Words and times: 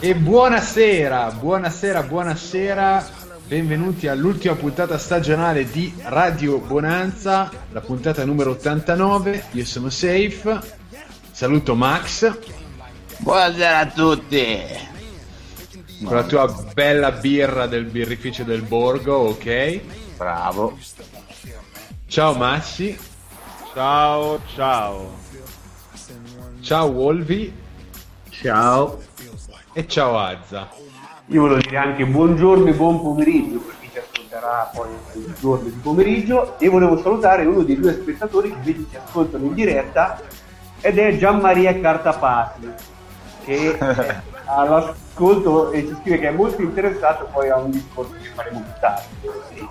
E 0.00 0.14
buonasera, 0.14 1.30
buonasera, 1.32 2.02
buonasera, 2.04 3.08
benvenuti 3.46 4.06
all'ultima 4.06 4.54
puntata 4.54 4.96
stagionale 4.96 5.68
di 5.68 5.92
Radio 6.04 6.58
Bonanza, 6.58 7.50
la 7.72 7.80
puntata 7.80 8.24
numero 8.24 8.50
89, 8.52 9.44
io 9.52 9.64
sono 9.64 9.90
Safe, 9.90 10.60
saluto 11.32 11.74
Max, 11.74 12.32
Buonasera 13.18 13.78
a 13.78 13.86
tutti. 13.86 14.56
con 16.04 16.14
la 16.14 16.22
tua 16.24 16.46
bella 16.72 17.10
birra 17.10 17.66
del 17.66 17.84
birrificio 17.86 18.44
del 18.44 18.62
Borgo, 18.62 19.16
ok? 19.16 19.80
Bravo. 20.16 20.78
Ciao 22.06 22.34
Massi, 22.34 22.96
Ciao, 23.74 24.40
ciao. 24.54 25.16
ciao 26.60 26.86
Wolvi 26.86 27.52
Ciao. 28.30 29.02
E 29.72 29.86
ciao 29.86 30.18
Azza. 30.18 30.68
Io 31.26 31.42
volevo 31.42 31.60
dire 31.60 31.76
anche 31.76 32.06
buongiorno 32.06 32.66
e 32.66 32.72
buon 32.72 33.00
pomeriggio 33.00 33.58
per 33.58 33.74
chi 33.80 33.90
ci 33.92 33.98
ascolterà 33.98 34.70
poi 34.74 34.88
il 35.14 35.34
giorno 35.38 35.68
di 35.68 35.78
pomeriggio 35.82 36.58
e 36.58 36.68
volevo 36.68 36.96
salutare 37.00 37.44
uno 37.44 37.62
dei 37.62 37.78
due 37.78 37.92
spettatori 37.92 38.50
che 38.50 38.56
invece 38.56 38.86
ci 38.90 38.96
ascoltano 38.96 39.44
in 39.44 39.54
diretta 39.54 40.20
ed 40.80 40.98
è 40.98 41.16
Gianmaria 41.16 41.78
Cartapati 41.78 42.72
che 43.44 43.78
è 43.78 44.20
all'ascolto 44.46 45.70
e 45.72 45.86
ci 45.86 45.96
scrive 46.00 46.18
che 46.18 46.28
è 46.28 46.32
molto 46.32 46.62
interessato 46.62 47.28
poi 47.30 47.50
a 47.50 47.56
un 47.56 47.70
discorso 47.70 48.12
che 48.12 48.30
faremo 48.34 48.60
più 48.60 48.72
tardi. 48.80 49.66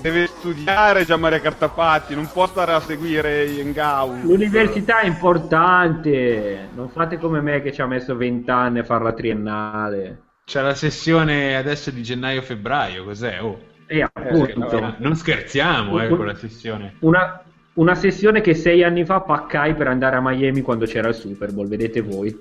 Deve 0.00 0.26
studiare 0.26 1.04
Gianmaria 1.04 1.40
Cartapati, 1.40 2.14
non 2.14 2.28
può 2.30 2.46
stare 2.46 2.72
a 2.72 2.80
seguire 2.80 3.44
hangout. 3.60 4.22
L'università 4.24 5.00
è 5.00 5.06
importante, 5.06 6.68
non 6.74 6.88
fate 6.90 7.18
come 7.18 7.40
me 7.40 7.60
che 7.62 7.72
ci 7.72 7.80
ha 7.82 7.86
messo 7.86 8.14
20 8.16 8.50
anni 8.50 8.78
a 8.80 8.84
fare 8.84 9.04
la 9.04 9.12
triennale. 9.12 10.22
C'è 10.44 10.60
la 10.60 10.74
sessione 10.74 11.56
adesso 11.56 11.90
di 11.90 12.02
gennaio-febbraio, 12.02 13.04
cos'è? 13.04 13.42
Oh, 13.42 13.58
E 13.86 14.02
appunto, 14.02 14.44
scherziamo. 14.66 14.94
non 14.98 15.16
scherziamo 15.16 16.00
eh, 16.02 16.08
con 16.08 16.26
la 16.26 16.34
sessione. 16.34 16.96
una, 17.00 17.42
una 17.74 17.94
sessione 17.94 18.40
che 18.42 18.54
sei 18.54 18.82
anni 18.82 19.04
fa 19.06 19.20
paccai 19.20 19.74
per 19.74 19.86
andare 19.88 20.16
a 20.16 20.20
Miami 20.20 20.60
quando 20.60 20.84
c'era 20.84 21.08
il 21.08 21.14
Super 21.14 21.52
Bowl, 21.52 21.66
vedete 21.68 22.00
voi. 22.02 22.38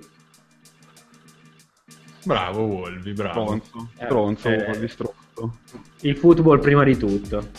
Bravo 2.26 2.62
Wolvi, 2.64 3.14
bravo. 3.14 3.46
Stronzo, 3.62 3.90
Eh, 3.98 4.06
stronzo, 4.06 4.48
eh. 4.50 4.56
un 4.56 4.64
po' 4.66 5.14
di 5.34 5.50
stronzo. 5.64 5.82
Il 6.02 6.18
football 6.18 6.60
prima 6.60 6.84
di 6.84 6.98
tutto. 6.98 7.50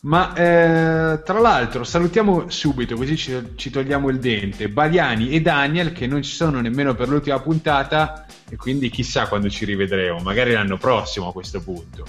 Ma 0.00 0.34
eh, 0.34 1.22
tra 1.22 1.38
l'altro 1.38 1.84
salutiamo 1.84 2.50
subito, 2.50 2.96
così 2.96 3.16
ci, 3.16 3.52
ci 3.54 3.70
togliamo 3.70 4.08
il 4.08 4.18
dente, 4.18 4.68
Baliani 4.68 5.30
e 5.30 5.40
Daniel 5.40 5.92
che 5.92 6.08
non 6.08 6.22
ci 6.22 6.32
sono 6.34 6.60
nemmeno 6.60 6.94
per 6.96 7.08
l'ultima 7.08 7.38
puntata 7.38 8.26
e 8.48 8.56
quindi 8.56 8.90
chissà 8.90 9.28
quando 9.28 9.48
ci 9.48 9.64
rivedremo, 9.64 10.18
magari 10.18 10.52
l'anno 10.52 10.76
prossimo 10.76 11.28
a 11.28 11.32
questo 11.32 11.62
punto. 11.62 12.04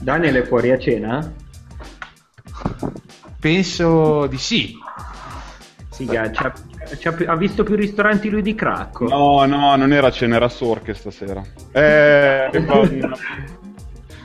Daniel 0.00 0.36
è 0.36 0.46
fuori 0.46 0.70
a 0.70 0.78
cena? 0.78 1.34
Penso 3.38 4.26
di 4.26 4.38
sì. 4.38 4.74
Siga, 5.90 6.30
c'ha- 6.30 6.54
più- 6.96 7.28
ha 7.28 7.36
visto 7.36 7.62
più 7.64 7.74
ristoranti 7.76 8.28
lui 8.30 8.42
di 8.42 8.54
Cracco. 8.54 9.06
No, 9.08 9.44
no, 9.44 9.76
non 9.76 9.92
era 9.92 10.10
cena, 10.10 10.36
era 10.36 10.48
Sorche 10.48 10.94
stasera. 10.94 11.42
Eh, 11.72 12.50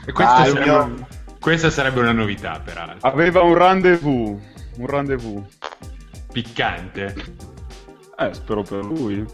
E 0.06 0.12
questa, 0.12 0.34
Ah, 0.34 0.44
sarebbe, 0.44 0.64
mio- 0.70 1.06
questa 1.40 1.70
sarebbe 1.70 2.00
una 2.00 2.12
novità 2.12 2.60
peraltro, 2.62 3.08
aveva 3.08 3.40
un 3.42 3.54
rendezvous. 3.54 4.38
Un 4.76 4.86
rendezvous. 4.86 5.42
piccante. 6.30 7.14
Eh, 8.18 8.34
spero 8.34 8.62
per 8.62 8.84
lui. 8.84 9.24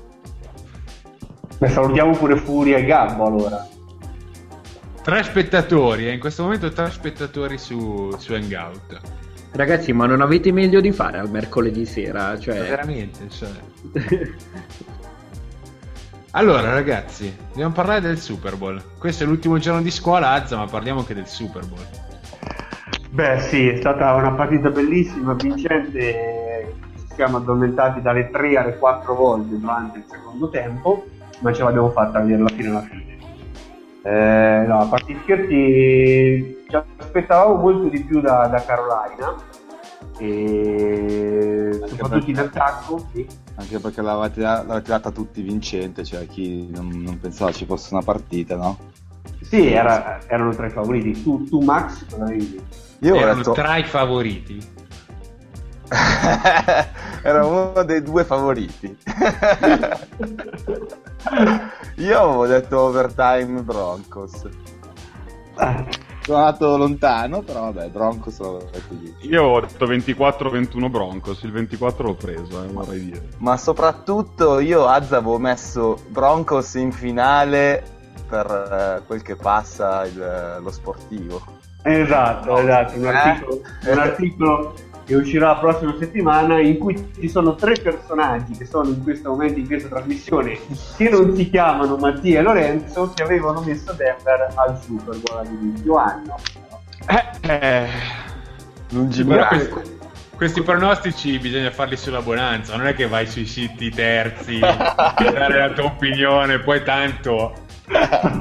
Beh, 1.58 1.68
salutiamo 1.68 2.12
pure 2.16 2.36
Furia 2.36 2.76
e 2.78 2.84
Gabbo 2.84 3.26
allora. 3.26 3.66
Tre 5.02 5.22
spettatori, 5.24 6.06
eh, 6.08 6.12
in 6.12 6.20
questo 6.20 6.42
momento 6.44 6.70
tre 6.70 6.90
spettatori 6.90 7.58
su, 7.58 8.14
su 8.16 8.32
Hangout. 8.32 9.00
Ragazzi, 9.52 9.92
ma 9.92 10.06
non 10.06 10.20
avete 10.20 10.52
meglio 10.52 10.80
di 10.80 10.92
fare 10.92 11.18
al 11.18 11.30
mercoledì 11.30 11.84
sera? 11.84 12.38
Cioè... 12.38 12.60
Veramente, 12.60 13.28
cioè. 13.28 13.50
Allora, 16.32 16.72
ragazzi, 16.72 17.34
dobbiamo 17.48 17.72
parlare 17.72 18.00
del 18.00 18.18
Super 18.18 18.56
Bowl. 18.56 18.80
Questo 18.98 19.24
è 19.24 19.26
l'ultimo 19.26 19.58
giorno 19.58 19.82
di 19.82 19.90
scuola, 19.90 20.30
Azza, 20.30 20.56
ma 20.56 20.66
parliamo 20.66 21.00
anche 21.00 21.14
del 21.14 21.26
Super 21.26 21.66
Bowl. 21.66 21.84
Beh 23.10 23.40
sì, 23.40 23.66
è 23.66 23.76
stata 23.78 24.14
una 24.14 24.30
partita 24.30 24.70
bellissima, 24.70 25.32
vincente, 25.34 26.74
ci 26.96 27.14
siamo 27.16 27.38
addormentati 27.38 28.00
dalle 28.00 28.30
3 28.30 28.56
alle 28.56 28.78
4 28.78 29.14
volte 29.16 29.58
durante 29.58 29.98
il 29.98 30.04
secondo 30.08 30.48
tempo, 30.50 31.06
ma 31.40 31.52
ce 31.52 31.64
l'abbiamo 31.64 31.90
fatta 31.90 32.20
vedere 32.20 32.38
alla 32.38 32.50
fine 32.50 32.68
alla 32.68 32.82
fine. 32.82 33.18
Eh, 34.02 34.64
no, 34.68 34.78
a 34.78 34.86
parte 34.86 35.16
scherzi, 35.24 36.58
ci 36.70 36.76
aspettavamo 36.98 37.56
molto 37.56 37.88
di 37.88 38.02
più 38.04 38.20
da, 38.20 38.46
da 38.46 38.62
Carolina, 38.64 39.34
e 40.18 41.80
soprattutto 41.86 42.30
in 42.30 42.38
attacco. 42.38 43.06
Sì. 43.12 43.26
Anche 43.56 43.78
perché 43.78 44.00
l'avete, 44.02 44.40
l'avete 44.40 44.90
data 44.90 45.10
tutti 45.10 45.42
vincente, 45.42 46.04
cioè 46.04 46.26
chi 46.26 46.70
non, 46.70 46.88
non 46.88 47.18
pensava 47.18 47.52
ci 47.52 47.66
fosse 47.66 47.92
una 47.92 48.02
partita, 48.02 48.56
no? 48.56 48.78
Sì, 49.42 49.72
era- 49.72 50.20
erano 50.26 50.54
tra 50.54 50.66
i 50.66 50.70
favoriti. 50.70 51.22
Tu, 51.22 51.44
tu 51.44 51.60
Max, 51.60 52.06
cosa 52.08 52.24
avevi 52.24 52.50
detto? 52.50 52.88
Io 53.00 53.14
Erano 53.14 53.38
detto... 53.38 53.52
tra 53.52 53.76
i 53.76 53.84
favoriti. 53.84 54.78
Era 57.22 57.44
uno 57.44 57.82
dei 57.82 58.02
due 58.02 58.24
favoriti. 58.24 58.96
Io 61.96 62.18
avevo 62.18 62.46
detto 62.46 62.78
overtime 62.78 63.62
Broncos. 63.62 64.48
Sono 66.30 66.44
andato 66.44 66.76
lontano, 66.76 67.42
però 67.42 67.72
vabbè, 67.72 67.88
Broncos 67.88 68.38
l'avevo 68.38 68.68
detto 68.70 68.94
io. 69.02 69.28
Io 69.30 69.42
ho 69.42 69.60
detto 69.62 69.84
24-21 69.84 70.88
Broncos, 70.88 71.42
il 71.42 71.50
24 71.50 72.04
l'ho 72.06 72.14
preso, 72.14 72.62
eh, 72.62 72.68
vorrei 72.68 73.04
dire. 73.06 73.28
Ma 73.38 73.56
soprattutto 73.56 74.60
io 74.60 74.86
Azza 74.86 75.16
avevo 75.16 75.38
messo 75.40 75.98
Broncos 76.06 76.74
in 76.74 76.92
finale 76.92 77.82
per 78.28 78.46
eh, 78.46 79.06
quel 79.08 79.22
che 79.22 79.34
passa 79.34 80.04
il- 80.06 80.58
lo 80.62 80.70
sportivo. 80.70 81.42
Esatto, 81.82 82.58
esatto, 82.58 82.96
un 82.96 83.04
Eh? 83.06 83.08
articolo, 83.08 83.60
un 83.90 83.98
articolo 83.98 84.74
che 85.10 85.16
uscirà 85.16 85.48
la 85.48 85.56
prossima 85.56 85.96
settimana 85.98 86.60
in 86.60 86.78
cui 86.78 87.10
ci 87.18 87.28
sono 87.28 87.56
tre 87.56 87.72
personaggi 87.72 88.56
che 88.56 88.64
sono 88.64 88.90
in 88.90 89.02
questo 89.02 89.30
momento 89.30 89.58
in 89.58 89.66
questa 89.66 89.88
trasmissione 89.88 90.56
che 90.96 91.08
non 91.08 91.34
si 91.34 91.50
chiamano 91.50 91.96
Mattia 91.96 92.38
e 92.38 92.42
Lorenzo 92.42 93.10
che 93.12 93.24
avevano 93.24 93.60
messo 93.60 93.92
Denver 93.92 94.52
al 94.54 94.80
Super 94.80 95.18
Bowl 95.18 95.38
all'inizio 95.44 95.96
anno. 95.96 96.36
Eh, 97.08 97.48
eh, 97.50 97.88
Lungimirante. 98.90 99.68
questi, 99.68 99.98
questi 100.36 100.62
pronostici 100.62 101.40
bisogna 101.40 101.72
farli 101.72 101.96
sulla 101.96 102.22
bonanza, 102.22 102.76
non 102.76 102.86
è 102.86 102.94
che 102.94 103.08
vai 103.08 103.26
sui 103.26 103.46
siti 103.46 103.90
terzi 103.90 104.60
a 104.62 105.14
dare 105.16 105.58
la 105.58 105.70
tua 105.70 105.86
opinione, 105.86 106.60
poi 106.60 106.84
tanto 106.84 107.66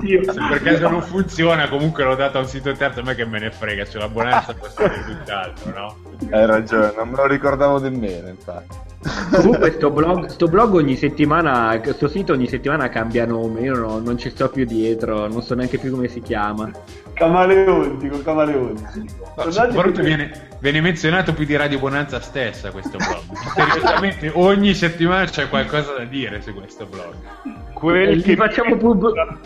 Io- 0.03 0.23
Se 0.31 0.39
per 0.49 0.61
caso 0.61 0.89
non 0.89 1.01
funziona, 1.01 1.67
comunque 1.69 2.03
l'ho 2.03 2.15
dato 2.15 2.37
a 2.37 2.41
un 2.41 2.47
sito 2.47 2.71
terzo, 2.73 2.99
a 2.99 3.03
me 3.03 3.15
che 3.15 3.25
me 3.25 3.39
ne 3.39 3.51
frega, 3.51 3.85
sulla 3.85 4.07
buonanza 4.09 4.53
può 4.53 4.67
essere 4.67 5.03
tutt'altro, 5.05 5.71
no? 5.73 5.95
Hai 6.31 6.45
ragione, 6.45 6.93
non 6.95 7.09
me 7.09 7.15
lo 7.15 7.25
ricordavo 7.27 7.79
nemmeno, 7.79 8.27
infatti. 8.27 8.77
Comunque 9.31 9.71
sto 9.71 9.89
blog, 9.91 10.25
sto 10.25 10.47
blog 10.47 10.73
ogni 10.73 10.95
settimana, 10.97 11.79
sto 11.93 12.09
sito 12.09 12.33
ogni 12.33 12.47
settimana 12.47 12.89
cambia 12.89 13.25
nome, 13.25 13.61
io 13.61 13.75
no- 13.77 13.99
non 13.99 14.17
ci 14.17 14.29
sto 14.29 14.49
più 14.49 14.65
dietro, 14.65 15.27
non 15.27 15.41
so 15.41 15.55
neanche 15.55 15.77
più 15.77 15.91
come 15.91 16.09
si 16.09 16.21
chiama. 16.21 16.69
Camaleontico, 17.13 18.21
camaleontico. 18.21 19.33
No, 19.37 19.51
soprattutto 19.51 19.91
che- 20.01 20.01
viene, 20.03 20.47
viene 20.59 20.81
menzionato 20.81 21.33
più 21.33 21.45
di 21.45 21.55
Radio 21.55 21.79
Bonanza 21.79 22.19
stessa 22.19 22.71
questo 22.71 22.97
blog. 22.97 23.21
Misteriosamente 23.29 24.31
ogni 24.35 24.73
settimana 24.73 25.23
c'è 25.25 25.47
qualcosa 25.47 25.93
da 25.93 26.03
dire 26.03 26.41
su 26.41 26.53
questo 26.53 26.85
blog. 26.85 27.13
Quel 27.73 28.17
gli, 28.17 28.21
che 28.23 28.35
facciamo 28.35 28.75
pub- 28.75 29.37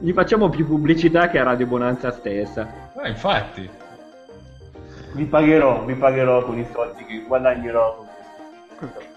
gli 0.00 0.12
facciamo 0.12 0.48
più 0.48 0.66
pubblicità 0.66 1.28
che 1.28 1.38
a 1.38 1.42
Radio 1.42 1.66
Bonanza 1.66 2.10
stessa. 2.12 2.66
Ma 2.96 3.08
infatti, 3.08 3.68
Vi 5.12 5.24
pagherò, 5.26 5.84
vi 5.84 5.94
pagherò 5.94 6.42
con 6.44 6.58
i 6.58 6.66
soldi 6.72 7.04
che 7.04 7.22
guadagnerò. 7.28 8.03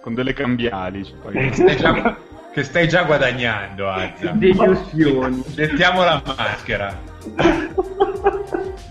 Con 0.02 0.14
delle 0.14 0.34
cambiali. 0.34 1.04
ci 1.04 1.14
paghi. 1.22 1.54
stai 1.54 1.76
già, 1.76 2.18
che 2.54 2.64
stai 2.64 2.88
già 2.88 3.04
guadagnando, 3.04 3.90
Azza. 3.90 4.32
Delusioni. 4.32 5.44
Mettiamo 5.56 6.04
la 6.04 6.22
maschera. 6.26 6.98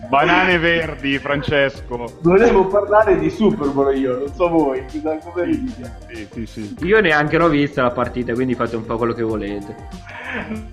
Banane 0.08 0.58
verdi, 0.58 1.18
Francesco. 1.18 2.06
Volevo 2.20 2.66
parlare 2.66 3.18
di 3.18 3.28
Super 3.28 3.68
Bowl 3.70 3.96
io, 3.96 4.18
non 4.18 4.32
so 4.32 4.48
voi, 4.48 4.84
come 5.02 5.44
ride. 5.44 5.96
Sì, 6.12 6.28
sì, 6.32 6.46
sì. 6.46 6.76
Io 6.86 7.00
neanche 7.00 7.36
l'ho 7.38 7.48
vista 7.48 7.82
la 7.82 7.90
partita, 7.90 8.32
quindi 8.32 8.54
fate 8.54 8.76
un 8.76 8.86
po' 8.86 8.96
quello 8.98 9.14
che 9.14 9.22
volete. 9.22 9.74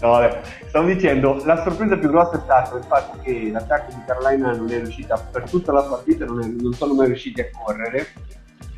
No, 0.02 0.10
vabbè. 0.10 0.42
Stavo 0.68 0.88
dicendo, 0.88 1.42
la 1.46 1.64
sorpresa 1.64 1.98
più 1.98 2.10
grossa 2.10 2.38
è 2.38 2.42
stata 2.44 2.78
il 2.78 2.84
fatto 2.84 3.18
che 3.24 3.50
l'attacco 3.52 3.92
di 3.94 4.02
Carolina 4.06 4.52
non 4.52 4.70
è 4.70 4.78
riuscita 4.78 5.18
per 5.32 5.50
tutta 5.50 5.72
la 5.72 5.82
partita, 5.82 6.26
non, 6.26 6.42
è- 6.42 6.62
non 6.62 6.74
sono 6.74 6.94
mai 6.94 7.08
riusciti 7.08 7.42
a 7.42 7.48
correre. 7.52 8.08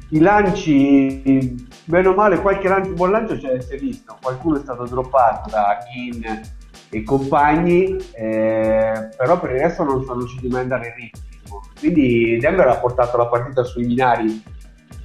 I 0.09 0.19
lanci, 0.19 1.65
bene 1.85 2.07
o 2.07 2.13
male, 2.13 2.39
qualche 2.39 2.67
lancio, 2.67 2.91
buon 2.93 3.11
lancio 3.11 3.37
c'è, 3.37 3.59
si 3.59 3.73
è 3.73 3.77
visto, 3.77 4.17
qualcuno 4.21 4.57
è 4.57 4.61
stato 4.61 4.85
droppato 4.85 5.49
da 5.49 5.77
Kin 5.91 6.41
e 6.89 7.03
compagni, 7.03 7.97
eh, 8.13 9.09
però 9.17 9.39
per 9.39 9.51
il 9.51 9.59
resto 9.61 9.83
non 9.83 10.03
sono 10.03 10.19
riusciti 10.19 10.47
mai 10.47 10.61
ad 10.63 10.71
andare 10.71 10.87
in 10.89 10.93
ritmo. 10.95 11.61
Quindi 11.79 12.37
Denver 12.39 12.67
ha 12.67 12.77
portato 12.77 13.17
la 13.17 13.25
partita 13.25 13.63
sui 13.63 13.85
binari, 13.85 14.41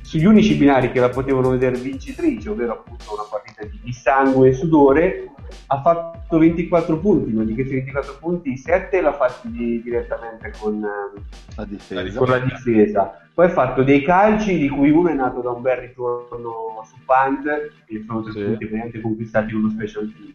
sugli 0.03 0.27
unici 0.27 0.55
binari 0.57 0.93
che 0.93 1.01
la 1.01 1.09
potevano 1.09 1.51
vedere 1.51 1.79
vincitrice, 1.79 2.51
ovvero 2.51 2.73
appunto 2.73 3.15
una 3.15 3.25
partita 3.29 3.65
di, 3.65 3.81
di 3.83 3.93
sangue 3.93 4.51
e 4.51 4.53
sudore, 4.53 5.31
ha 5.67 5.81
fatto 5.81 6.39
24 6.39 6.99
punti, 6.99 7.33
ma 7.33 7.43
di 7.43 7.55
questi 7.55 7.73
24 7.75 8.19
punti 8.21 8.57
7 8.57 9.01
l'ha 9.01 9.15
fatti 9.15 9.51
di- 9.51 9.81
direttamente 9.83 10.53
con, 10.59 10.75
ehm, 10.75 11.23
La 11.57 11.65
difesa. 11.65 12.19
con 12.19 12.29
la 12.29 12.39
difesa. 12.39 13.15
Poi 13.41 13.49
ha 13.49 13.53
fatto 13.53 13.83
dei 13.83 14.03
calci 14.03 14.59
di 14.59 14.69
cui 14.69 14.91
uno 14.91 15.09
è 15.09 15.15
nato 15.15 15.41
da 15.41 15.49
un 15.49 15.63
bel 15.63 15.79
ritorno 15.79 16.83
su 16.85 16.95
punt, 17.07 17.49
che 17.87 18.05
sono 18.07 18.21
tre 18.23 18.59
Sì. 18.93 19.01
conquistati 19.01 19.53
con 19.53 19.61
uno 19.63 19.71
special 19.71 20.13
team. 20.13 20.35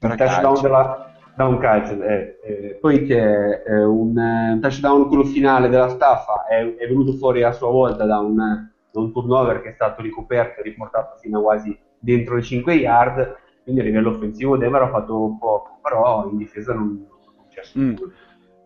Un 0.00 0.14
touchdown 0.18 0.60
della- 0.60 1.10
da 1.34 1.46
un 1.46 1.56
calcio. 1.56 2.02
eh, 2.02 2.38
eh. 2.44 2.78
Poi 2.82 3.06
c'è 3.06 3.62
eh, 3.66 3.82
un, 3.84 4.14
un 4.18 4.58
touchdown 4.60 5.08
quello 5.08 5.24
finale 5.24 5.70
della 5.70 5.88
staffa, 5.88 6.44
è, 6.46 6.58
è 6.76 6.86
venuto 6.86 7.14
fuori 7.14 7.42
a 7.42 7.52
sua 7.52 7.70
volta 7.70 8.04
da 8.04 8.18
un, 8.18 8.36
da 8.36 9.00
un 9.00 9.10
turnover 9.10 9.62
che 9.62 9.70
è 9.70 9.72
stato 9.72 10.02
ricoperto 10.02 10.60
e 10.60 10.64
riportato 10.64 11.16
fino 11.22 11.38
a 11.38 11.42
quasi 11.42 11.74
dentro 11.98 12.34
le 12.34 12.42
5 12.42 12.74
yard. 12.74 13.36
Quindi 13.62 13.80
a 13.80 13.84
livello 13.84 14.10
offensivo 14.10 14.58
Denver 14.58 14.82
ha 14.82 14.90
fatto 14.90 15.34
poco, 15.40 15.78
però 15.80 16.28
in 16.30 16.36
difesa 16.36 16.74
non, 16.74 16.88
non 16.88 17.46
c'è 17.48 17.62
Mm. 17.78 17.94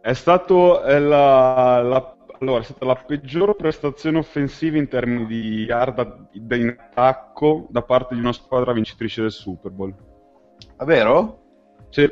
È 0.01 0.13
stato 0.15 0.81
la, 0.85 1.81
la- 1.83 2.17
allora, 2.41 2.61
è 2.61 2.65
stata 2.65 2.85
la 2.85 2.95
peggior 2.95 3.57
prestazione 3.57 4.19
offensiva 4.19 4.79
in 4.79 4.89
termini 4.89 5.27
di 5.27 5.65
yard 5.65 6.29
in 6.33 6.77
attacco 6.79 7.67
da 7.71 7.83
parte 7.83 8.15
di 8.15 8.21
una 8.21 8.33
squadra 8.33 8.73
vincitrice 8.73 9.23
del 9.23 9.33
Super 9.33 9.71
Bowl. 9.71 9.95
Ah, 10.77 10.85
vero? 10.85 11.41
Sì. 11.91 12.09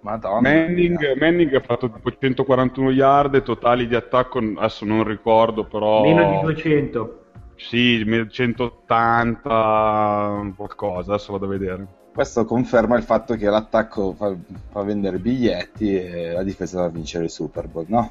Madonna. 0.00 0.40
Manning, 0.40 1.16
Manning 1.18 1.54
ha 1.54 1.60
fatto 1.60 1.90
tipo 1.90 2.14
141 2.16 2.90
yard, 2.90 3.42
totali 3.42 3.86
di 3.86 3.94
attacco 3.94 4.38
adesso 4.38 4.84
non 4.84 5.04
ricordo, 5.04 5.64
però 5.64 6.02
Meno 6.02 6.30
di 6.30 6.40
200. 6.42 7.24
sì, 7.56 8.04
180 8.28 10.52
qualcosa, 10.56 11.14
adesso 11.14 11.32
vado 11.32 11.46
a 11.46 11.48
vedere. 11.48 11.86
Questo 12.12 12.44
conferma 12.44 12.96
il 12.96 13.02
fatto 13.02 13.34
che 13.34 13.48
l'attacco 13.48 14.12
fa, 14.12 14.34
fa 14.70 14.82
vendere 14.82 15.18
biglietti 15.18 15.96
e 15.96 16.32
la 16.32 16.42
difesa 16.42 16.80
va 16.80 16.84
a 16.86 16.90
vincere 16.90 17.24
il 17.24 17.30
Super 17.30 17.66
Bowl, 17.66 17.86
no? 17.88 18.10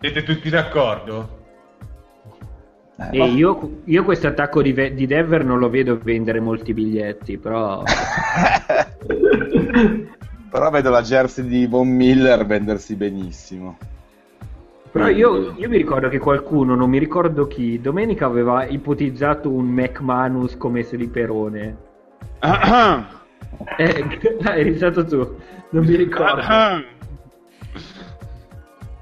Siete 0.00 0.22
tutti 0.22 0.48
d'accordo? 0.48 1.38
Eh, 2.96 3.08
E 3.12 3.18
ma- 3.18 3.26
io, 3.26 3.82
io 3.84 4.04
questo 4.04 4.28
attacco 4.28 4.62
di, 4.62 4.72
di 4.94 5.06
Denver 5.06 5.44
non 5.44 5.58
lo 5.58 5.68
vedo 5.68 5.98
vendere 6.02 6.40
molti 6.40 6.72
biglietti, 6.72 7.36
però... 7.36 7.82
Però 10.50 10.68
vedo 10.70 10.90
la 10.90 11.02
jersey 11.02 11.46
di 11.46 11.66
Von 11.66 11.88
Miller 11.88 12.44
vendersi 12.44 12.96
benissimo. 12.96 13.78
Però 14.90 15.06
io, 15.06 15.54
io 15.56 15.68
mi 15.68 15.76
ricordo 15.76 16.08
che 16.08 16.18
qualcuno, 16.18 16.74
non 16.74 16.90
mi 16.90 16.98
ricordo 16.98 17.46
chi, 17.46 17.80
domenica 17.80 18.26
aveva 18.26 18.64
ipotizzato 18.64 19.48
un 19.48 19.66
McManus 19.66 20.56
come 20.56 20.82
sliperone. 20.82 21.76
Eh, 23.76 24.04
eri 24.42 24.76
stato 24.76 25.04
tu, 25.04 25.36
non 25.70 25.84
mi 25.84 25.94
ricordo. 25.94 26.42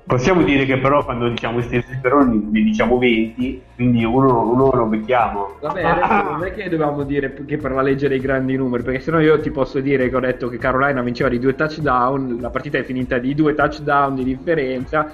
Possiamo 0.08 0.42
dire 0.42 0.64
che 0.64 0.78
però 0.78 1.04
quando 1.04 1.28
diciamo 1.28 1.56
questi 1.56 1.82
speroni 1.82 2.48
ne 2.50 2.62
diciamo 2.62 2.96
20, 2.96 3.62
quindi 3.74 4.04
uno, 4.04 4.40
uno 4.40 4.70
lo 4.72 4.86
becchiamo. 4.86 5.58
Vabbè, 5.60 5.84
adesso 5.84 6.30
non 6.30 6.44
è 6.44 6.52
che 6.54 6.70
dovevamo 6.70 7.02
dire 7.02 7.34
che 7.44 7.58
per 7.58 7.72
la 7.72 7.82
legge 7.82 8.08
dei 8.08 8.18
grandi 8.18 8.56
numeri, 8.56 8.82
perché 8.82 9.00
sennò 9.00 9.20
io 9.20 9.38
ti 9.38 9.50
posso 9.50 9.80
dire 9.80 10.08
che 10.08 10.16
ho 10.16 10.20
detto 10.20 10.48
che 10.48 10.56
Carolina 10.56 11.02
vinceva 11.02 11.28
di 11.28 11.38
due 11.38 11.54
touchdown, 11.54 12.38
la 12.40 12.48
partita 12.48 12.78
è 12.78 12.84
finita 12.84 13.18
di 13.18 13.34
due 13.34 13.54
touchdown 13.54 14.14
di 14.14 14.24
differenza, 14.24 15.12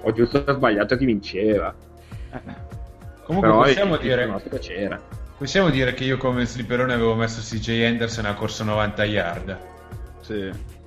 ho 0.00 0.12
giusto 0.12 0.42
sbagliato 0.46 0.96
chi 0.96 1.04
vinceva. 1.04 1.74
Comunque 3.24 3.50
Però 3.50 3.60
possiamo 3.60 3.98
dire, 3.98 4.40
possiamo 5.36 5.68
dire 5.68 5.92
che 5.92 6.04
io 6.04 6.16
come 6.16 6.46
slipperone 6.46 6.94
avevo 6.94 7.14
messo 7.14 7.42
CJ 7.42 7.68
Henderson 7.68 8.24
a 8.24 8.32
corso 8.32 8.64
90 8.64 9.04
yard. 9.04 9.58
sì. 10.22 10.78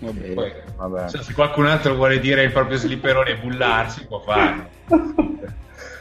Eh, 0.00 0.32
Poi, 0.34 0.52
Vabbè. 0.76 1.08
se 1.08 1.32
qualcun 1.32 1.66
altro 1.66 1.94
vuole 1.94 2.18
dire 2.18 2.42
il 2.42 2.52
proprio 2.52 2.76
slipperone 2.76 3.30
e 3.30 3.36
bullarsi, 3.36 4.06
può 4.06 4.20
farlo. 4.20 4.68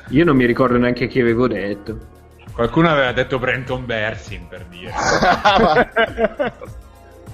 Io 0.09 0.23
non 0.25 0.35
mi 0.35 0.45
ricordo 0.45 0.77
neanche 0.77 1.07
chi 1.07 1.19
avevo 1.21 1.47
detto. 1.47 1.97
Qualcuno 2.53 2.89
aveva 2.89 3.11
detto 3.11 3.39
Brenton 3.39 3.85
Bersin 3.85 4.47
per 4.47 4.65
dire. 4.69 4.91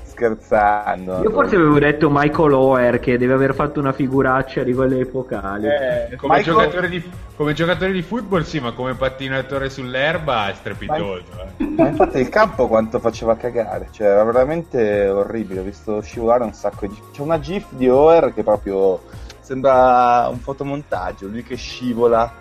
Scherzando. 0.04 1.22
Io 1.24 1.32
forse 1.32 1.56
avevo 1.56 1.80
detto 1.80 2.10
Michael 2.12 2.54
Oher 2.54 3.00
che 3.00 3.18
deve 3.18 3.34
aver 3.34 3.54
fatto 3.56 3.80
una 3.80 3.92
figuraccia 3.94 4.62
di 4.64 4.74
quelle 4.74 5.00
epocali. 5.00 5.66
Eh, 5.68 6.16
Come, 6.16 6.38
Michael- 6.38 6.44
giocatore 6.58 6.90
di, 6.90 7.12
come 7.36 7.54
giocatore 7.54 7.92
di 7.92 8.02
football, 8.02 8.42
sì, 8.44 8.60
ma 8.60 8.72
come 8.74 8.94
pattinatore 8.96 9.70
sull'erba 9.70 10.50
è 10.50 10.54
strepitoso. 10.54 11.24
eh. 11.58 11.66
Ma 11.82 11.88
infatti 11.88 12.20
il 12.20 12.30
campo 12.30 12.68
quanto 12.68 13.00
faceva 13.00 13.36
cagare, 13.36 13.90
cioè 13.92 14.08
era 14.08 14.24
veramente 14.24 15.08
orribile, 15.08 15.62
ho 15.62 15.64
visto 15.64 16.02
scivolare 16.02 16.44
un 16.44 16.54
sacco 16.54 16.86
di... 16.86 17.00
C'è 17.12 17.22
una 17.22 17.40
gif 17.40 17.66
di 17.72 17.90
Oer 17.90 18.34
che 18.34 18.44
proprio 18.44 19.02
sembra 19.40 20.28
un 20.30 20.38
fotomontaggio, 20.38 21.28
lui 21.28 21.44
che 21.44 21.56
scivola, 21.56 22.32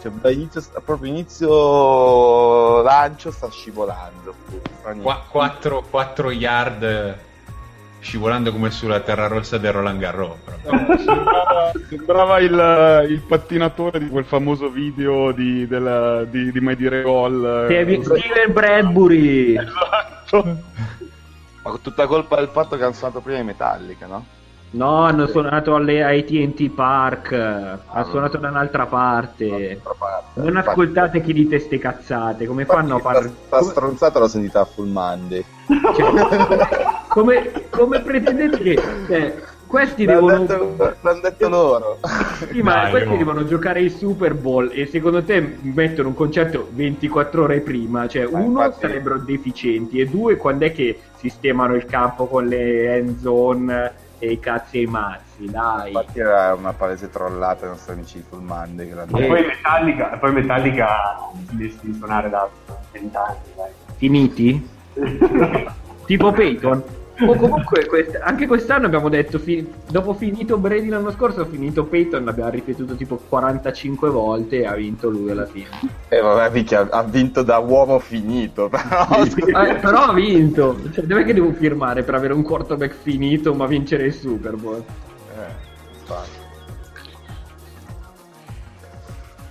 cioè 0.00 0.12
da 0.12 0.30
inizio, 0.30 0.62
proprio 0.84 1.10
inizio 1.10 2.82
lancio 2.82 3.30
sta 3.30 3.50
scivolando. 3.50 4.34
Fa 4.82 4.90
niente. 4.90 5.02
Qua- 5.02 5.24
4, 5.26 5.84
4 5.90 6.30
yard 6.30 7.16
scivolando 8.06 8.52
come 8.52 8.70
sulla 8.70 9.00
terra 9.00 9.26
rossa 9.26 9.58
del 9.58 9.72
Roland 9.72 9.98
Garros. 9.98 10.36
proprio. 10.44 10.96
sembrava, 10.98 11.72
sembrava 11.88 12.38
il, 12.38 13.06
il 13.10 13.20
pattinatore 13.22 13.98
di 13.98 14.08
quel 14.08 14.24
famoso 14.24 14.70
video 14.70 15.32
di, 15.32 15.66
della, 15.66 16.22
di, 16.24 16.52
di 16.52 16.60
Mai 16.60 16.76
Dire 16.76 17.02
Gol. 17.02 17.66
eh, 17.68 18.00
Steven 18.02 18.52
Bradbury! 18.52 19.56
Esatto. 19.58 20.44
Ma 21.62 21.70
con 21.70 21.80
tutta 21.82 22.06
colpa 22.06 22.36
del 22.36 22.48
fatto 22.52 22.76
che 22.76 22.84
hanno 22.84 22.92
suonato 22.92 23.20
prima 23.20 23.38
i 23.40 23.44
Metallica, 23.44 24.06
no? 24.06 24.24
No, 24.76 25.04
hanno 25.04 25.26
suonato 25.26 25.74
alle 25.74 26.04
AT&T 26.04 26.68
Park, 26.68 27.32
ha 27.32 28.04
suonato 28.04 28.36
da 28.36 28.50
un'altra 28.50 28.84
parte. 28.84 29.80
Parte. 29.82 30.40
Non 30.40 30.48
Infatti- 30.48 30.68
ascoltate 30.68 31.20
chi 31.22 31.32
dite 31.32 31.58
ste 31.58 31.78
cazzate, 31.78 32.46
come 32.46 32.66
fanno 32.66 32.94
a 32.94 32.98
infatti 32.98 33.14
fare... 33.14 33.28
Sta, 33.46 33.62
sta 33.62 33.70
stronzata 33.70 34.18
l'ho 34.18 34.28
sentita 34.28 34.60
a 34.60 34.64
Full 34.66 34.88
Monday. 34.88 35.44
Come, 37.08 37.50
come 37.70 38.00
pretendete 38.00 38.58
che... 38.58 38.82
cioè, 39.08 39.34
questi 39.66 40.04
L'hanno 40.04 40.44
devono... 40.44 40.44
detto, 40.44 40.96
l'hanno 41.00 41.20
detto 41.20 41.48
loro. 41.48 41.98
Sì, 42.50 42.60
ma 42.60 42.74
Dai, 42.82 42.90
questi 42.90 43.14
oh. 43.14 43.16
devono 43.16 43.44
giocare 43.46 43.80
il 43.80 43.90
Super 43.90 44.34
Bowl 44.34 44.70
e 44.72 44.84
secondo 44.86 45.22
te 45.22 45.56
mettono 45.62 46.08
un 46.08 46.14
concerto 46.14 46.68
24 46.70 47.42
ore 47.44 47.60
prima? 47.60 48.06
Cioè, 48.06 48.28
Ma 48.28 48.38
uno 48.40 48.62
infatti- 48.64 48.80
sarebbero 48.86 49.18
deficienti 49.18 49.98
e 50.00 50.06
due 50.06 50.36
quando 50.36 50.66
è 50.66 50.72
che 50.72 51.00
sistemano 51.16 51.74
il 51.74 51.86
campo 51.86 52.26
con 52.26 52.44
le 52.44 52.94
end 52.96 53.18
zone 53.18 54.04
e 54.18 54.32
i 54.32 54.38
cazzi 54.38 54.78
e 54.78 54.82
i 54.82 54.86
mazzi, 54.86 55.50
dai. 55.50 55.92
Infatti 55.92 56.18
era 56.18 56.54
una 56.54 56.72
palese 56.72 57.10
trollata 57.10 57.64
ai 57.64 57.70
nostri 57.70 57.92
amici 57.92 58.16
di 58.18 58.24
Full 58.28 58.42
Monday. 58.42 58.90
E 58.90 59.26
poi 59.26 59.46
Metallica, 59.46 60.12
e 60.12 60.18
poi 60.18 60.32
Metallica 60.32 61.16
smesso 61.48 61.78
di 61.82 61.94
suonare 61.94 62.28
da 62.30 62.48
20 62.92 63.16
anni, 63.16 63.36
dai. 63.54 63.70
Finiti? 63.96 64.68
tipo 66.06 66.32
Peyton? 66.32 66.84
O 67.18 67.34
comunque 67.34 67.86
quest- 67.86 68.18
anche 68.22 68.46
quest'anno 68.46 68.86
abbiamo 68.86 69.08
detto, 69.08 69.38
fi- 69.38 69.66
dopo 69.88 70.12
finito 70.12 70.58
Brady 70.58 70.88
l'anno 70.88 71.10
scorso, 71.10 71.46
finito 71.46 71.84
Peyton, 71.84 72.24
l'abbiamo 72.24 72.50
ripetuto 72.50 72.94
tipo 72.94 73.18
45 73.28 74.10
volte 74.10 74.58
e 74.60 74.66
ha 74.66 74.74
vinto 74.74 75.08
lui 75.08 75.30
alla 75.30 75.46
fine. 75.46 75.66
Eh, 76.08 76.20
vabbè, 76.20 76.52
minchia, 76.52 76.86
ha 76.90 77.02
vinto 77.02 77.42
da 77.42 77.58
uomo 77.58 77.98
finito, 77.98 78.68
però... 78.70 79.06
Eh, 79.64 79.74
però 79.76 79.98
ha 80.04 80.12
vinto. 80.12 80.76
Cioè, 80.92 81.04
dov'è 81.04 81.24
che 81.24 81.32
devo 81.32 81.52
firmare 81.52 82.02
per 82.02 82.14
avere 82.14 82.34
un 82.34 82.42
quarterback 82.42 82.94
finito 83.00 83.54
ma 83.54 83.66
vincere 83.66 84.04
il 84.06 84.12
Super 84.12 84.56
Bowl? 84.56 84.82
Eh, 85.36 85.52
infatti. 86.00 86.44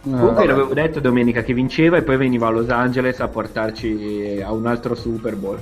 Comunque 0.03 0.45
l'avevo 0.45 0.71
detto 0.75 0.99
domenica 0.99 1.41
che 1.41 1.53
vinceva 1.55 1.97
e 1.97 2.03
poi 2.03 2.17
veniva 2.17 2.45
a 2.45 2.51
Los 2.51 2.69
Angeles 2.69 3.19
a 3.21 3.27
portarci 3.27 4.39
a 4.43 4.51
un 4.51 4.67
altro 4.67 4.93
Super 4.93 5.35
Bowl. 5.35 5.57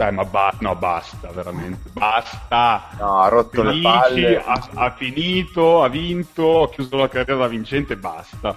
Dai, 0.00 0.12
ma 0.14 0.24
ba- 0.24 0.54
no, 0.60 0.74
basta, 0.76 1.28
veramente. 1.30 1.90
Basta. 1.92 2.88
No, 2.98 3.20
ha 3.20 3.28
rotto 3.28 3.62
le 3.62 3.68
Felici, 3.68 3.82
palle. 3.86 4.42
ha, 4.42 4.68
ha 4.76 4.90
finito, 4.96 5.82
ha 5.82 5.88
vinto, 5.90 6.62
ha 6.62 6.70
chiuso 6.70 6.96
la 6.96 7.06
carriera 7.10 7.40
da 7.42 7.48
vincente, 7.48 7.96
basta. 7.98 8.56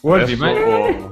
Wolvi, 0.00 0.32
Adesso- 0.32 0.98
ma... 0.98 1.10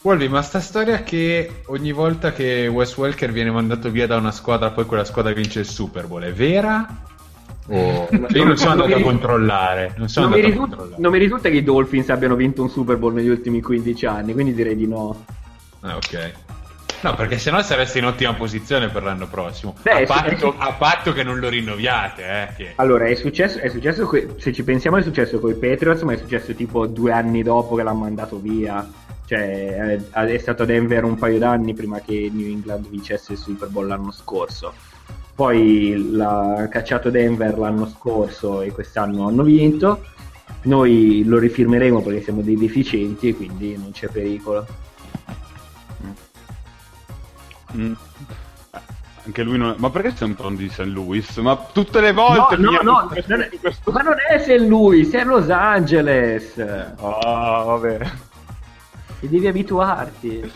Wolvi, 0.00 0.28
ma 0.28 0.40
sta 0.40 0.60
storia 0.60 1.02
che 1.02 1.60
ogni 1.66 1.92
volta 1.92 2.32
che 2.32 2.68
Wes 2.68 2.96
Welker 2.96 3.32
viene 3.32 3.50
mandato 3.50 3.90
via 3.90 4.06
da 4.06 4.16
una 4.16 4.30
squadra, 4.30 4.70
poi 4.70 4.86
quella 4.86 5.04
squadra 5.04 5.34
vince 5.34 5.58
il 5.60 5.66
Super 5.66 6.06
Bowl, 6.06 6.22
è 6.22 6.32
vera? 6.32 6.86
O... 7.68 8.08
Cioè, 8.10 8.28
io 8.38 8.44
non 8.44 8.56
sono 8.56 8.70
andato 8.70 8.94
a. 8.94 8.98
Non 8.98 9.00
Non 9.00 9.02
controllare. 9.02 9.94
non 10.96 11.12
mi 11.12 11.18
risulta 11.18 11.50
che 11.50 11.56
i 11.56 11.62
Dolphins 11.62 12.08
abbiano 12.08 12.34
vinto 12.34 12.62
un 12.62 12.70
Super 12.70 12.96
Bowl 12.96 13.12
negli 13.12 13.28
ultimi 13.28 13.60
15 13.60 14.06
anni, 14.06 14.32
quindi 14.32 14.54
direi 14.54 14.74
di 14.74 14.86
no. 14.86 15.22
Ah, 15.80 15.96
ok. 15.96 16.32
No, 17.02 17.14
perché 17.14 17.38
sennò 17.38 17.62
saresti 17.62 17.98
in 17.98 18.06
ottima 18.06 18.34
posizione 18.34 18.88
per 18.88 19.02
l'anno 19.02 19.28
prossimo. 19.28 19.74
Beh, 19.82 20.02
a, 20.02 20.06
patto, 20.06 20.54
a 20.56 20.72
patto 20.72 21.12
che 21.12 21.22
non 21.22 21.38
lo 21.38 21.48
rinnoviate, 21.48 22.22
eh. 22.22 22.48
Che... 22.56 22.72
Allora, 22.76 23.06
è 23.06 23.14
successo, 23.14 23.58
è 23.58 23.68
successo 23.68 24.06
que- 24.06 24.34
se 24.38 24.52
ci 24.52 24.64
pensiamo 24.64 24.96
è 24.96 25.02
successo 25.02 25.38
con 25.38 25.50
i 25.50 25.54
Patriots, 25.54 26.02
ma 26.02 26.14
è 26.14 26.16
successo 26.16 26.54
tipo 26.54 26.86
due 26.86 27.12
anni 27.12 27.42
dopo 27.42 27.74
che 27.74 27.82
l'hanno 27.82 28.00
mandato 28.00 28.38
via. 28.38 28.88
Cioè, 29.26 29.98
è, 30.10 30.24
è 30.24 30.38
stato 30.38 30.62
a 30.62 30.66
Denver 30.66 31.04
un 31.04 31.16
paio 31.16 31.38
d'anni 31.38 31.74
prima 31.74 32.00
che 32.00 32.30
New 32.32 32.48
England 32.48 32.88
vincesse 32.88 33.32
il 33.32 33.38
Super 33.38 33.68
Bowl 33.68 33.86
l'anno 33.86 34.12
scorso. 34.12 34.72
Poi 35.34 36.12
l'ha 36.12 36.66
cacciato 36.70 37.10
Denver 37.10 37.58
l'anno 37.58 37.86
scorso 37.86 38.62
e 38.62 38.72
quest'anno 38.72 39.26
hanno 39.26 39.42
vinto. 39.42 40.02
Noi 40.62 41.22
lo 41.24 41.38
rifirmeremo 41.38 42.00
perché 42.00 42.22
siamo 42.22 42.40
dei 42.40 42.56
deficienti 42.56 43.28
e 43.28 43.36
quindi 43.36 43.76
non 43.76 43.90
c'è 43.92 44.08
pericolo. 44.08 44.66
Mm. 47.74 47.92
Anche 49.26 49.42
lui 49.42 49.58
non... 49.58 49.74
Ma 49.78 49.90
perché 49.90 50.12
stiamo 50.12 50.34
parlando 50.34 50.60
di 50.60 50.68
St. 50.68 50.80
Louis? 50.84 51.36
Ma 51.38 51.56
tutte 51.72 52.00
le 52.00 52.12
volte 52.12 52.56
no, 52.56 52.70
no, 52.70 52.80
no, 52.82 53.06
questo- 53.08 53.32
non 53.34 53.42
è- 53.42 53.48
su 53.50 53.58
questo- 53.58 53.90
ma 53.90 54.02
non 54.02 54.14
è 54.28 54.38
St. 54.38 54.60
Louis, 54.68 55.10
è 55.12 55.24
Los 55.24 55.48
Angeles. 55.50 56.58
Ah, 56.58 57.62
vabbè. 57.66 57.98
E 59.20 59.28
devi 59.28 59.46
abituarti. 59.48 60.52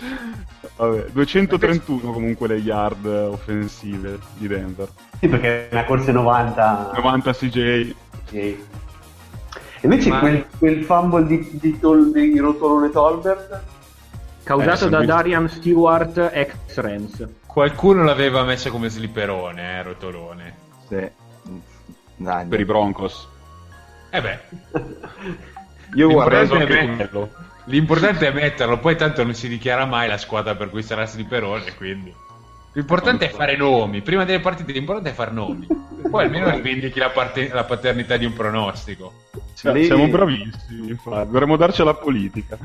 vabbè. 0.77 1.07
231 1.11 2.13
comunque 2.13 2.47
le 2.47 2.57
yard 2.57 3.05
offensive 3.07 4.19
di 4.37 4.47
Denver. 4.47 4.89
Sì, 5.19 5.27
perché 5.29 5.69
è 5.69 5.73
una 5.73 5.85
corsa 5.85 6.13
90. 6.13 6.93
90 6.95 7.33
CJ. 7.33 7.95
Sì. 8.27 8.65
Invece 9.83 10.09
Ma- 10.11 10.19
quel, 10.21 10.47
quel 10.59 10.85
fumble 10.85 11.27
di, 11.27 11.49
di, 11.61 11.79
Tol- 11.81 12.13
di 12.13 12.39
Rotolone 12.39 12.91
Tolbert 12.91 13.63
Causato 14.43 14.87
Eh, 14.87 14.91
da 14.91 15.01
sì. 15.01 15.07
Darian 15.07 15.49
Stewart 15.49 16.31
ex 16.33 16.55
Rams. 16.77 17.29
Qualcuno 17.47 18.03
l'aveva 18.05 18.43
messo 18.45 18.71
come 18.71 18.89
slipperone, 18.89 19.79
eh, 19.79 19.83
rotolone. 19.83 20.55
Sì. 20.89 21.09
Dai, 22.17 22.47
Per 22.47 22.61
i 22.61 22.65
Broncos. 22.65 23.29
Eh 24.11 24.21
beh, 24.21 24.39
Io 25.95 26.09
guardo 26.11 26.57
quello. 26.57 27.31
l'importante 27.65 28.27
è 28.29 28.33
metterlo, 28.33 28.79
poi 28.79 28.97
tanto 28.97 29.23
non 29.25 29.35
si 29.35 29.49
dichiara 29.49 29.85
mai 29.87 30.09
la 30.09 30.19
squadra 30.19 30.55
per 30.57 30.69
cui 30.71 30.83
sarà 30.83 31.07
slipperone, 31.07 31.75
quindi... 31.77 32.13
L'importante 32.73 33.27
è 33.29 33.31
fare 33.33 33.57
nomi, 33.57 34.01
prima 34.01 34.25
delle 34.25 34.39
partite 34.41 34.71
l'importante 34.73 35.11
è 35.11 35.13
fare 35.13 35.33
nomi. 35.33 35.67
Poi 36.09 36.25
almeno 36.25 36.51
rivendichi 36.55 36.99
la, 37.01 37.11
parte- 37.11 37.49
la 37.53 37.65
paternità 37.65 38.17
di 38.17 38.25
un 38.25 38.33
pronostico. 38.33 39.13
Cioè, 39.57 39.73
Lì- 39.73 39.85
Siamo 39.87 40.07
bravissimi, 40.07 40.89
infatti. 40.91 41.31
Dovremmo 41.31 41.57
darci 41.57 41.81
alla 41.83 41.95
politica. 41.95 42.59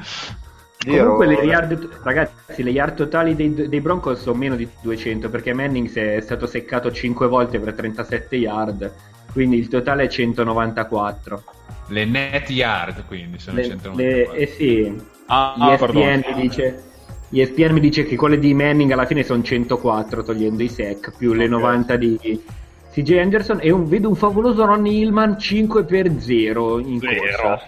Io 0.86 1.02
Comunque 1.04 1.26
le 1.28 1.34
yard, 1.44 1.90
ragazzi, 2.04 2.62
le 2.62 2.70
yard 2.70 2.96
totali 2.96 3.36
dei, 3.36 3.54
dei 3.68 3.82
Broncos 3.82 4.22
sono 4.22 4.38
meno 4.38 4.56
di 4.56 4.68
200 4.82 5.30
perché 5.30 5.52
Manning 5.54 5.88
si 5.88 6.00
è 6.00 6.20
stato 6.22 6.46
seccato 6.46 6.92
5 6.92 7.28
volte 7.28 7.60
per 7.60 7.74
37 7.74 8.36
yard, 8.36 8.92
quindi 9.34 9.58
il 9.58 9.68
totale 9.68 10.04
è 10.04 10.08
194. 10.08 11.44
Le 11.88 12.06
net 12.06 12.50
yard, 12.52 13.04
quindi, 13.08 13.40
sono 13.40 13.58
Le- 13.58 13.64
194. 13.64 14.34
le- 14.34 14.40
eh 14.40 14.48
sì, 14.48 14.96
Ah, 15.28 15.54
ah, 15.58 15.72
ESPN, 15.74 15.92
perdono. 16.22 16.36
mi 16.36 16.42
dice, 16.42 16.84
ESPN 17.32 17.74
mi 17.74 17.80
dice 17.80 18.04
che 18.06 18.16
quelle 18.16 18.38
di 18.38 18.54
Manning 18.54 18.92
alla 18.92 19.06
fine 19.08 19.24
sono 19.24 19.42
104 19.42 20.22
togliendo 20.24 20.62
i 20.62 20.70
sec 20.70 21.16
più 21.18 21.34
le 21.34 21.46
Ok. 21.46 21.50
90 21.50 21.96
di 21.96 22.44
CJ 22.92 23.18
Anderson 23.18 23.58
e 23.62 23.72
un- 23.72 23.88
vedo 23.88 24.08
un 24.08 24.16
favoloso 24.16 24.64
Ronnie 24.66 25.02
Hillman 25.02 25.40
5 25.40 25.84
per 25.84 26.12
0 26.20 26.78
in 26.80 27.00
Zero. 27.00 27.16
corsa. 27.18 27.62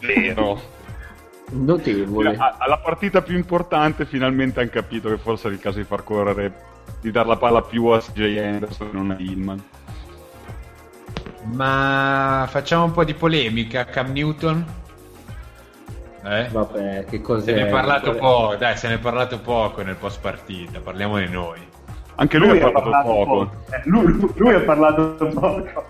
Zero. 0.00 0.60
Notevole. 1.50 2.36
Alla 2.36 2.78
partita 2.78 3.22
più 3.22 3.36
importante 3.36 4.06
finalmente 4.06 4.60
hanno 4.60 4.70
capito 4.70 5.08
che 5.08 5.18
forse 5.18 5.48
è 5.48 5.52
il 5.52 5.58
caso 5.58 5.78
di 5.78 5.84
far 5.84 6.02
correre, 6.02 6.52
di 7.00 7.10
dar 7.10 7.26
la 7.26 7.36
palla 7.36 7.62
più 7.62 7.86
a 7.86 8.00
CJ 8.00 8.38
Anderson 8.38 8.88
e 8.88 8.92
non 8.92 9.10
a 9.10 9.16
Hillman. 9.18 9.62
Ma 11.52 12.46
facciamo 12.48 12.84
un 12.84 12.92
po' 12.92 13.04
di 13.04 13.14
polemica. 13.14 13.84
Cam 13.84 14.12
Newton? 14.12 14.64
Eh? 16.24 16.48
Vabbè, 16.50 17.04
che 17.04 17.20
cos'è? 17.20 17.52
Se 17.52 17.52
ne 17.52 17.66
è 17.66 17.70
parlato 17.70 18.06
Vabbè. 18.06 18.18
poco, 18.18 18.56
dai, 18.56 18.76
se 18.76 18.88
ne 18.88 18.94
è 18.94 18.98
parlato 18.98 19.38
poco 19.40 19.82
nel 19.82 19.96
post 19.96 20.20
partita, 20.20 20.80
parliamone 20.80 21.28
noi. 21.28 21.60
Anche 22.16 22.38
lui, 22.38 22.60
ha 22.60 22.70
parlato 22.70 23.08
poco. 23.08 23.50
Eh, 23.70 23.82
lui, 23.84 24.32
lui 24.36 24.54
ha 24.54 24.60
parlato 24.60 25.16
poco. 25.34 25.84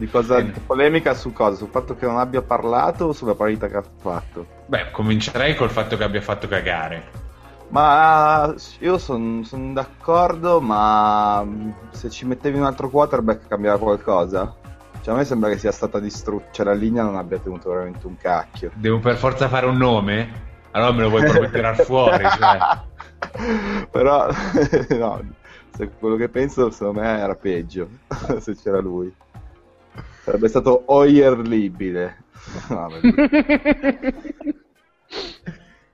Di 0.00 0.08
cosa 0.08 0.36
Bene. 0.36 0.54
polemica 0.64 1.12
su 1.12 1.30
cosa? 1.30 1.56
Sul 1.56 1.68
fatto 1.68 1.94
che 1.94 2.06
non 2.06 2.16
abbia 2.16 2.40
parlato 2.40 3.04
o 3.04 3.12
sulla 3.12 3.34
partita 3.34 3.68
che 3.68 3.76
ha 3.76 3.84
fatto? 3.98 4.46
Beh, 4.64 4.92
comincerei 4.92 5.54
col 5.54 5.68
fatto 5.68 5.98
che 5.98 6.04
abbia 6.04 6.22
fatto 6.22 6.48
cagare. 6.48 7.04
Ma 7.68 8.54
io 8.78 8.96
sono 8.96 9.44
d'accordo, 9.74 10.62
ma 10.62 11.46
se 11.90 12.08
ci 12.08 12.24
mettevi 12.24 12.56
un 12.56 12.64
altro 12.64 12.88
quarterback 12.88 13.46
cambiava 13.46 13.78
qualcosa? 13.78 14.54
Cioè 15.02 15.12
a 15.12 15.18
me 15.18 15.26
sembra 15.26 15.50
che 15.50 15.58
sia 15.58 15.70
stata 15.70 16.00
distrutta, 16.00 16.50
cioè 16.50 16.64
la 16.64 16.72
linea 16.72 17.02
non 17.02 17.16
abbia 17.16 17.38
tenuto 17.38 17.68
veramente 17.68 18.06
un 18.06 18.16
cacchio. 18.16 18.70
Devo 18.76 19.00
per 19.00 19.16
forza 19.16 19.48
fare 19.48 19.66
un 19.66 19.76
nome? 19.76 20.48
Allora 20.70 20.92
me 20.92 21.02
lo 21.02 21.10
vuoi 21.10 21.24
proprio 21.24 21.50
tirar 21.50 21.76
fuori, 21.84 22.24
cioè. 22.40 22.58
Però, 23.90 24.28
no, 24.96 25.22
se 25.76 25.90
quello 25.98 26.16
che 26.16 26.30
penso 26.30 26.70
secondo 26.70 27.02
me 27.02 27.18
era 27.18 27.34
peggio 27.34 27.86
se 28.40 28.56
c'era 28.56 28.80
lui. 28.80 29.14
Sarebbe 30.20 30.48
stato 30.48 30.84
oierlibile. 30.86 32.24
No. 32.68 32.90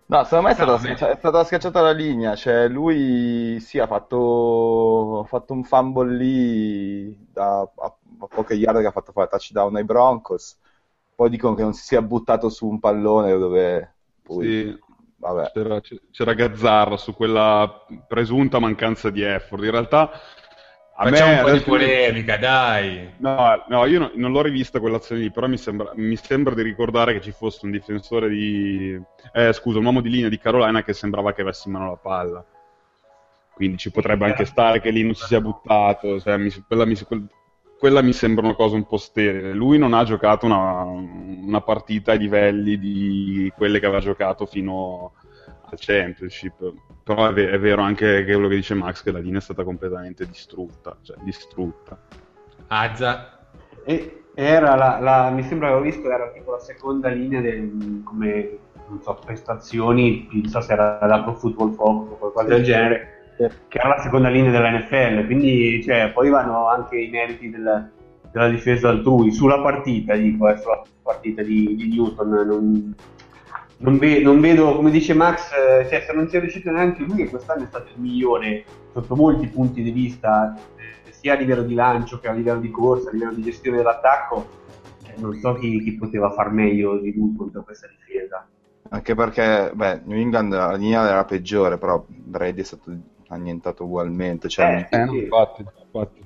No, 0.08 0.22
secondo 0.22 0.44
me 0.46 0.50
è 0.52 0.54
stata, 0.54 0.76
No, 0.76 0.78
beh. 0.78 0.94
schiaccia- 0.94 1.10
è 1.10 1.16
stata 1.16 1.42
schiacciata 1.44 1.80
la 1.80 1.90
linea, 1.90 2.36
cioè 2.36 2.68
lui 2.68 3.58
sì 3.60 3.80
ha 3.80 3.88
fatto, 3.88 5.20
ha 5.20 5.24
fatto 5.26 5.52
un 5.52 5.64
fumble 5.64 6.16
lì 6.16 7.26
da, 7.32 7.60
a, 7.62 7.70
a 8.20 8.26
poche 8.28 8.54
yard 8.54 8.80
che 8.80 8.86
ha 8.86 8.92
fatto 8.92 9.10
fare 9.10 9.26
touchdown 9.28 9.74
ai 9.74 9.84
Broncos, 9.84 10.56
poi 11.12 11.28
dicono 11.28 11.56
che 11.56 11.62
non 11.62 11.72
si 11.74 11.82
sia 11.82 12.02
buttato 12.02 12.48
su 12.50 12.68
un 12.68 12.78
pallone 12.78 13.36
dove 13.36 13.96
poi, 14.22 14.54
Sì, 14.54 14.78
vabbè, 15.16 15.52
c'era, 15.52 15.80
c'era 16.10 16.34
Gazzarro 16.34 16.96
su 16.96 17.14
quella 17.14 17.84
presunta 18.06 18.58
mancanza 18.58 19.10
di 19.10 19.22
effort. 19.22 19.62
In 19.64 19.70
realtà, 19.70 20.10
a 20.96 21.06
Facciamo 21.06 21.32
me 21.32 21.34
un 21.34 21.38
po' 21.38 21.50
di 21.50 21.60
polemica, 21.62 22.36
dai. 22.36 23.10
No, 23.18 23.64
no, 23.68 23.86
io 23.86 23.98
no- 23.98 24.10
non 24.14 24.30
l'ho 24.32 24.42
rivista 24.42 24.78
quell'azione 24.78 25.22
lì, 25.22 25.30
però 25.30 25.46
mi 25.48 25.56
sembra, 25.56 25.90
mi 25.94 26.16
sembra 26.16 26.54
di 26.54 26.60
ricordare 26.62 27.14
che 27.14 27.20
ci 27.22 27.32
fosse 27.32 27.64
un 27.64 27.70
difensore 27.70 28.28
di... 28.28 28.98
Eh, 29.32 29.52
scusa, 29.54 29.78
un 29.78 29.84
uomo 29.86 30.00
di 30.02 30.10
linea 30.10 30.28
di 30.28 30.38
Carolina 30.38 30.82
che 30.82 30.92
sembrava 30.92 31.32
che 31.32 31.40
avesse 31.40 31.62
in 31.68 31.74
mano 31.74 31.88
la 31.90 31.96
palla. 31.96 32.44
quindi 33.54 33.78
ci 33.78 33.90
potrebbe 33.90 34.26
anche 34.26 34.44
stare 34.44 34.80
che 34.80 34.90
lì 34.90 35.02
non 35.02 35.14
si 35.14 35.24
sia 35.24 35.40
buttato, 35.40 36.20
cioè, 36.20 36.36
mi- 36.36 36.50
quella, 36.66 36.84
mi, 36.84 36.94
quel- 37.00 37.26
quella 37.78 38.02
mi 38.02 38.12
sembra 38.12 38.44
una 38.44 38.54
cosa 38.54 38.74
un 38.76 38.86
po' 38.86 38.98
sterile. 38.98 39.52
Lui 39.54 39.78
non 39.78 39.94
ha 39.94 40.04
giocato 40.04 40.44
una, 40.46 40.82
una 40.82 41.60
partita 41.62 42.12
ai 42.12 42.18
livelli 42.18 42.78
di 42.78 43.50
quelle 43.56 43.78
che 43.80 43.86
aveva 43.86 44.00
giocato 44.00 44.44
fino 44.46 45.12
al 45.70 45.78
Championship, 45.78 46.72
però 47.02 47.28
è, 47.28 47.32
ve- 47.32 47.50
è 47.50 47.58
vero 47.58 47.82
anche 47.82 48.24
che 48.24 48.32
quello 48.32 48.48
che 48.48 48.56
dice 48.56 48.74
Max 48.74 49.02
che 49.02 49.12
la 49.12 49.18
linea 49.18 49.38
è 49.38 49.42
stata 49.42 49.64
completamente 49.64 50.26
distrutta, 50.26 50.96
cioè 51.02 51.16
distrutta. 51.22 51.98
Azza, 52.68 53.38
E 53.84 54.22
era 54.34 54.74
la, 54.74 54.98
la- 55.00 55.30
mi 55.30 55.42
sembra 55.42 55.68
che 55.68 55.74
avevo 55.74 55.90
visto, 55.90 56.10
era 56.10 56.30
tipo 56.32 56.50
la 56.52 56.58
seconda 56.58 57.08
linea 57.08 57.40
del, 57.40 58.02
come, 58.04 58.58
non 58.88 59.00
so, 59.02 59.14
prestazioni, 59.24 60.28
non 60.32 60.46
so 60.46 60.60
se 60.60 60.72
era 60.72 60.98
da 61.00 61.22
Pro 61.22 61.34
Football 61.34 61.74
Focus 61.74 62.10
o 62.12 62.16
qualcosa 62.18 62.48
del 62.48 62.64
genere, 62.64 63.08
che 63.68 63.78
era 63.78 63.88
la 63.88 64.00
seconda 64.02 64.28
linea 64.28 64.50
della 64.50 64.70
NFL, 64.70 65.24
quindi 65.26 65.82
cioè, 65.84 66.10
poi 66.12 66.28
vanno 66.30 66.68
anche 66.68 66.98
i 66.98 67.08
meriti 67.10 67.50
del- 67.50 67.90
della 68.32 68.48
difesa 68.48 68.88
altrui, 68.90 69.32
sulla 69.32 69.60
partita, 69.62 70.14
dico, 70.14 70.48
eh, 70.48 70.56
sulla 70.58 70.82
partita 71.02 71.42
di, 71.42 71.74
di 71.76 71.88
Newton, 71.88 72.28
non, 72.28 72.94
non 73.78 73.98
ve- 73.98 74.20
non 74.20 74.40
vedo, 74.40 74.74
come 74.74 74.90
dice 74.90 75.14
Max, 75.14 75.50
eh, 75.52 75.86
cioè, 75.88 76.04
se 76.06 76.12
non 76.12 76.28
sia 76.28 76.40
riuscito 76.40 76.70
neanche 76.70 77.02
lui, 77.02 77.16
che 77.16 77.28
quest'anno 77.28 77.64
è 77.64 77.66
stato 77.66 77.90
il 77.94 78.00
migliore 78.00 78.64
sotto 78.92 79.14
molti 79.14 79.48
punti 79.48 79.82
di 79.82 79.90
vista, 79.90 80.54
eh, 80.76 81.12
sia 81.12 81.34
a 81.34 81.36
livello 81.36 81.62
di 81.62 81.74
lancio 81.74 82.18
che 82.18 82.28
a 82.28 82.32
livello 82.32 82.60
di 82.60 82.70
corsa, 82.70 83.10
a 83.10 83.12
livello 83.12 83.34
di 83.34 83.42
gestione 83.42 83.76
dell'attacco, 83.76 84.46
eh, 85.06 85.18
non 85.18 85.34
so 85.34 85.54
chi, 85.54 85.82
chi 85.82 85.94
poteva 85.96 86.30
far 86.30 86.50
meglio 86.52 86.98
di 86.98 87.12
lui 87.14 87.34
contro 87.36 87.62
questa 87.62 87.86
difesa. 87.88 88.48
Anche 88.88 89.14
perché, 89.14 89.72
beh, 89.74 90.02
New 90.04 90.18
England 90.18 90.52
la 90.52 90.72
linea 90.74 91.06
era 91.08 91.24
peggiore, 91.24 91.76
però 91.76 92.02
Brady 92.06 92.60
è 92.60 92.64
stato 92.64 92.96
annientato 93.28 93.84
ugualmente. 93.84 94.48
Cioè, 94.48 94.86
Eh, 94.90 94.96
Eh, 94.96 95.04
sì. 95.06 95.18
infatti, 95.18 95.62
infatti. 95.62 96.24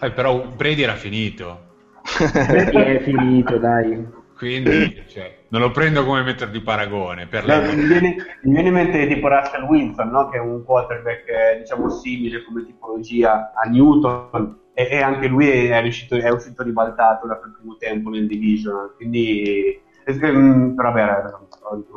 Eh, 0.00 0.10
però 0.12 0.46
Brady 0.46 0.82
era 0.82 0.94
finito, 0.94 1.64
Perché 2.46 2.98
è 2.98 3.02
finito, 3.02 3.58
dai. 3.58 4.06
Quindi 4.36 5.04
cioè, 5.08 5.44
non 5.48 5.60
lo 5.60 5.70
prendo 5.70 6.04
come 6.04 6.22
mettere 6.22 6.50
di 6.50 6.60
paragone. 6.60 7.26
Per 7.26 7.46
No, 7.46 7.60
mi, 7.74 7.86
viene, 7.86 8.16
mi 8.42 8.52
viene 8.52 8.68
in 8.68 8.74
mente 8.74 9.06
tipo 9.06 9.28
Russell 9.28 9.64
Wilson, 9.64 10.08
no? 10.10 10.28
che 10.28 10.36
è 10.36 10.40
un 10.40 10.62
quarterback 10.64 11.28
eh, 11.28 11.58
diciamo 11.60 11.88
simile 11.88 12.44
come 12.44 12.64
tipologia 12.64 13.52
a 13.54 13.68
Newton 13.68 14.58
e, 14.74 14.88
e 14.90 15.00
anche 15.00 15.26
lui 15.26 15.48
è, 15.48 15.80
riuscito, 15.80 16.16
è 16.16 16.30
uscito 16.30 16.62
ribaltato 16.62 17.26
da 17.26 17.36
quel 17.36 17.52
primo 17.52 17.76
tempo 17.76 18.10
nel 18.10 18.26
division, 18.26 18.92
quindi 18.96 19.80
ehm, 20.04 20.74
però 20.74 20.92
vabbè, 20.92 21.00
era 21.00 21.40
ho 21.62 21.76
detto. 21.76 21.96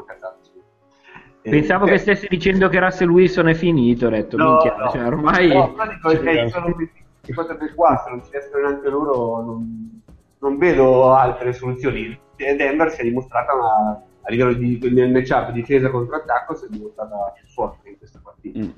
Eh, 1.41 1.49
Pensavo 1.51 1.85
eh, 1.85 1.91
che 1.91 1.97
stessi 1.97 2.27
dicendo 2.29 2.67
che 2.67 2.79
Russell 2.79 3.09
Wilson 3.09 3.47
è 3.47 3.53
finito, 3.53 4.07
ho 4.07 4.09
detto, 4.09 4.35
No, 4.35 4.51
minchia, 4.51 4.75
no. 4.75 4.89
cioè, 4.89 5.05
ormai... 5.05 5.47
No, 5.47 5.73
però 5.73 5.89
dico, 5.89 6.11
cioè, 6.11 6.49
sono 6.49 6.73
questi 6.73 7.03
quarterback 7.33 7.75
qua, 7.75 8.01
se 8.03 8.09
non 8.09 8.23
ci 8.23 8.29
restano 8.31 8.67
neanche 8.67 8.89
loro, 8.89 9.41
non, 9.43 10.01
non 10.39 10.57
vedo 10.57 11.13
altre 11.13 11.53
soluzioni. 11.53 12.19
E 12.41 12.55
Denver 12.55 12.89
si 12.91 13.01
è 13.01 13.03
dimostrata 13.03 13.53
una, 13.53 14.01
a 14.21 14.29
livello 14.29 14.53
di 14.53 14.79
nel 14.91 15.11
matchup 15.11 15.51
difesa 15.51 15.89
contro 15.89 16.15
attacco 16.15 16.55
si 16.55 16.65
è 16.65 16.67
dimostrata 16.69 17.33
più 17.35 17.45
forte 17.47 17.89
in 17.89 17.97
questa 17.97 18.19
partita. 18.23 18.59
Mm. 18.59 18.69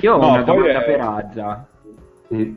Io 0.00 0.14
ho 0.14 0.20
No, 0.20 0.28
una 0.32 0.42
domanda 0.42 0.82
è- 0.82 0.84
per 0.84 1.00
Azza. 1.00 1.66
Mm. 2.34 2.56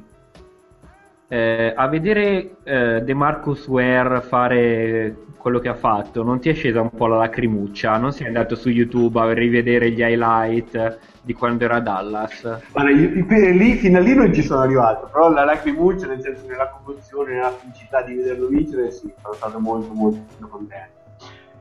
Eh, 1.28 1.74
a 1.76 1.88
vedere 1.88 2.58
eh, 2.64 3.02
De 3.02 3.14
Marcus 3.14 3.68
Ware 3.68 4.22
fare 4.22 5.16
quello 5.38 5.60
che 5.60 5.68
ha 5.68 5.74
fatto, 5.74 6.24
non 6.24 6.40
ti 6.40 6.50
è 6.50 6.54
scesa 6.54 6.82
un 6.82 6.92
po' 6.92 7.08
la 7.08 7.18
lacrimuccia? 7.18 7.98
Non 7.98 8.14
sei 8.14 8.28
andato 8.28 8.56
su 8.56 8.70
YouTube 8.70 9.20
a 9.20 9.34
rivedere 9.34 9.92
gli 9.92 10.02
highlight 10.02 11.00
di 11.22 11.34
quando 11.34 11.66
era 11.66 11.76
a 11.76 11.80
Dallas? 11.82 12.60
Guarda, 12.72 12.92
lì, 12.92 13.76
fino 13.76 13.98
a 13.98 14.02
lì 14.02 14.16
non 14.16 14.34
ci 14.34 14.42
sono 14.42 14.62
arrivato, 14.62 15.10
però 15.12 15.32
la 15.32 15.44
lacrimuccia, 15.44 16.08
nel 16.08 16.22
senso 16.22 16.46
nella 16.48 16.70
commozione, 16.70 17.34
nella 17.34 17.52
felicità 17.52 18.02
di 18.04 18.16
vederlo 18.16 18.48
vincere, 18.48 18.92
sì, 18.92 19.12
sono 19.22 19.34
stato 19.34 19.60
molto 19.60 19.94
molto 19.94 20.48
contento. 20.48 20.92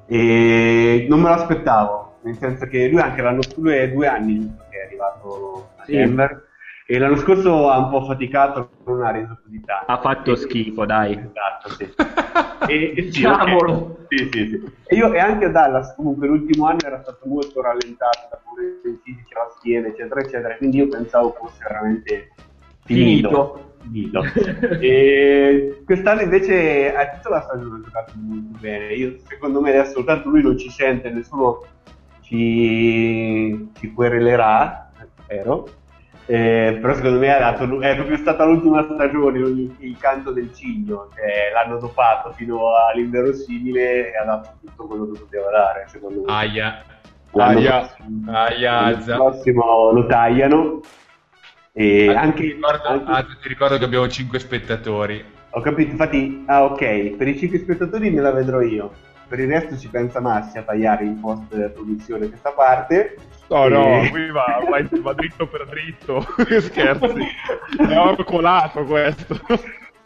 E 0.07 1.07
non 1.09 1.21
me 1.21 1.28
lo 1.28 1.35
aspettavo, 1.35 2.19
nel 2.23 2.37
senso 2.37 2.66
che 2.66 2.88
lui 2.88 3.00
anche 3.00 3.23
l'anno 3.23 3.40
lui 3.57 3.75
è 3.75 3.90
due 3.90 4.07
anni 4.07 4.57
che 4.71 4.78
è 4.81 4.87
arrivato 4.87 5.71
a 5.76 5.85
Sì. 5.85 5.97
E 6.92 6.99
l'anno 6.99 7.16
scorso 7.16 7.70
ha 7.70 7.78
un 7.78 7.88
po' 7.88 8.04
faticato, 8.04 8.68
non 8.84 9.02
ha 9.02 9.11
reso 9.12 9.38
così 9.42 9.62
tanto. 9.64 9.90
Ha 9.90 9.99
fatto 9.99 10.34
schifo, 10.34 10.84
dai. 10.84 11.12
Esatto, 11.12 11.70
sì. 11.70 11.88
e, 12.70 12.92
e 12.94 13.02
sì, 13.04 13.08
Diciamolo. 13.08 13.72
ok. 13.72 14.04
Sì, 14.08 14.28
sì, 14.30 14.49
sì. 14.49 14.72
E, 14.88 14.96
io, 14.96 15.11
e 15.14 15.18
anche 15.18 15.46
a 15.46 15.49
Dallas 15.49 15.94
comunque 15.94 16.26
l'ultimo 16.26 16.66
anno 16.66 16.80
era 16.84 17.00
stato 17.00 17.25
molto 17.25 17.62
rallentato 17.62 18.28
da 18.30 18.38
problemi 18.44 19.00
fisici 19.02 19.32
alla 19.32 19.50
schiena, 19.56 19.87
eccetera, 19.87 20.21
eccetera, 20.21 20.56
quindi 20.56 20.76
io 20.76 20.88
pensavo 20.88 21.34
fosse 21.40 21.64
veramente 21.67 22.32
finito. 22.84 23.73
Finito. 23.80 24.23
e 24.80 25.80
quest'anno 25.86 26.21
invece 26.21 26.95
a 26.95 27.08
tutta 27.08 27.30
la 27.30 27.40
stagione 27.40 27.78
ha 27.78 27.84
giocato 27.84 28.12
molto 28.17 28.58
bene. 28.60 28.93
Io, 28.93 29.17
secondo 29.26 29.62
me 29.62 29.71
adesso 29.71 30.04
tanto 30.04 30.28
lui 30.28 30.43
non 30.43 30.58
ci 30.58 30.69
sente, 30.69 31.08
nessuno 31.08 31.64
ci, 32.21 33.71
ci 33.78 33.93
querelerà, 33.95 34.93
spero. 35.23 35.80
Eh, 36.34 36.78
però 36.80 36.95
secondo 36.95 37.18
me 37.18 37.26
dato, 37.26 37.80
è 37.82 37.95
proprio 37.95 38.16
stata 38.16 38.45
l'ultima 38.45 38.82
stagione 38.95 39.38
il, 39.38 39.75
il 39.80 39.97
canto 39.99 40.30
del 40.30 40.50
cigno 40.54 41.08
cioè, 41.14 41.50
l'hanno 41.52 41.78
dopato 41.78 42.32
fino 42.32 42.75
all'inverosimile 42.90 44.12
e 44.12 44.16
ha 44.16 44.25
dato 44.25 44.56
tutto 44.62 44.86
quello 44.86 45.10
che 45.10 45.18
poteva 45.18 45.50
dare 45.50 45.84
secondo 45.88 46.23
me 46.25 46.32
Aia, 46.32 46.82
Aia. 47.32 47.95
aia, 48.25 48.78
Azza. 48.86 49.14
prossimo 49.16 49.90
lo 49.92 50.06
tagliano 50.06 50.80
e 51.73 52.06
Ah, 52.08 52.12
ti, 52.12 52.16
anche, 52.16 52.42
ricordo, 52.45 52.86
anche- 52.88 53.10
Azza, 53.12 53.36
ti 53.42 53.49
ricordo 53.49 53.76
che 53.78 53.84
abbiamo 53.84 54.08
5 54.08 54.38
spettatori. 54.38 55.25
ho 55.50 55.60
capito 55.60 55.90
infatti 55.90 56.45
ah 56.47 56.64
ok 56.64 57.10
per 57.16 57.28
i 57.28 57.36
5 57.36 57.58
spettatori 57.58 58.10
me 58.10 58.23
la 58.23 58.30
vedrò 58.32 58.62
io 58.62 58.90
per 59.32 59.40
il 59.40 59.49
resto 59.49 59.78
ci 59.78 59.88
pensa 59.88 60.21
Massi 60.21 60.58
a 60.58 60.62
tagliare 60.62 61.06
in 61.06 61.18
post 61.18 61.56
produzione 61.71 62.28
questa 62.28 62.50
parte 62.50 63.16
No, 63.49 63.66
no, 63.66 64.02
E- 64.02 64.08
qui 64.12 64.30
va, 64.30 64.62
va, 64.68 64.86
va 65.00 65.12
dritto 65.14 65.47
per 65.47 65.66
dritto. 65.66 66.26
che 66.47 66.60
scherzi. 66.60 67.26
È 67.78 68.25
colato 68.25 68.84
questo. 68.84 69.40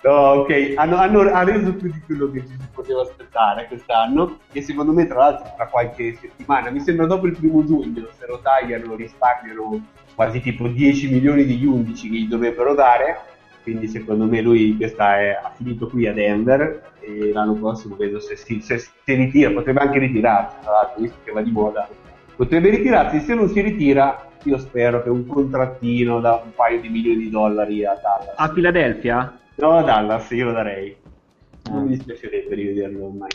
No, 0.02 0.12
ok, 0.12 0.74
hanno, 0.76 0.96
hanno, 0.96 1.20
ha 1.22 1.42
reso 1.42 1.74
più 1.74 1.90
di 1.90 2.00
quello 2.06 2.30
che 2.30 2.40
ci 2.42 2.54
si 2.58 2.68
poteva 2.72 3.02
aspettare 3.02 3.66
quest'anno 3.66 4.38
e 4.52 4.62
secondo 4.62 4.92
me 4.92 5.06
tra 5.08 5.18
l'altro 5.18 5.52
tra 5.56 5.66
qualche 5.66 6.16
settimana, 6.20 6.70
mi 6.70 6.80
sembra 6.80 7.06
dopo 7.06 7.26
il 7.26 7.36
primo 7.36 7.64
giugno, 7.64 8.06
se 8.16 8.26
lo 8.28 8.40
tagliano 8.40 8.94
risparmiano 8.94 9.84
quasi 10.14 10.40
tipo 10.40 10.68
10 10.68 11.10
milioni 11.10 11.44
degli 11.44 11.66
11 11.66 12.08
che 12.10 12.16
gli 12.16 12.28
dovrebbero 12.28 12.74
dare, 12.74 13.18
quindi 13.66 13.88
secondo 13.88 14.26
me 14.26 14.40
lui 14.42 14.76
questa 14.76 15.18
è, 15.18 15.31
ha 15.42 15.50
finito 15.57 15.88
qui 15.88 16.07
a 16.07 16.12
Denver 16.12 16.92
e 17.00 17.33
l'anno 17.33 17.55
prossimo 17.55 17.96
vedo 17.96 18.20
se 18.20 18.37
si, 18.37 18.61
se 18.61 18.79
si 18.79 18.90
ritira, 19.07 19.50
potrebbe 19.50 19.81
anche 19.81 19.98
ritirarsi, 19.98 20.55
tra 20.62 20.70
l'altro, 20.70 21.02
visto 21.02 21.16
che 21.24 21.33
va 21.33 21.42
di 21.42 21.50
moda, 21.50 21.88
potrebbe 22.37 22.70
ritirarsi, 22.70 23.18
se 23.18 23.35
non 23.35 23.48
si 23.48 23.61
ritira 23.61 24.24
io 24.44 24.57
spero 24.59 25.02
che 25.02 25.09
un 25.09 25.26
contrattino 25.26 26.20
da 26.20 26.40
un 26.44 26.55
paio 26.55 26.81
di 26.81 26.88
milioni 26.88 27.16
di 27.24 27.29
dollari 27.31 27.85
a 27.85 27.94
Dallas. 28.00 28.35
A 28.37 28.48
Philadelphia? 28.50 29.37
No, 29.57 29.83
Dallas, 29.83 30.31
io 30.31 30.44
lo 30.44 30.52
darei. 30.52 30.96
Non 31.68 31.79
Ah. 31.79 31.81
mi 31.83 31.88
dispiacerebbe 31.88 32.55
rivederlo 32.55 33.09
mai. 33.09 33.31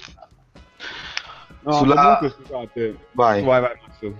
No, 1.63 1.72
Sulla- 1.74 2.17
comunque, 2.17 2.30
scusate. 2.30 2.96
Vai. 3.12 3.44
Vai, 3.44 3.62
vai, 3.62 3.72
Max. 3.82 4.13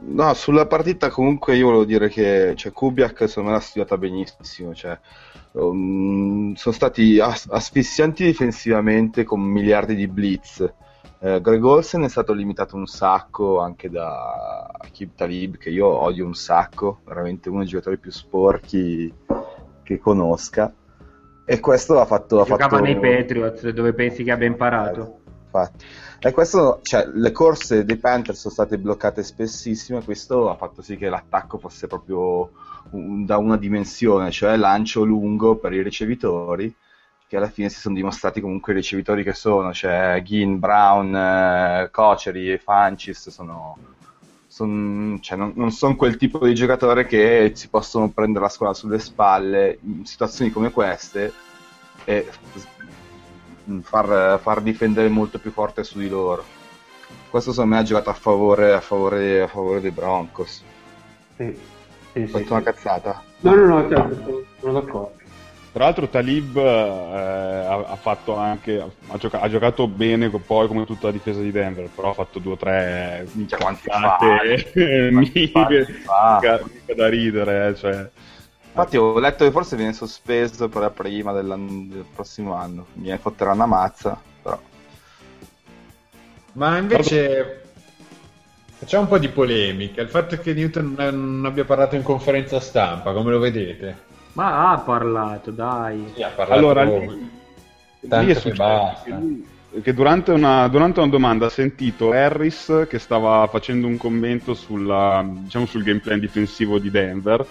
No, 0.00 0.32
sulla 0.34 0.66
partita 0.66 1.08
comunque 1.10 1.56
io 1.56 1.66
volevo 1.66 1.84
dire 1.84 2.08
che 2.08 2.52
cioè, 2.54 2.70
Kubiak 2.72 3.26
secondo 3.28 3.50
me 3.50 3.56
l'ha 3.56 3.60
studiata 3.62 3.96
benissimo. 3.98 4.74
Cioè, 4.74 4.98
um, 5.52 6.54
sono 6.54 6.74
stati 6.74 7.18
as- 7.18 7.48
asfissianti 7.50 8.24
difensivamente 8.24 9.24
con 9.24 9.40
miliardi 9.40 9.94
di 9.94 10.08
blitz. 10.08 10.72
Eh, 11.20 11.40
Greg 11.40 11.64
Olsen 11.64 12.02
è 12.02 12.08
stato 12.08 12.32
limitato 12.32 12.76
un 12.76 12.86
sacco 12.86 13.60
anche 13.60 13.88
da 13.88 14.68
Kib 14.90 15.10
Talib, 15.14 15.56
che 15.56 15.70
io 15.70 15.86
odio 15.86 16.26
un 16.26 16.34
sacco, 16.34 17.00
veramente 17.04 17.48
uno 17.48 17.60
dei 17.60 17.68
giocatori 17.68 17.98
più 17.98 18.10
sporchi 18.10 19.12
che 19.82 19.98
conosca. 19.98 20.72
E 21.44 21.60
questo 21.60 22.00
ha 22.00 22.06
fatto. 22.06 22.40
Ha 22.40 22.44
Giocava 22.44 22.76
fatto... 22.76 22.82
nei 22.82 22.98
Patriots, 22.98 23.68
dove 23.68 23.92
pensi 23.92 24.24
che 24.24 24.32
abbia 24.32 24.46
imparato? 24.46 25.20
Infatti. 25.44 25.84
E 26.24 26.30
questo, 26.30 26.78
cioè, 26.82 27.08
le 27.12 27.32
corse 27.32 27.84
dei 27.84 27.96
Panthers 27.96 28.38
sono 28.38 28.54
state 28.54 28.78
bloccate 28.78 29.22
spessissimo 29.24 29.98
e 29.98 30.04
questo 30.04 30.48
ha 30.48 30.54
fatto 30.54 30.80
sì 30.80 30.96
che 30.96 31.08
l'attacco 31.08 31.58
fosse 31.58 31.88
proprio 31.88 32.50
un- 32.90 33.24
da 33.24 33.36
una 33.38 33.56
dimensione, 33.56 34.30
cioè 34.30 34.56
lancio 34.56 35.04
lungo 35.04 35.56
per 35.56 35.72
i 35.72 35.82
ricevitori, 35.82 36.74
che 37.26 37.36
alla 37.36 37.48
fine 37.48 37.68
si 37.70 37.80
sono 37.80 37.94
dimostrati 37.94 38.40
comunque 38.40 38.72
i 38.72 38.76
ricevitori 38.76 39.22
che 39.22 39.32
sono, 39.32 39.72
cioè 39.72 40.20
Ginn, 40.24 40.58
Brown, 40.58 41.14
eh, 41.14 41.88
Coceri 41.90 42.52
e 42.52 42.58
Fancis 42.58 43.30
sono, 43.30 43.78
son- 44.46 45.18
cioè, 45.22 45.38
non, 45.38 45.52
non 45.56 45.70
sono 45.70 45.96
quel 45.96 46.16
tipo 46.16 46.44
di 46.46 46.54
giocatore 46.54 47.06
che 47.06 47.52
si 47.54 47.68
possono 47.68 48.10
prendere 48.10 48.44
la 48.44 48.50
squadra 48.50 48.76
sulle 48.76 48.98
spalle 48.98 49.78
in 49.82 50.04
situazioni 50.04 50.50
come 50.50 50.70
queste 50.70 51.32
e 52.04 52.28
far, 53.82 54.38
far 54.40 54.60
difendere 54.60 55.08
molto 55.08 55.38
più 55.38 55.50
forte 55.50 55.84
su 55.84 55.98
di 55.98 56.08
loro. 56.08 56.44
Questo 57.30 57.52
secondo 57.52 57.74
me 57.74 57.80
ha 57.80 57.84
giocato 57.84 58.10
a 58.10 58.14
favore, 58.14 58.72
a 58.72 58.80
favore, 58.80 59.42
a 59.42 59.46
favore 59.46 59.80
dei 59.80 59.90
Broncos. 59.90 60.62
Sì. 61.36 61.56
Sì, 62.12 62.20
Ho 62.20 62.26
sì, 62.26 62.30
fatto 62.30 62.44
sì. 62.44 62.52
una 62.52 62.62
cazzata. 62.62 63.22
No, 63.40 63.54
no, 63.54 63.66
no, 63.66 63.88
certo, 63.88 64.14
sono, 64.24 64.42
sono 64.60 64.72
d'accordo. 64.72 65.20
Tra 65.72 65.84
l'altro 65.84 66.06
Talib 66.08 66.54
eh, 66.58 66.60
ha, 67.66 67.76
ha 67.86 67.96
fatto 67.96 68.36
anche 68.36 68.78
ha, 68.78 69.16
gioca- 69.16 69.40
ha 69.40 69.48
giocato 69.48 69.88
bene 69.88 70.28
poi 70.28 70.68
come 70.68 70.84
tutta 70.84 71.06
la 71.06 71.12
difesa 71.12 71.40
di 71.40 71.50
Denver, 71.50 71.88
però 71.88 72.10
ha 72.10 72.14
fatto 72.14 72.38
due 72.38 72.52
o 72.52 72.56
tre 72.56 73.26
quanti 73.58 73.88
cazzate 73.88 74.70
mica, 75.12 75.66
fa. 76.04 76.34
mica- 76.34 76.94
da 76.94 77.08
ridere, 77.08 77.68
eh, 77.68 77.74
cioè. 77.74 78.10
Infatti 78.74 78.96
ho 78.98 79.18
letto 79.18 79.44
che 79.44 79.50
forse 79.50 79.76
viene 79.76 79.92
sospeso 79.94 80.68
per 80.68 80.82
la 80.82 80.90
prima 80.90 81.32
del 81.32 82.04
prossimo 82.14 82.54
anno. 82.54 82.86
Mi 82.94 83.16
fotterà 83.16 83.52
una 83.52 83.66
mazza, 83.66 84.20
però. 84.42 84.58
Ma 86.54 86.76
invece 86.76 87.61
facciamo 88.82 89.04
un 89.04 89.08
po' 89.08 89.18
di 89.18 89.28
polemica. 89.28 90.02
Il 90.02 90.08
fatto 90.08 90.36
che 90.38 90.52
Newton 90.52 90.96
non, 90.98 91.42
abbia 91.46 91.64
parlato 91.64 91.94
in 91.94 92.02
conferenza 92.02 92.58
stampa, 92.58 93.12
come 93.12 93.30
lo 93.30 93.38
vedete? 93.38 94.10
Ma 94.32 94.72
ha 94.72 94.78
parlato, 94.78 95.52
dai. 95.52 96.10
Sì, 96.14 96.22
ha 96.24 96.30
parlato 96.30 96.58
Allora, 96.58 96.82
lì, 96.82 97.30
Tanto 98.08 98.26
lì 98.26 98.32
è 98.32 98.34
che 98.34 98.40
successo 98.40 98.62
basta. 98.62 99.02
che, 99.04 99.10
lui- 99.10 99.46
che 99.82 99.94
durante, 99.94 100.32
una, 100.32 100.66
durante 100.66 100.98
una 100.98 101.08
domanda 101.08 101.46
ha 101.46 101.50
sentito 101.50 102.10
Harris 102.10 102.86
che 102.88 102.98
stava 102.98 103.46
facendo 103.46 103.86
un 103.86 103.96
commento 103.96 104.52
sulla, 104.52 105.24
diciamo, 105.24 105.66
sul 105.66 105.84
game 105.84 106.00
plan 106.00 106.18
difensivo 106.18 106.80
di 106.80 106.90
Denver, 106.90 107.46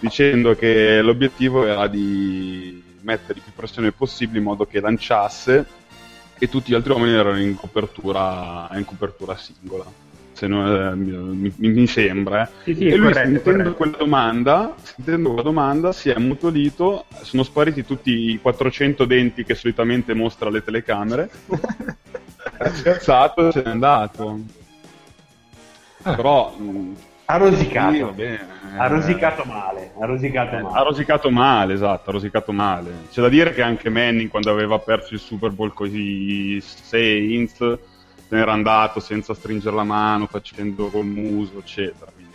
dicendo 0.00 0.56
che 0.56 1.00
l'obiettivo 1.02 1.64
era 1.64 1.86
di 1.86 2.82
mettere 3.02 3.38
più 3.38 3.52
pressione 3.54 3.92
possibile 3.92 4.38
in 4.38 4.44
modo 4.44 4.66
che 4.66 4.80
lanciasse 4.80 5.64
e 6.36 6.48
tutti 6.48 6.72
gli 6.72 6.74
altri 6.74 6.90
uomini 6.90 7.14
erano 7.14 7.38
in 7.38 7.54
copertura, 7.54 8.68
in 8.72 8.84
copertura 8.84 9.36
singola. 9.36 10.03
Se 10.34 10.46
non, 10.48 10.66
eh, 10.66 10.94
mi, 10.96 11.52
mi- 11.56 11.86
sembra. 11.86 12.42
eh. 12.42 12.48
Sì, 12.64 12.74
sì, 12.74 12.86
e 12.88 12.96
lui 12.96 13.12
corretto, 13.12 13.28
sentendo 13.28 13.74
quella 13.74 13.96
domanda, 13.96 14.74
sentendo 14.82 15.28
quella 15.28 15.42
domanda, 15.42 15.92
si 15.92 16.10
è 16.10 16.14
ammutolito, 16.14 17.04
sono 17.22 17.42
spariti 17.44 17.84
tutti 17.84 18.10
i 18.32 18.38
400 18.40 19.04
denti 19.04 19.44
che 19.44 19.54
solitamente 19.54 20.12
mostra 20.12 20.48
alle 20.48 20.62
telecamere. 20.64 21.30
ha 22.58 22.68
scherzato 22.72 23.48
e 23.48 23.52
se 23.52 23.62
n'è 23.64 23.70
andato. 23.70 24.40
Ah. 26.02 26.14
Però 26.14 26.54
Ha 27.26 27.36
rosicato. 27.36 27.98
va 28.06 28.10
bene, 28.12 28.46
Ha 28.76 28.84
eh, 28.84 28.88
rosicato 28.88 29.44
male. 29.44 29.92
Ha 29.98 30.04
rosicato 30.04 30.56
eh, 30.56 30.62
male. 30.62 30.78
ha 30.78 30.82
rosicato 30.82 31.30
male, 31.30 31.72
esatto, 31.74 32.10
ha 32.10 32.12
rosicato 32.12 32.52
male. 32.52 32.90
C'è 33.10 33.20
da 33.22 33.28
dire 33.28 33.54
che 33.54 33.62
anche 33.62 33.88
Manning 33.88 34.28
quando 34.28 34.50
aveva 34.50 34.78
perso 34.80 35.14
il 35.14 35.20
Super 35.20 35.50
Bowl 35.50 35.72
con 35.72 35.88
i 35.90 36.60
Saints 36.60 37.78
se 38.34 38.40
n'era 38.40 38.52
andato 38.52 38.98
senza 38.98 39.32
stringere 39.32 39.76
la 39.76 39.84
mano, 39.84 40.26
facendo 40.26 40.88
col 40.88 41.04
muso, 41.06 41.58
eccetera. 41.58 42.10
Quindi. 42.12 42.32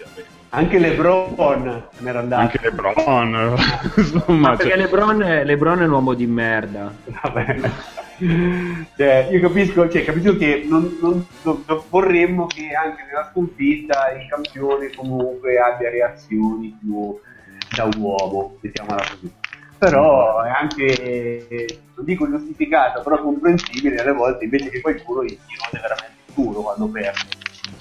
Anche 0.52 0.80
LeBron 0.80 1.84
se 1.92 2.04
n'era 2.04 2.20
andato. 2.20 2.42
Anche 2.42 2.60
LeBron, 2.62 3.56
insomma, 3.98 4.50
Ma 4.50 4.56
perché 4.56 4.70
cioè- 4.70 4.78
Lebron, 4.78 5.22
è- 5.22 5.44
Lebron 5.44 5.82
è 5.82 5.86
un 5.86 5.92
uomo 5.92 6.14
di 6.14 6.26
merda. 6.26 6.92
Vabbè. 7.22 7.60
Cioè, 8.96 9.28
io 9.32 9.40
capisco, 9.42 9.90
cioè, 9.90 10.04
capisco 10.06 10.36
che 10.38 10.66
non, 10.68 10.98
non- 11.02 11.26
non- 11.44 11.64
non 11.68 11.84
vorremmo 11.90 12.48
che 12.48 12.70
anche 12.74 13.04
nella 13.06 13.30
sconfitta 13.32 14.12
il 14.12 14.28
campione 14.30 14.90
comunque 14.96 15.58
abbia 15.60 15.90
reazioni 15.90 16.76
più 16.80 17.20
da 17.76 17.90
uomo, 17.98 18.58
mettiamola 18.62 19.04
così. 19.10 19.32
Però 19.80 20.42
è 20.44 20.50
anche, 20.50 21.66
non 21.96 22.06
dico 22.06 22.30
giustificata, 22.30 23.00
però 23.00 23.22
comprensibile 23.22 23.96
alle 24.02 24.12
volte 24.12 24.44
invece 24.44 24.70
che 24.70 24.82
qualcuno 24.82 25.24
gli 25.24 25.38
rode 25.38 25.82
veramente 25.82 26.14
il 26.28 26.34
culo 26.34 26.62
quando 26.62 26.88
perde. 26.88 27.20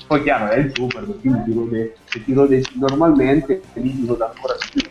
Poi 0.06 0.22
chiaro, 0.22 0.48
è 0.50 0.56
il 0.58 0.72
super, 0.74 1.04
quindi 1.20 1.42
ti 1.44 1.52
rode, 1.54 1.96
se 2.04 2.24
ti 2.24 2.32
rode 2.32 2.62
normalmente, 2.74 3.60
lì 3.74 3.94
ti 4.00 4.06
rode 4.06 4.24
ancora 4.24 4.54
di 4.54 4.80
più. 4.80 4.90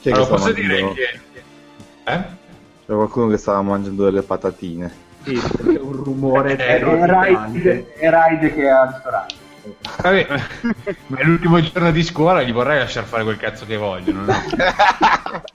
che 0.00 0.10
Allora, 0.12 0.26
posso 0.28 0.52
dire 0.52 0.66
mangiando- 0.82 0.94
che... 0.94 2.12
Eh? 2.12 2.24
C'è 2.86 2.92
qualcuno 2.94 3.28
che 3.28 3.36
stava 3.36 3.62
mangiando 3.62 4.04
delle 4.04 4.22
patatine. 4.22 5.04
Sì, 5.24 5.34
c'è 5.34 5.78
un 5.80 5.92
rumore 5.92 6.52
Eh, 6.52 6.54
È 6.54 6.78
terrificante. 6.78 7.06
Raid, 7.62 7.86
è 7.96 8.10
Raid 8.10 8.54
che 8.54 8.62
è 8.62 8.68
al 8.68 8.88
ristorante. 8.88 9.34
Vabbè, 10.02 10.26
ma 11.08 11.18
è 11.18 11.24
l'ultimo 11.24 11.60
giorno 11.60 11.90
di 11.90 12.02
scuola, 12.02 12.42
gli 12.42 12.52
vorrei 12.52 12.78
lasciare 12.78 13.06
fare 13.06 13.24
quel 13.24 13.36
cazzo 13.36 13.66
che 13.66 13.76
vogliono. 13.76 14.24
No, 14.24 14.34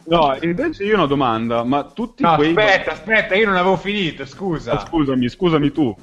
No, 0.05 0.37
invece 0.41 0.83
io 0.83 0.93
ho 0.93 0.97
una 0.97 1.05
domanda, 1.05 1.63
ma 1.63 1.83
tutti 1.85 2.23
No, 2.23 2.35
quei... 2.35 2.49
aspetta, 2.49 2.91
aspetta, 2.91 3.35
io 3.35 3.45
non 3.47 3.55
avevo 3.55 3.77
finito, 3.77 4.25
scusa. 4.25 4.73
Ah, 4.73 4.85
scusami, 4.85 5.29
scusami 5.29 5.71
tu. 5.71 5.95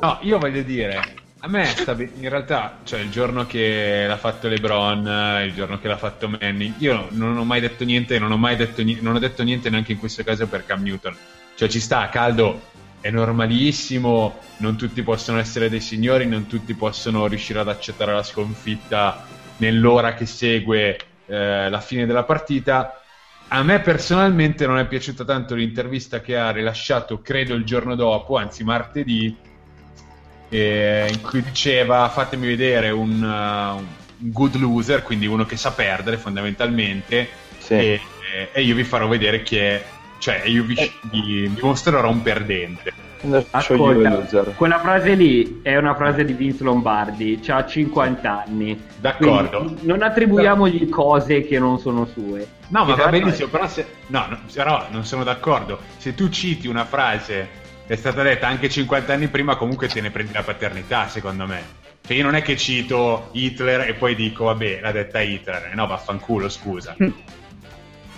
No, 0.00 0.18
io 0.22 0.38
voglio 0.38 0.62
dire, 0.62 1.14
a 1.40 1.48
me 1.48 1.64
sta 1.64 1.94
be- 1.94 2.10
in 2.20 2.28
realtà, 2.28 2.78
cioè 2.84 3.00
il 3.00 3.10
giorno 3.10 3.46
che 3.46 4.04
l'ha 4.06 4.16
fatto 4.16 4.48
LeBron, 4.48 5.42
il 5.44 5.54
giorno 5.54 5.78
che 5.80 5.88
l'ha 5.88 5.96
fatto 5.96 6.28
Manning, 6.28 6.74
io 6.78 7.06
non 7.10 7.36
ho 7.36 7.44
mai 7.44 7.60
detto 7.60 7.84
niente, 7.84 8.18
non 8.18 8.30
ho 8.32 8.36
mai 8.36 8.56
detto, 8.56 8.82
ni- 8.82 8.98
non 9.00 9.14
ho 9.14 9.18
detto 9.18 9.42
niente 9.42 9.70
neanche 9.70 9.92
in 9.92 9.98
questo 9.98 10.22
caso 10.24 10.46
per 10.46 10.64
Cam 10.66 10.82
Newton. 10.82 11.16
Cioè 11.54 11.68
ci 11.68 11.80
sta, 11.80 12.08
caldo, 12.08 12.60
è 13.00 13.10
normalissimo, 13.10 14.40
non 14.58 14.76
tutti 14.76 15.02
possono 15.02 15.38
essere 15.38 15.68
dei 15.68 15.80
signori, 15.80 16.26
non 16.26 16.46
tutti 16.46 16.74
possono 16.74 17.26
riuscire 17.26 17.60
ad 17.60 17.68
accettare 17.68 18.12
la 18.12 18.22
sconfitta 18.22 19.24
nell'ora 19.58 20.14
che 20.14 20.26
segue 20.26 20.98
eh, 21.26 21.68
la 21.68 21.80
fine 21.80 22.06
della 22.06 22.24
partita. 22.24 23.00
A 23.50 23.62
me 23.62 23.80
personalmente 23.80 24.66
non 24.66 24.78
è 24.78 24.86
piaciuta 24.86 25.24
tanto 25.24 25.54
l'intervista 25.54 26.20
che 26.20 26.36
ha 26.36 26.50
rilasciato, 26.50 27.22
credo, 27.22 27.54
il 27.54 27.64
giorno 27.64 27.94
dopo, 27.94 28.36
anzi 28.36 28.62
martedì, 28.62 29.34
eh, 30.50 31.08
in 31.10 31.20
cui 31.22 31.42
diceva 31.42 32.08
fatemi 32.08 32.46
vedere 32.46 32.90
un, 32.90 33.22
uh, 33.22 33.76
un 33.78 34.32
good 34.32 34.56
loser, 34.56 35.02
quindi 35.02 35.26
uno 35.26 35.46
che 35.46 35.56
sa 35.56 35.72
perdere 35.72 36.18
fondamentalmente, 36.18 37.28
Sì. 37.58 37.74
e, 37.74 38.00
e 38.52 38.62
io 38.62 38.74
vi 38.74 38.84
farò 38.84 39.08
vedere 39.08 39.42
chi 39.42 39.56
è, 39.56 39.82
cioè 40.18 40.42
io 40.44 40.64
vi, 40.64 40.74
vi- 41.10 41.48
vi 41.48 41.58
mostrerò 41.60 42.10
un 42.10 42.22
perdente. 42.22 43.06
Ascolta, 43.50 44.52
quella 44.54 44.78
frase 44.78 45.14
lì 45.14 45.60
è 45.62 45.76
una 45.76 45.94
frase 45.96 46.24
di 46.24 46.32
Vince 46.34 46.62
Lombardi, 46.62 47.40
ha 47.48 47.66
50 47.66 48.44
anni. 48.44 48.80
D'accordo. 48.96 49.58
Quindi 49.58 49.86
non 49.86 50.02
attribuiamogli 50.02 50.88
cose 50.88 51.44
che 51.44 51.58
non 51.58 51.78
sono 51.80 52.06
sue. 52.06 52.46
No, 52.68 52.84
ma 52.84 52.94
va 52.94 53.08
benissimo, 53.08 53.48
però, 53.48 53.66
se, 53.66 53.86
no, 54.08 54.26
no, 54.28 54.38
però 54.52 54.86
non 54.90 55.04
sono 55.04 55.24
d'accordo. 55.24 55.80
Se 55.96 56.14
tu 56.14 56.28
citi 56.28 56.68
una 56.68 56.84
frase 56.84 57.48
che 57.86 57.94
è 57.94 57.96
stata 57.96 58.22
detta 58.22 58.46
anche 58.46 58.68
50 58.68 59.12
anni 59.12 59.26
prima, 59.28 59.56
comunque 59.56 59.88
te 59.88 60.00
ne 60.00 60.10
prendi 60.10 60.32
la 60.32 60.42
paternità, 60.42 61.08
secondo 61.08 61.46
me. 61.46 61.76
Cioè 62.06 62.16
io 62.16 62.22
non 62.22 62.36
è 62.36 62.42
che 62.42 62.56
cito 62.56 63.30
Hitler 63.32 63.88
e 63.88 63.94
poi 63.94 64.14
dico, 64.14 64.44
vabbè, 64.44 64.80
l'ha 64.80 64.92
detta 64.92 65.20
Hitler. 65.20 65.72
No, 65.74 65.86
vaffanculo, 65.86 66.48
scusa. 66.48 66.94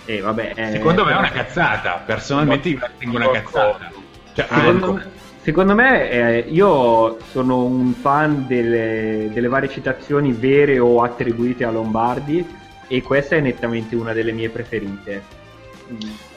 Eh, 0.05 0.21
vabbè, 0.21 0.53
eh, 0.55 0.71
Secondo 0.71 1.05
me 1.05 1.11
è 1.11 1.17
una 1.17 1.31
cazzata, 1.31 2.01
personalmente 2.05 2.69
io 2.69 2.79
la 2.79 2.87
ritengo 2.87 3.15
una 3.17 3.29
cazzata. 3.29 3.91
Cioè, 4.33 4.45
Secondo 4.49 4.85
ecco, 4.85 4.93
me, 4.93 5.09
secondo 5.41 5.75
me, 5.75 6.09
eh, 6.09 6.37
io 6.49 7.17
sono 7.29 7.63
un 7.63 7.93
fan 7.93 8.47
delle, 8.47 9.29
delle 9.31 9.47
varie 9.47 9.69
citazioni 9.69 10.31
vere 10.31 10.79
o 10.79 11.01
attribuite 11.03 11.63
a 11.65 11.71
Lombardi 11.71 12.45
e 12.87 13.01
questa 13.01 13.35
è 13.35 13.39
nettamente 13.39 13.95
una 13.95 14.13
delle 14.13 14.31
mie 14.31 14.49
preferite. 14.49 15.39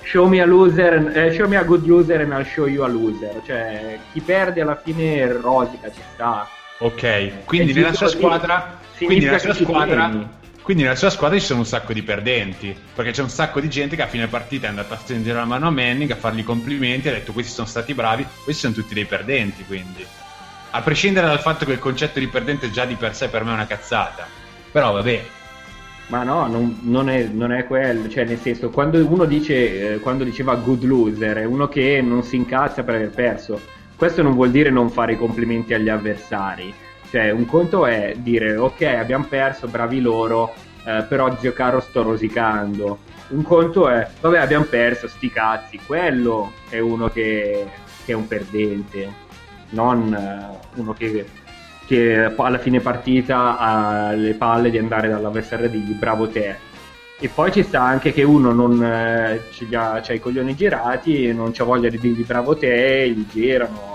Show 0.02 0.26
me 0.26 0.40
a 0.40 0.44
loser, 0.44 1.16
eh, 1.16 1.32
show 1.32 1.48
me 1.48 1.56
a 1.56 1.62
good 1.62 1.86
loser 1.86 2.20
and 2.20 2.32
I'll 2.32 2.44
show 2.44 2.66
you 2.66 2.84
a 2.84 2.88
loser. 2.88 3.40
Cioè, 3.46 3.98
chi 4.12 4.20
perde 4.20 4.60
alla 4.60 4.76
fine 4.76 5.26
rosica 5.32 5.90
ci 5.90 6.00
sta. 6.12 6.46
Ok, 6.78 7.44
quindi 7.44 7.72
nella 7.72 7.92
sua 7.92 8.08
squadra, 8.08 8.78
quindi 8.96 9.24
nella 9.24 9.38
sua 9.38 9.54
squadra, 9.54 10.08
tieni. 10.08 10.28
Quindi 10.64 10.82
nella 10.82 10.96
sua 10.96 11.10
squadra 11.10 11.38
ci 11.38 11.44
sono 11.44 11.58
un 11.58 11.66
sacco 11.66 11.92
di 11.92 12.02
perdenti, 12.02 12.74
perché 12.94 13.10
c'è 13.10 13.20
un 13.20 13.28
sacco 13.28 13.60
di 13.60 13.68
gente 13.68 13.96
che 13.96 14.02
a 14.02 14.06
fine 14.06 14.28
partita 14.28 14.64
è 14.64 14.70
andata 14.70 14.94
a 14.94 14.96
stringere 14.96 15.36
la 15.36 15.44
mano 15.44 15.66
a 15.66 15.70
Manning, 15.70 16.10
a 16.10 16.16
fargli 16.16 16.42
complimenti, 16.42 17.06
ha 17.06 17.12
detto 17.12 17.34
questi 17.34 17.52
sono 17.52 17.66
stati 17.66 17.92
bravi, 17.92 18.26
questi 18.42 18.62
sono 18.62 18.72
tutti 18.72 18.94
dei 18.94 19.04
perdenti, 19.04 19.62
quindi. 19.66 20.02
A 20.70 20.80
prescindere 20.80 21.26
dal 21.26 21.40
fatto 21.40 21.66
che 21.66 21.72
il 21.72 21.78
concetto 21.78 22.18
di 22.18 22.28
perdente 22.28 22.70
già 22.70 22.86
di 22.86 22.94
per 22.94 23.14
sé 23.14 23.28
per 23.28 23.44
me 23.44 23.50
è 23.50 23.54
una 23.54 23.66
cazzata. 23.66 24.26
Però 24.72 24.92
vabbè, 24.92 25.24
Ma 26.06 26.22
no, 26.22 26.46
non, 26.46 26.78
non 26.84 27.10
è, 27.10 27.24
non 27.24 27.52
è 27.52 27.66
quello, 27.66 28.08
cioè 28.08 28.24
nel 28.24 28.38
senso, 28.38 28.70
quando 28.70 29.06
uno 29.06 29.26
dice, 29.26 29.94
eh, 29.94 29.98
quando 29.98 30.24
diceva 30.24 30.54
good 30.54 30.82
loser, 30.84 31.36
è 31.36 31.44
uno 31.44 31.68
che 31.68 32.00
non 32.00 32.22
si 32.22 32.36
incazza 32.36 32.82
per 32.82 32.94
aver 32.94 33.10
perso. 33.10 33.60
Questo 33.94 34.22
non 34.22 34.32
vuol 34.32 34.50
dire 34.50 34.70
non 34.70 34.88
fare 34.90 35.12
i 35.12 35.18
complimenti 35.18 35.74
agli 35.74 35.90
avversari. 35.90 36.74
Cioè, 37.10 37.30
un 37.30 37.46
conto 37.46 37.86
è 37.86 38.14
dire, 38.16 38.56
ok, 38.56 38.82
abbiamo 38.82 39.26
perso, 39.28 39.68
bravi 39.68 40.00
loro, 40.00 40.52
eh, 40.84 41.04
però 41.08 41.36
zio 41.38 41.52
Caro 41.52 41.80
sto 41.80 42.02
rosicando. 42.02 42.98
Un 43.28 43.42
conto 43.42 43.88
è, 43.88 44.06
vabbè, 44.20 44.38
abbiamo 44.38 44.64
perso, 44.64 45.08
sti 45.08 45.30
cazzi. 45.30 45.80
Quello 45.84 46.52
è 46.68 46.78
uno 46.78 47.08
che, 47.08 47.66
che 48.04 48.12
è 48.12 48.14
un 48.14 48.26
perdente, 48.26 49.12
non 49.70 50.12
eh, 50.12 50.78
uno 50.78 50.92
che 50.92 51.26
che 51.86 52.32
alla 52.36 52.58
fine 52.58 52.80
partita 52.80 53.58
ha 53.58 54.12
le 54.12 54.34
palle 54.34 54.70
di 54.70 54.78
andare 54.78 55.08
dall'avversario 55.08 55.66
e 55.66 55.70
dirgli 55.70 55.92
bravo 55.92 56.28
te. 56.28 56.72
E 57.18 57.28
poi 57.28 57.52
ci 57.52 57.62
sta 57.62 57.82
anche 57.82 58.12
che 58.12 58.22
uno 58.22 58.52
non 58.52 58.82
eh, 58.82 59.40
ha, 59.72 60.02
i 60.08 60.20
coglioni 60.20 60.54
girati, 60.54 61.32
non 61.32 61.52
c'ha 61.52 61.64
voglia 61.64 61.88
di 61.88 61.98
dirgli 61.98 62.24
bravo 62.24 62.56
te, 62.56 63.08
gli 63.10 63.24
girano, 63.30 63.93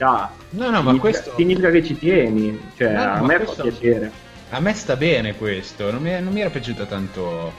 ci 0.00 0.06
sta. 0.06 0.30
no, 0.50 0.64
no, 0.70 0.70
ma 0.70 0.78
significa, 0.78 1.00
questo. 1.00 1.34
significa 1.36 1.70
che 1.70 1.84
ci 1.84 1.98
tieni, 1.98 2.60
cioè 2.76 2.92
No, 2.92 3.04
no, 3.04 3.10
a 3.12 3.20
ma 3.20 3.26
me 3.26 3.36
questo- 3.36 3.54
fa 3.54 3.62
piacere. 3.62 4.10
A 4.52 4.60
me 4.60 4.74
sta 4.74 4.96
bene 4.96 5.36
questo, 5.36 5.90
non 5.92 6.02
mi, 6.02 6.20
non 6.20 6.32
mi 6.32 6.40
era 6.40 6.50
piaciuta 6.50 6.84
tanto. 6.86 7.52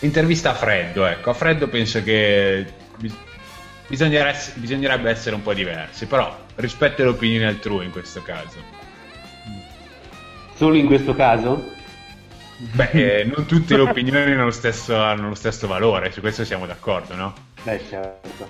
Intervista 0.00 0.50
a 0.50 0.54
freddo, 0.54 1.04
ecco. 1.06 1.30
A 1.30 1.34
freddo 1.34 1.68
penso 1.68 2.02
che 2.02 2.64
bisognerebbe 3.88 5.10
essere 5.10 5.34
un 5.34 5.42
po' 5.42 5.52
diversi, 5.54 6.06
però 6.06 6.34
rispetto 6.56 7.02
alle 7.02 7.10
opinioni 7.10 7.44
altrui 7.44 7.84
in 7.84 7.90
questo 7.90 8.22
caso. 8.22 8.56
Solo 10.54 10.76
in 10.76 10.86
questo 10.86 11.14
caso? 11.14 11.62
Beh, 12.56 12.90
eh, 12.92 13.24
non 13.34 13.44
tutte 13.46 13.76
le 13.76 13.82
opinioni 13.82 14.32
hanno 14.32 14.44
lo, 14.44 14.50
stesso, 14.50 14.96
hanno 14.96 15.28
lo 15.28 15.34
stesso 15.34 15.66
valore, 15.66 16.10
su 16.12 16.20
questo 16.20 16.44
siamo 16.44 16.66
d'accordo, 16.66 17.14
no? 17.14 17.34
Beh, 17.62 17.80
certo. 17.88 18.48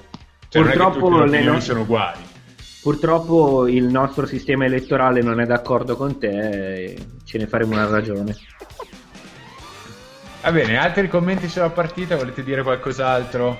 Cioè, 0.49 0.63
non 0.63 0.71
è 0.71 0.73
che 0.75 0.79
Purtroppo 0.79 1.07
tutte 1.09 1.11
le 1.11 1.19
le 1.19 1.37
opinioni 1.37 1.57
no- 1.57 1.63
sono 1.63 1.81
uguali. 1.81 2.21
Purtroppo 2.89 3.69
il 3.69 3.85
nostro 3.85 4.25
sistema 4.25 4.65
elettorale 4.65 5.21
non 5.21 5.41
è 5.41 5.45
d'accordo 5.45 5.95
con 5.95 6.19
te 6.19 6.85
e 6.85 6.97
ce 7.23 7.37
ne 7.37 7.47
faremo 7.47 7.75
una 7.75 7.87
ragione. 7.87 8.35
Va 10.41 10.51
bene, 10.51 10.79
altri 10.79 11.07
commenti 11.07 11.51
sulla 11.51 11.69
partita? 11.69 12.17
Volete 12.17 12.43
dire 12.43 12.63
qualcos'altro? 12.63 13.59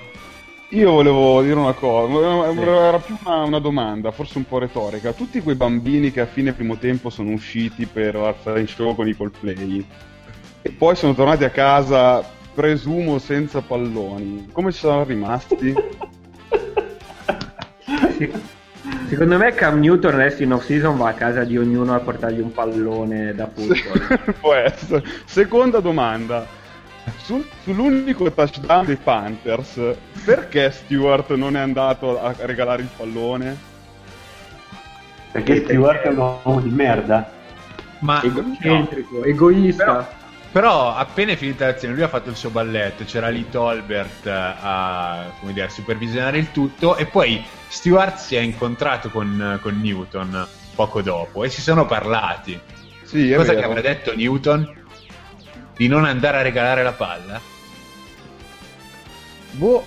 Io 0.69 0.89
volevo 0.89 1.43
dire 1.43 1.53
una 1.53 1.73
cosa, 1.73 2.51
Sì. 2.53 2.59
era 2.59 2.97
più 2.97 3.15
una, 3.23 3.43
una 3.43 3.59
domanda, 3.59 4.09
forse 4.09 4.39
un 4.39 4.47
po' 4.47 4.57
retorica. 4.57 5.13
Tutti 5.13 5.41
quei 5.41 5.53
bambini 5.53 6.11
che 6.11 6.21
a 6.21 6.25
fine 6.25 6.53
primo 6.53 6.77
tempo 6.77 7.11
sono 7.11 7.29
usciti 7.29 7.85
per 7.85 8.15
alzare 8.15 8.61
in 8.61 8.67
show 8.67 8.95
con 8.95 9.07
i 9.07 9.15
Coldplay 9.15 9.85
e 10.63 10.71
poi 10.71 10.95
sono 10.95 11.13
tornati 11.13 11.43
a 11.43 11.51
casa, 11.51 12.27
presumo, 12.55 13.19
senza 13.19 13.61
palloni, 13.61 14.49
come 14.51 14.71
ci 14.71 14.79
sono 14.79 15.03
rimasti? 15.03 15.75
Secondo 19.09 19.37
me 19.39 19.55
Cam 19.55 19.79
Newton 19.79 20.13
adesso 20.13 20.43
in 20.43 20.53
off 20.53 20.65
season 20.65 20.95
va 20.95 21.09
a 21.09 21.13
casa 21.13 21.43
di 21.43 21.57
ognuno 21.57 21.95
a 21.95 21.99
portargli 21.99 22.41
un 22.41 22.51
pallone 22.51 23.33
da 23.33 23.49
football. 23.51 24.33
Può 24.39 24.53
essere. 24.53 25.03
Seconda 25.25 25.79
domanda. 25.79 26.45
Sul- 27.17 27.43
sull'unico 27.63 28.31
touchdown 28.31 28.85
dei 28.85 28.97
Panthers, 28.97 29.81
perché 30.23 30.69
Stewart 30.69 31.33
non 31.33 31.55
è 31.55 31.59
andato 31.59 32.21
a 32.21 32.35
regalare 32.41 32.83
il 32.83 32.89
pallone? 32.95 33.57
Perché 35.31 35.63
Stewart 35.63 36.01
è 36.01 36.09
un 36.09 36.17
uomo 36.17 36.61
di 36.61 36.69
merda. 36.69 37.31
Ma 38.01 38.21
Egocentrico, 38.21 39.23
egoista. 39.23 39.85
Però, 39.85 40.07
però 40.51 40.95
appena 40.95 41.31
è 41.31 41.35
finita 41.35 41.65
l'azione, 41.65 41.95
lui 41.95 42.03
ha 42.03 42.07
fatto 42.07 42.29
il 42.29 42.35
suo 42.35 42.51
balletto, 42.51 43.03
c'era 43.05 43.29
lì 43.29 43.49
Tolbert 43.49 44.27
a, 44.27 45.31
come 45.39 45.53
dire, 45.53 45.65
a 45.65 45.69
supervisionare 45.69 46.37
il 46.37 46.51
tutto 46.51 46.95
e 46.95 47.07
poi 47.07 47.43
Stewart 47.69 48.17
si 48.17 48.35
è 48.35 48.39
incontrato 48.39 49.09
con, 49.09 49.59
con 49.61 49.79
Newton 49.79 50.47
poco 50.75 51.01
dopo 51.01 51.43
e 51.43 51.49
si 51.49 51.61
sono 51.61 51.85
parlati. 51.85 52.59
Sì, 53.03 53.31
Cosa 53.35 53.49
che 53.51 53.55
vero. 53.57 53.67
avrà 53.69 53.81
detto 53.81 54.15
Newton? 54.15 54.75
Di 55.75 55.87
non 55.87 56.03
andare 56.05 56.37
a 56.39 56.41
regalare 56.41 56.83
la 56.83 56.91
palla? 56.93 57.39
Boh, 59.51 59.85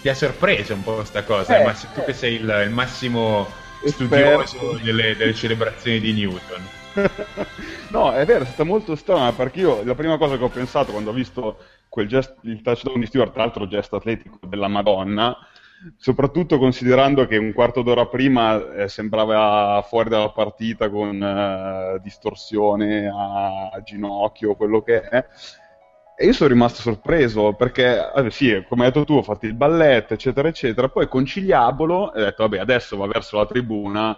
Ti 0.00 0.08
ha 0.08 0.14
sorpreso 0.14 0.74
un 0.74 0.82
po' 0.82 0.94
questa 0.96 1.22
cosa, 1.24 1.58
Eh, 1.60 1.64
ma 1.64 1.74
se 1.74 1.86
tu 1.94 2.02
che 2.04 2.12
sei 2.12 2.34
il, 2.34 2.62
il 2.64 2.70
massimo 2.70 3.48
Esperto. 3.82 4.44
studioso 4.46 4.78
delle, 4.82 5.16
delle 5.16 5.34
celebrazioni 5.34 6.00
di 6.00 6.12
Newton. 6.12 6.68
no, 7.90 8.12
è 8.12 8.24
vero, 8.26 8.42
è 8.42 8.46
stata 8.46 8.64
molto 8.64 8.94
strana 8.96 9.32
perché 9.32 9.60
io 9.60 9.82
la 9.84 9.94
prima 9.94 10.18
cosa 10.18 10.36
che 10.36 10.44
ho 10.44 10.48
pensato 10.48 10.92
quando 10.92 11.10
ho 11.10 11.14
visto 11.14 11.58
quel 11.88 12.06
gest- 12.06 12.36
il 12.42 12.60
touchdown 12.62 13.00
di 13.00 13.06
Stewart, 13.06 13.32
tra 13.32 13.42
l'altro 13.42 13.66
gesto 13.66 13.96
atletico 13.96 14.38
della 14.46 14.68
Madonna, 14.68 15.36
soprattutto 15.96 16.58
considerando 16.58 17.26
che 17.26 17.36
un 17.36 17.52
quarto 17.52 17.82
d'ora 17.82 18.06
prima 18.06 18.74
eh, 18.74 18.88
sembrava 18.88 19.84
fuori 19.86 20.08
dalla 20.08 20.30
partita 20.30 20.88
con 20.88 21.22
eh, 21.22 22.00
distorsione 22.02 23.08
a, 23.08 23.68
a 23.68 23.82
ginocchio, 23.82 24.54
quello 24.54 24.82
che 24.82 25.00
è. 25.00 25.26
E 26.14 26.26
io 26.26 26.32
sono 26.32 26.50
rimasto 26.50 26.82
sorpreso 26.82 27.54
perché, 27.54 28.12
eh, 28.14 28.30
sì, 28.30 28.64
come 28.68 28.84
hai 28.84 28.92
detto 28.92 29.04
tu, 29.04 29.14
ho 29.14 29.22
fatto 29.22 29.46
il 29.46 29.54
balletto, 29.54 30.14
eccetera, 30.14 30.48
eccetera. 30.48 30.88
Poi 30.88 31.08
conciliabolo 31.08 32.14
e 32.14 32.22
ho 32.22 32.24
detto, 32.26 32.42
vabbè, 32.42 32.58
adesso 32.58 32.96
va 32.96 33.06
verso 33.06 33.38
la 33.38 33.46
tribuna, 33.46 34.16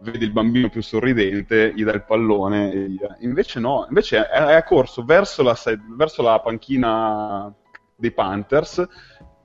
vedi 0.00 0.24
il 0.24 0.32
bambino 0.32 0.68
più 0.68 0.82
sorridente, 0.82 1.72
gli 1.74 1.84
dà 1.84 1.92
il 1.92 2.04
pallone 2.04 2.72
e. 2.72 2.96
Invece 3.20 3.60
no, 3.60 3.86
invece 3.88 4.26
è, 4.28 4.56
è 4.56 4.64
corso 4.64 5.04
verso 5.04 5.42
la, 5.42 5.56
verso 5.96 6.22
la 6.22 6.40
panchina 6.40 7.52
dei 7.96 8.12
Panthers 8.12 8.86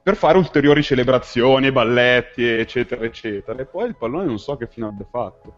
per 0.03 0.15
fare 0.15 0.37
ulteriori 0.37 0.81
celebrazioni, 0.81 1.71
balletti, 1.71 2.45
eccetera, 2.47 3.03
eccetera. 3.05 3.59
E 3.61 3.65
poi 3.65 3.87
il 3.87 3.95
pallone 3.95 4.25
non 4.25 4.39
so 4.39 4.57
che 4.57 4.67
fine 4.67 4.87
abbia 4.87 5.05
fatto. 5.09 5.55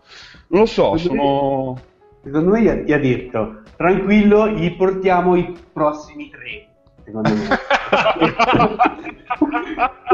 Non 0.47 0.61
lo 0.61 0.65
so, 0.65 0.97
sono... 0.97 1.79
Secondo 2.23 2.51
me 2.51 2.61
gli 2.85 2.91
ha, 2.93 2.99
detto, 2.99 3.63
tranquillo, 3.75 4.47
gli 4.49 4.75
portiamo 4.75 5.35
i 5.35 5.57
prossimi 5.71 6.29
tre. 6.29 6.67
Secondo 7.03 7.29
me. 7.29 7.47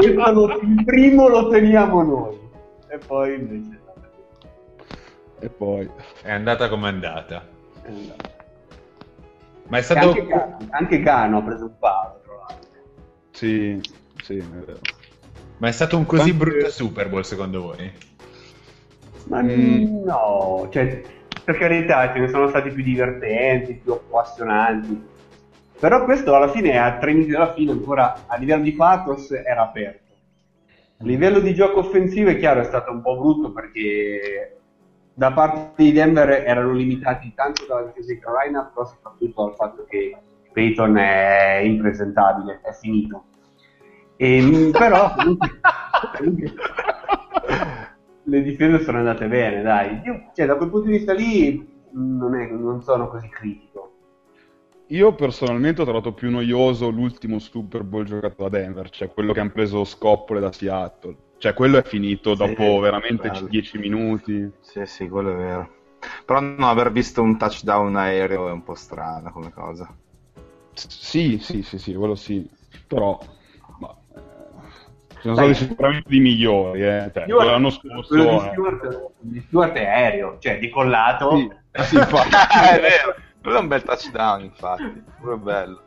Il 0.00 0.84
primo 0.84 1.28
lo 1.28 1.48
teniamo 1.48 2.02
noi. 2.02 2.38
E 2.88 2.98
poi 2.98 3.34
invece... 3.34 3.78
E 5.38 5.48
poi... 5.48 5.88
È 6.22 6.30
andata 6.30 6.68
come 6.68 6.88
è 6.88 6.92
andata. 6.92 7.46
no. 7.86 8.14
Ma 9.68 9.76
è 9.76 9.80
E 9.80 9.82
stato... 9.84 10.08
Anche, 10.08 10.26
Gano- 10.26 10.56
anche 10.70 11.00
Gano 11.00 11.38
ha 11.38 11.42
preso 11.42 11.64
un 11.64 11.78
palo, 11.78 12.20
tra 12.24 12.34
l'altro. 12.34 12.68
Sì, 13.30 13.80
sì, 14.22 14.36
è 14.36 14.42
vero. 14.42 14.78
Ma 15.58 15.68
è 15.68 15.72
stato 15.72 15.96
un 15.96 16.06
così 16.06 16.30
Tante- 16.30 16.44
brutto 16.44 16.70
Super 16.70 17.08
Bowl 17.08 17.24
secondo 17.24 17.60
voi? 17.62 17.92
Ma 19.24 19.42
Mm. 19.42 20.02
no, 20.04 20.68
cioè, 20.70 21.02
per 21.44 21.56
carità, 21.58 22.12
ce 22.12 22.18
ne 22.18 22.28
sono 22.28 22.48
stati 22.48 22.70
più 22.70 22.82
divertenti, 22.82 23.74
più 23.74 23.92
appassionanti. 23.92 25.08
Però 25.78 26.04
questo 26.04 26.34
alla 26.34 26.48
fine, 26.48 26.78
a 26.78 26.98
tre 26.98 27.12
minuti 27.12 27.30
dalla 27.30 27.52
fine, 27.52 27.72
ancora 27.72 28.24
a 28.26 28.36
livello 28.36 28.62
di 28.62 28.72
pathos 28.72 29.30
era 29.30 29.62
aperto. 29.62 30.12
A 30.98 31.04
livello 31.04 31.40
di 31.40 31.54
gioco 31.54 31.80
offensivo 31.80 32.28
è 32.30 32.36
chiaro, 32.38 32.60
è 32.60 32.64
stato 32.64 32.90
un 32.90 33.00
po' 33.00 33.18
brutto 33.18 33.52
perché 33.52 34.58
da 35.14 35.32
parte 35.32 35.82
di 35.82 35.92
Denver 35.92 36.28
erano 36.30 36.72
limitati 36.72 37.32
tanto 37.34 37.64
dalla 37.66 37.86
difesa 37.86 38.12
di 38.12 38.18
Carolina, 38.18 38.70
però 38.72 38.86
soprattutto 38.86 39.44
dal 39.44 39.54
fatto 39.54 39.86
che 39.88 40.14
Peyton 40.52 40.96
è 40.98 41.60
impresentabile, 41.64 42.60
è 42.62 42.72
finito. 42.72 43.24
E, 44.20 44.70
però 44.76 45.14
comunque, 45.14 45.48
comunque 46.18 46.52
le 48.24 48.42
difese 48.42 48.84
sono 48.84 48.98
andate 48.98 49.26
bene, 49.26 49.62
dai. 49.62 50.00
Io, 50.04 50.30
cioè, 50.34 50.44
da 50.46 50.56
quel 50.56 50.68
punto 50.68 50.86
di 50.88 50.96
vista 50.96 51.14
lì 51.14 51.66
non, 51.92 52.34
è- 52.34 52.50
non 52.50 52.82
sono 52.82 53.08
così 53.08 53.28
critico. 53.30 53.94
Io 54.88 55.14
personalmente 55.14 55.80
ho 55.80 55.84
trovato 55.84 56.12
più 56.12 56.30
noioso 56.30 56.90
l'ultimo 56.90 57.38
Super 57.38 57.82
Bowl 57.84 58.04
giocato 58.04 58.42
da 58.42 58.48
Denver, 58.58 58.90
cioè 58.90 59.08
quello 59.08 59.32
che 59.32 59.40
hanno 59.40 59.52
preso 59.52 59.84
scoppole 59.84 60.40
da 60.40 60.52
Seattle. 60.52 61.16
Cioè 61.38 61.54
quello 61.54 61.78
è 61.78 61.82
finito 61.82 62.34
Sì, 62.34 62.44
dopo 62.44 62.80
veramente 62.80 63.30
bello. 63.30 63.46
10 63.46 63.78
minuti. 63.78 64.50
Sì, 64.60 64.84
sì, 64.84 65.08
quello 65.08 65.32
è 65.32 65.36
vero. 65.36 65.70
Però 66.26 66.40
non 66.40 66.62
aver 66.62 66.92
visto 66.92 67.22
un 67.22 67.38
touchdown 67.38 67.96
aereo 67.96 68.48
è 68.48 68.52
un 68.52 68.62
po' 68.64 68.74
strana 68.74 69.30
come 69.30 69.50
cosa. 69.52 69.88
Sì, 70.74 71.38
sì, 71.38 71.62
sì, 71.62 71.78
sì, 71.78 71.94
quello 71.94 72.14
sì. 72.16 72.48
Però 72.86 73.18
sono 75.20 75.34
stati 75.34 75.54
sicuramente 75.54 76.08
di 76.08 76.20
migliori, 76.20 76.82
eh. 76.82 77.10
Cioè, 77.12 77.22
Stewart- 77.24 77.46
l'anno 77.46 77.70
scorso 77.70 78.08
quello 78.08 78.30
di 78.30 78.38
Stewart, 78.38 79.10
di 79.20 79.40
Stewart 79.46 79.72
è 79.74 79.86
aereo, 79.86 80.36
cioè 80.40 80.58
decollato. 80.58 81.36
sì, 81.36 81.50
sì, 81.84 81.94
infatti. 81.96 82.28
è 82.74 82.80
vero, 82.80 83.14
quello 83.42 83.56
è 83.58 83.60
un 83.60 83.68
bel 83.68 83.82
touchdown, 83.82 84.42
infatti. 84.42 85.02
Quello 85.20 85.36
è 85.36 85.38
bello. 85.38 85.82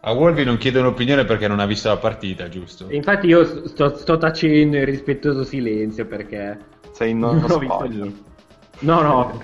A 0.00 0.12
Wolvi 0.12 0.44
non 0.44 0.56
chiede 0.56 0.78
un'opinione 0.78 1.24
perché 1.24 1.48
non 1.48 1.58
ha 1.58 1.66
visto 1.66 1.88
la 1.88 1.96
partita, 1.96 2.48
giusto? 2.48 2.86
Infatti 2.90 3.26
io 3.26 3.66
sto, 3.66 3.96
sto 3.96 4.16
tacendo 4.16 4.76
in 4.76 4.84
rispettoso 4.84 5.42
silenzio 5.42 6.06
perché 6.06 6.56
Sei 6.92 7.10
in 7.10 7.18
non 7.18 7.38
non 7.38 7.50
ho 7.50 7.58
visto 7.58 7.84
niente. 7.86 8.34
No, 8.80 9.00
no. 9.00 9.40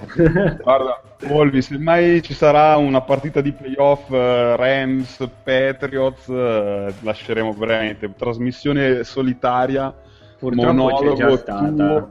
Guarda, 0.62 1.00
Volvi, 1.26 1.62
se 1.62 1.78
mai 1.78 2.20
ci 2.22 2.34
sarà 2.34 2.76
una 2.76 3.00
partita 3.00 3.40
di 3.40 3.52
playoff 3.52 4.10
eh, 4.10 4.56
Rams, 4.56 5.26
Patriots, 5.42 6.28
eh, 6.28 6.92
lasceremo 7.00 7.52
veramente 7.52 8.12
trasmissione 8.14 9.04
solitaria, 9.04 9.94
Purtroppo 10.38 10.66
c'è 10.66 10.72
monologo 10.72 11.14
già 11.14 11.36
stata. 11.36 11.72
tuo. 11.72 12.10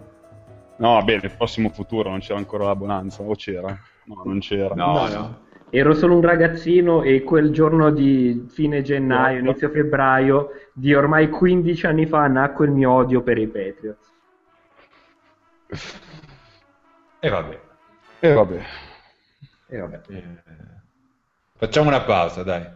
No, 0.78 0.94
vabbè, 0.94 1.20
nel 1.22 1.32
prossimo 1.36 1.70
futuro 1.70 2.10
non 2.10 2.20
c'era 2.20 2.40
ancora 2.40 2.66
la 2.66 2.76
bonanza, 2.76 3.22
o 3.22 3.36
c'era? 3.36 3.78
No, 4.06 4.22
non 4.26 4.40
c'era. 4.40 4.74
No, 4.74 4.94
No, 4.94 5.08
no. 5.08 5.40
Ero 5.74 5.94
solo 5.94 6.16
un 6.16 6.22
ragazzino 6.22 7.02
e 7.02 7.24
quel 7.24 7.52
giorno 7.52 7.92
di 7.92 8.46
fine 8.50 8.82
gennaio, 8.82 9.40
inizio 9.40 9.70
febbraio 9.70 10.50
di 10.74 10.94
ormai 10.94 11.30
15 11.30 11.86
anni 11.86 12.06
fa 12.06 12.28
nacque 12.28 12.66
il 12.66 12.72
mio 12.72 12.92
odio 12.92 13.22
per 13.22 13.38
i 13.38 13.48
Patriots. 13.48 14.12
E 17.24 17.30
vabbè. 17.30 17.62
E 18.20 18.34
vabbè. 18.34 18.66
E 19.68 19.78
vabbè. 19.80 20.02
Eh, 20.10 20.24
Facciamo 21.56 21.90
una 21.90 22.02
pausa, 22.02 22.42
dai. 22.42 22.68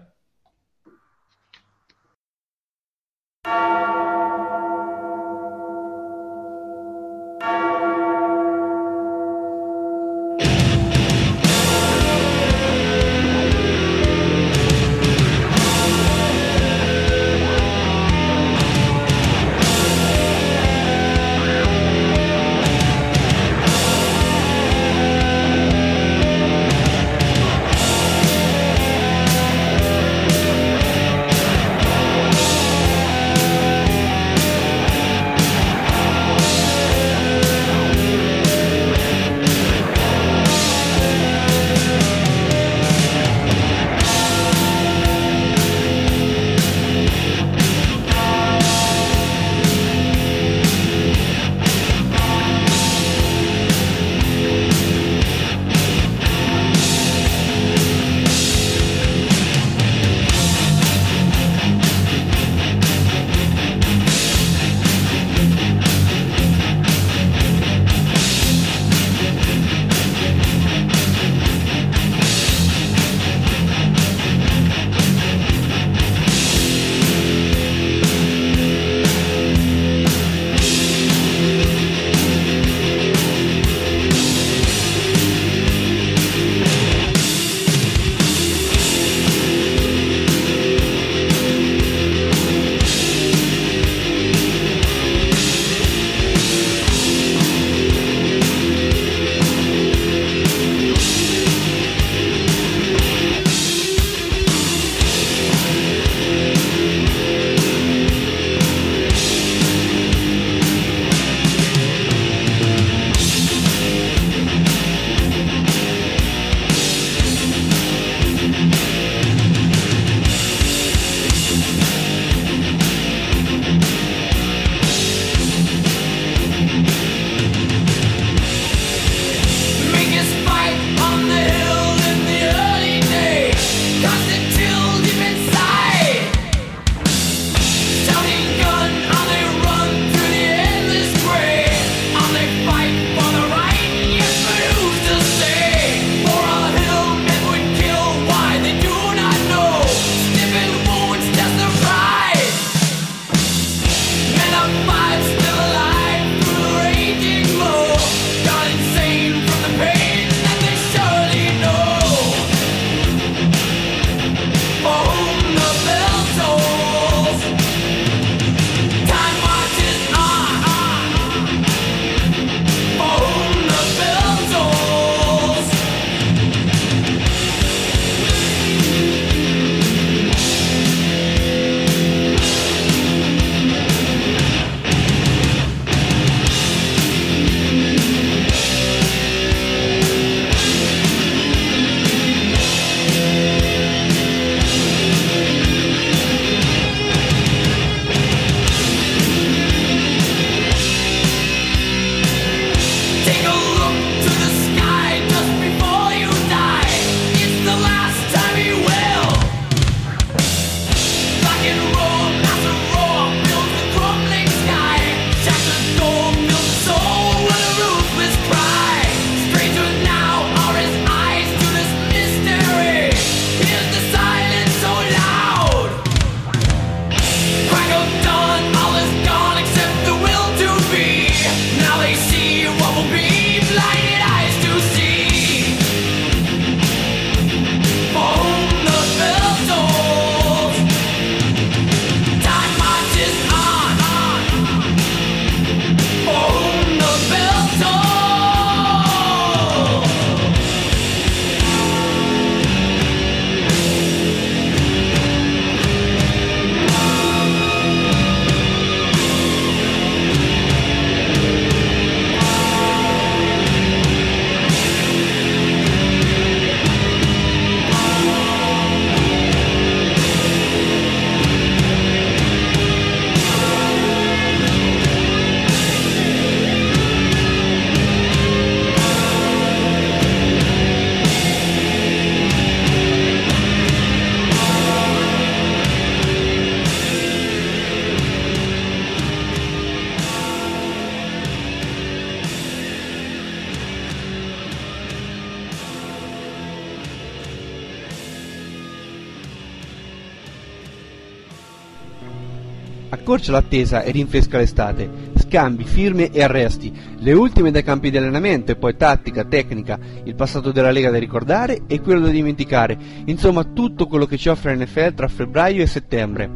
Accorcia 303.45 303.51
l'attesa 303.51 304.01
e 304.01 304.09
rinfresca 304.11 304.57
l'estate. 304.57 305.07
Scambi, 305.37 305.83
firme 305.83 306.31
e 306.31 306.41
arresti. 306.41 306.91
Le 307.19 307.33
ultime 307.33 307.69
dai 307.69 307.83
campi 307.83 308.09
di 308.09 308.17
allenamento 308.17 308.71
e 308.71 308.75
poi 308.75 308.95
tattica, 308.95 309.43
tecnica, 309.43 309.99
il 310.23 310.33
passato 310.33 310.71
della 310.71 310.89
Lega 310.89 311.11
da 311.11 311.19
ricordare 311.19 311.81
e 311.85 312.01
quello 312.01 312.21
da 312.21 312.29
dimenticare. 312.29 312.97
Insomma, 313.25 313.63
tutto 313.63 314.07
quello 314.07 314.25
che 314.25 314.37
ci 314.37 314.49
offre 314.49 314.75
NFL 314.75 315.13
tra 315.13 315.27
febbraio 315.27 315.83
e 315.83 315.87
settembre. 315.87 316.49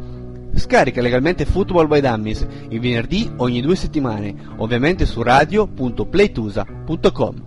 Scarica 0.56 1.00
legalmente 1.02 1.46
Football 1.46 1.88
by 1.88 2.02
Dummies 2.02 2.48
il 2.70 2.80
venerdì 2.80 3.32
ogni 3.38 3.62
due 3.62 3.76
settimane, 3.76 4.34
ovviamente 4.58 5.06
su 5.06 5.22
radio.playtusa.com. 5.22 7.46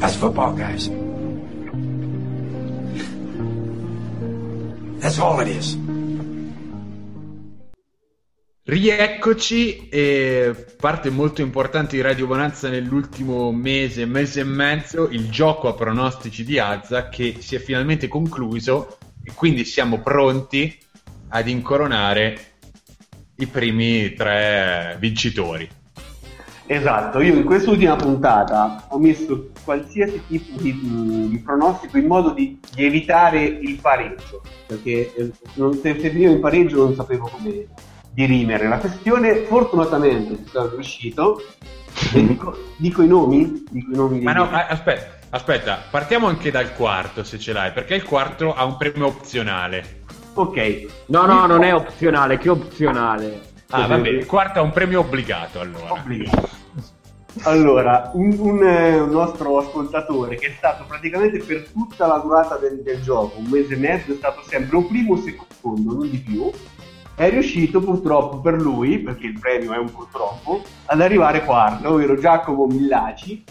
That's 0.00 0.16
football, 0.16 0.56
guys. 0.56 0.90
That's 5.00 5.18
all 5.18 5.40
it 5.40 5.48
is. 5.48 5.78
Rieccoci, 8.64 9.88
e 9.88 10.66
parte 10.78 11.08
molto 11.08 11.40
importante 11.40 11.96
di 11.96 12.02
Radio 12.02 12.26
Bonanza 12.26 12.68
nell'ultimo 12.68 13.50
mese, 13.50 14.04
mese 14.04 14.40
e 14.40 14.44
mezzo, 14.44 15.08
il 15.08 15.30
gioco 15.30 15.68
a 15.68 15.74
pronostici 15.74 16.44
di 16.44 16.58
Azza 16.58 17.08
che 17.08 17.36
si 17.38 17.54
è 17.54 17.60
finalmente 17.60 18.08
concluso 18.08 18.98
e 19.24 19.32
quindi 19.32 19.64
siamo 19.64 20.00
pronti 20.00 20.76
ad 21.28 21.48
incoronare 21.48 22.38
i 23.36 23.46
primi 23.46 24.12
tre 24.12 24.96
vincitori. 25.00 25.77
Esatto, 26.70 27.22
io 27.22 27.32
in 27.32 27.44
quest'ultima 27.44 27.96
puntata 27.96 28.84
ho 28.88 28.98
messo 28.98 29.52
qualsiasi 29.64 30.22
tipo 30.26 30.60
di, 30.60 31.28
di 31.30 31.38
pronostico 31.38 31.96
in 31.96 32.04
modo 32.04 32.28
di, 32.30 32.60
di, 32.74 32.84
evitare 32.84 33.42
il 33.42 33.80
pareggio, 33.80 34.42
perché 34.66 35.14
eh, 35.14 35.30
non, 35.54 35.72
se, 35.72 35.98
se 35.98 36.10
finivo 36.10 36.32
in 36.32 36.40
pareggio 36.40 36.84
non 36.84 36.94
sapevo 36.94 37.30
come 37.32 37.68
dirimere 38.12 38.68
la 38.68 38.76
questione. 38.76 39.44
Fortunatamente 39.44 40.44
ci 40.44 40.50
sono 40.50 40.68
riuscito. 40.68 41.42
Dico, 42.12 42.54
dico, 42.76 43.00
i 43.00 43.06
nomi? 43.06 43.64
Dico 43.70 43.90
i 43.90 43.96
nomi 43.96 44.20
Ma 44.20 44.34
no, 44.34 44.50
aspetta, 44.50 45.26
aspetta, 45.30 45.78
partiamo 45.90 46.26
anche 46.26 46.50
dal 46.50 46.74
quarto 46.74 47.24
se 47.24 47.38
ce 47.38 47.54
l'hai, 47.54 47.72
perché 47.72 47.94
il 47.94 48.04
quarto 48.04 48.52
ha 48.52 48.64
un 48.66 48.76
premio 48.76 49.06
opzionale. 49.06 50.02
Ok. 50.34 50.86
No, 51.06 51.24
no, 51.24 51.46
non 51.46 51.62
è 51.62 51.72
opzionale, 51.74 52.36
che 52.36 52.50
opzionale? 52.50 53.40
Ah, 53.70 53.86
va 53.86 53.96
bene, 53.96 54.18
il 54.18 54.26
quarto 54.26 54.58
ha 54.58 54.62
un 54.62 54.70
premio 54.70 55.00
obbligato 55.00 55.60
allora. 55.60 55.92
Obbligato. 55.92 56.57
Allora, 57.42 58.10
un, 58.14 58.36
un, 58.38 58.62
eh, 58.62 59.00
un, 59.00 59.10
nostro 59.10 59.58
ascoltatore 59.58 60.36
che 60.36 60.48
è 60.48 60.54
stato 60.56 60.84
praticamente 60.86 61.38
per 61.38 61.68
tutta 61.70 62.06
la 62.06 62.18
durata 62.18 62.56
del, 62.56 62.82
del, 62.82 63.00
gioco, 63.02 63.38
un 63.38 63.46
mese 63.48 63.74
e 63.74 63.76
mezzo, 63.76 64.12
è 64.12 64.16
stato 64.16 64.42
sempre 64.42 64.76
un 64.76 64.86
primo 64.86 65.14
o 65.14 65.16
secondo, 65.16 65.94
non 65.94 66.10
di 66.10 66.18
più, 66.18 66.50
è 67.14 67.30
riuscito 67.30 67.80
purtroppo 67.80 68.38
per 68.38 68.54
lui, 68.54 68.98
perché 68.98 69.26
il 69.26 69.38
premio 69.38 69.72
è 69.72 69.78
un 69.78 69.90
purtroppo, 69.90 70.62
ad 70.86 71.00
arrivare 71.00 71.44
quarto, 71.44 71.92
ovvero 71.92 72.16
Giacomo 72.16 72.66
Millaci, 72.66 73.44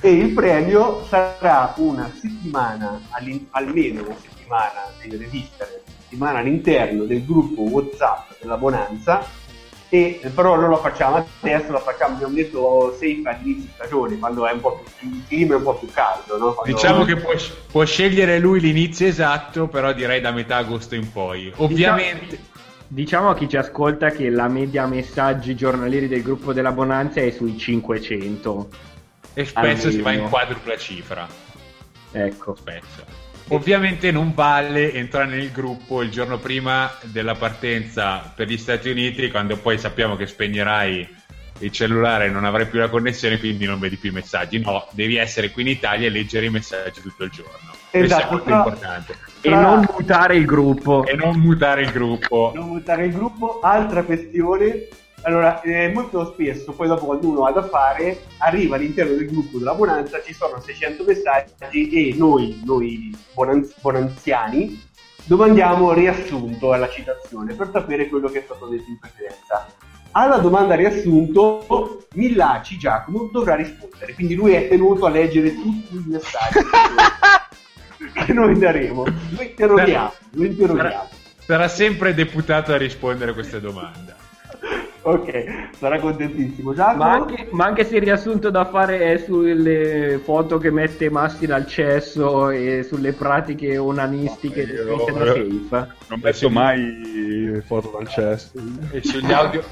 e 0.00 0.10
il 0.10 0.32
premio 0.32 1.04
sarà 1.04 1.74
una 1.76 2.10
settimana, 2.12 3.00
almeno 3.50 4.02
una 4.02 4.16
settimana, 4.18 4.80
deve 5.02 5.24
resistere, 5.24 5.82
una 5.84 5.94
settimana 6.00 6.38
all'interno 6.38 7.04
del 7.04 7.24
gruppo 7.24 7.62
WhatsApp 7.62 8.40
della 8.40 8.56
Bonanza, 8.56 9.22
e, 9.90 10.20
però 10.32 10.54
non 10.54 10.70
lo 10.70 10.76
facciamo 10.76 11.26
adesso, 11.40 11.72
lo 11.72 11.80
facciamo, 11.80 12.14
abbiamo 12.14 12.34
detto, 12.34 12.92
safe 12.92 13.22
all'inizio 13.24 13.64
di 13.64 13.70
stagione, 13.74 14.18
quando 14.18 14.46
è 14.46 14.52
un 14.52 14.60
po' 14.60 14.84
più, 14.96 15.08
il 15.08 15.24
clima 15.26 15.54
è 15.54 15.56
un 15.56 15.64
po' 15.64 15.74
più 15.74 15.88
caldo. 15.92 16.38
No? 16.38 16.52
Quando... 16.54 16.72
Diciamo 16.72 17.04
che 17.04 17.16
può, 17.16 17.32
può, 17.72 17.84
scegliere 17.84 18.38
lui 18.38 18.60
l'inizio 18.60 19.08
esatto, 19.08 19.66
però 19.66 19.92
direi 19.92 20.20
da 20.20 20.30
metà 20.30 20.56
agosto 20.56 20.94
in 20.94 21.10
poi. 21.10 21.52
Ovviamente... 21.56 22.26
Diciamo 22.26 22.48
Diciamo 22.92 23.28
a 23.28 23.36
chi 23.36 23.48
ci 23.48 23.56
ascolta 23.56 24.10
che 24.10 24.30
la 24.30 24.48
media 24.48 24.84
messaggi 24.84 25.54
giornalieri 25.54 26.08
del 26.08 26.22
gruppo 26.22 26.52
della 26.52 26.72
Bonanza 26.72 27.20
è 27.20 27.30
sui 27.30 27.56
500. 27.56 28.68
E 29.32 29.44
spesso 29.44 29.60
Almeno. 29.60 29.90
si 29.90 30.00
va 30.00 30.10
in 30.10 30.28
quadrupla 30.28 30.76
cifra. 30.76 31.28
Ecco. 32.10 32.56
Spesso. 32.56 33.19
Ovviamente 33.52 34.12
non 34.12 34.32
vale 34.32 34.92
entrare 34.92 35.26
nel 35.26 35.50
gruppo 35.50 36.02
il 36.02 36.10
giorno 36.10 36.38
prima 36.38 36.92
della 37.02 37.34
partenza 37.34 38.32
per 38.34 38.46
gli 38.46 38.56
Stati 38.56 38.90
Uniti, 38.90 39.28
quando 39.30 39.56
poi 39.56 39.76
sappiamo 39.76 40.14
che 40.14 40.26
spegnerai 40.26 41.18
il 41.58 41.72
cellulare 41.72 42.26
e 42.26 42.28
non 42.30 42.44
avrai 42.44 42.66
più 42.66 42.78
la 42.78 42.88
connessione, 42.88 43.38
quindi 43.38 43.64
non 43.64 43.78
vedi 43.78 43.96
più 43.96 44.10
i 44.10 44.14
messaggi. 44.14 44.60
No, 44.60 44.86
devi 44.92 45.16
essere 45.16 45.50
qui 45.50 45.62
in 45.62 45.68
Italia 45.68 46.06
e 46.06 46.10
leggere 46.10 46.46
i 46.46 46.50
messaggi 46.50 47.00
tutto 47.00 47.24
il 47.24 47.30
giorno. 47.30 47.72
Esatto, 47.90 47.90
Questo 47.90 48.16
è 48.16 48.30
molto 48.30 48.44
tra... 48.44 48.56
importante. 48.56 49.16
E 49.40 49.50
non 49.50 49.86
mutare 49.96 50.36
il 50.36 50.44
gruppo. 50.44 51.04
E 51.06 51.14
non 51.14 51.38
mutare 51.38 51.82
il 51.82 51.90
gruppo. 51.90 52.52
Non 52.54 52.68
mutare 52.68 53.06
il 53.06 53.12
gruppo. 53.12 53.60
Altra 53.60 54.04
questione. 54.04 54.86
Allora, 55.22 55.60
eh, 55.60 55.92
molto 55.92 56.32
spesso, 56.32 56.72
poi 56.72 56.88
dopo 56.88 57.06
quando 57.06 57.28
uno 57.28 57.44
ha 57.44 57.52
da 57.52 57.62
fare, 57.62 58.22
arriva 58.38 58.76
all'interno 58.76 59.14
del 59.14 59.26
gruppo 59.26 59.58
della 59.58 59.74
Bonanza, 59.74 60.22
ci 60.22 60.32
sono 60.32 60.60
600 60.60 61.04
messaggi 61.04 61.90
e 61.90 62.14
noi, 62.16 62.60
noi 62.64 63.14
bonanz- 63.34 63.78
bonanziani, 63.80 64.88
domandiamo 65.24 65.92
riassunto 65.92 66.72
alla 66.72 66.88
citazione 66.88 67.54
per 67.54 67.70
sapere 67.70 68.08
quello 68.08 68.28
che 68.28 68.38
è 68.38 68.42
stato 68.42 68.66
detto 68.66 68.88
in 68.88 68.98
precedenza. 68.98 69.66
Alla 70.12 70.38
domanda 70.38 70.74
riassunto, 70.74 72.06
Millaci 72.14 72.78
Giacomo 72.78 73.28
dovrà 73.30 73.54
rispondere, 73.54 74.14
quindi 74.14 74.34
lui 74.34 74.52
è 74.54 74.68
tenuto 74.68 75.04
a 75.04 75.10
leggere 75.10 75.54
tutti 75.54 75.96
i 75.96 76.04
messaggi. 76.06 76.58
che 78.26 78.32
noi 78.32 78.58
daremo. 78.58 79.04
Lo 79.04 79.42
interroghiamo, 79.42 80.12
lo 80.30 80.44
interroghiamo. 80.44 80.90
Sarà, 80.90 81.08
sarà 81.38 81.68
sempre 81.68 82.14
deputato 82.14 82.72
a 82.72 82.76
rispondere 82.76 83.32
a 83.32 83.34
questa 83.34 83.58
domanda. 83.58 84.19
ok, 85.10 85.70
sarà 85.76 85.98
contentissimo. 85.98 86.74
Giacomo? 86.74 87.04
Ma 87.04 87.12
anche, 87.12 87.48
ma 87.50 87.64
anche, 87.64 87.84
se 87.84 87.96
il 87.96 88.02
riassunto 88.02 88.50
da 88.50 88.64
fare 88.64 89.12
è 89.12 89.18
sulle 89.18 90.20
foto 90.22 90.58
che 90.58 90.70
mette 90.70 91.10
Massi 91.10 91.46
dal 91.46 91.66
cesso 91.66 92.50
e 92.50 92.82
sulle 92.82 93.12
pratiche 93.12 93.78
onanistiche 93.78 94.66
no, 94.66 94.72
io, 94.72 95.06
io, 95.06 95.68
Non 95.70 95.88
ho 96.08 96.18
messo 96.22 96.50
mai 96.50 97.62
foto 97.64 97.96
dal 97.96 98.08
cesso. 98.08 98.52
E 98.90 99.02
sugli 99.02 99.32
audio, 99.32 99.62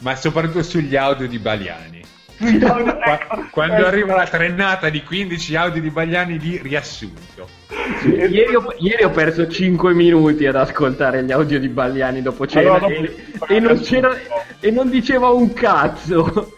ma 0.00 0.14
soprattutto 0.14 0.62
sugli 0.62 0.96
audio 0.96 1.26
di 1.26 1.38
Baliani. 1.38 2.02
Ecco. 2.38 3.46
Quando 3.50 3.86
arriva 3.86 4.14
la 4.14 4.26
trenata 4.26 4.88
di 4.90 5.02
15 5.02 5.56
audio 5.56 5.80
di 5.80 5.90
Bagliani 5.90 6.36
di 6.36 6.60
riassunto. 6.62 7.48
Sì, 8.00 8.08
ieri, 8.08 8.54
ho, 8.54 8.74
ieri, 8.78 9.04
ho, 9.04 9.10
perso 9.10 9.48
5 9.48 9.94
minuti 9.94 10.46
ad 10.46 10.56
ascoltare 10.56 11.24
gli 11.24 11.32
audio 11.32 11.58
di 11.58 11.68
Bagliani 11.68 12.22
dopo 12.22 12.46
cena 12.46 12.74
allora, 12.74 12.88
e, 12.88 13.14
e, 13.48 13.60
non 13.60 13.80
e, 14.60 14.70
non 14.70 14.90
diceva 14.90 15.28
un 15.30 15.52
cazzo. 15.52 16.52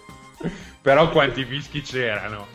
Però 0.88 1.10
quanti 1.10 1.44
fischi 1.44 1.82
c'erano? 1.82 2.46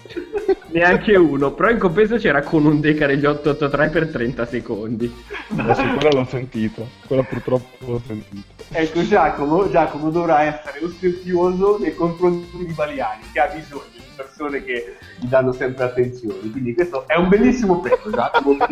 Neanche 0.70 1.16
uno, 1.16 1.52
però 1.52 1.70
in 1.70 1.78
compenso 1.78 2.16
c'era 2.16 2.42
con 2.42 2.66
un 2.66 2.80
deca 2.80 3.06
degli 3.06 3.28
883 3.28 3.90
per 3.90 4.08
30 4.10 4.46
secondi. 4.48 5.24
No, 5.50 5.76
sì, 5.76 5.84
quella 5.84 6.10
l'ho 6.10 6.26
sentito, 6.26 6.88
quella 7.06 7.22
purtroppo 7.22 7.92
l'ho 7.92 8.02
sentito. 8.04 8.64
Ecco, 8.72 9.06
Giacomo, 9.06 9.70
Giacomo 9.70 10.10
dovrà 10.10 10.42
essere 10.42 10.84
ostentioso 10.84 11.78
nei 11.78 11.94
confronti 11.94 12.66
di 12.66 12.74
Baliani, 12.74 13.22
che 13.32 13.40
ha 13.40 13.54
bisogno 13.54 13.84
di 13.94 14.02
persone 14.16 14.64
che 14.64 14.98
gli 15.20 15.28
danno 15.28 15.52
sempre 15.52 15.84
attenzione. 15.84 16.50
Quindi 16.50 16.74
questo 16.74 17.08
è 17.08 17.16
un 17.16 17.30
bellissimo 17.30 17.82
premio, 17.82 18.10
Giacomo. 18.10 18.58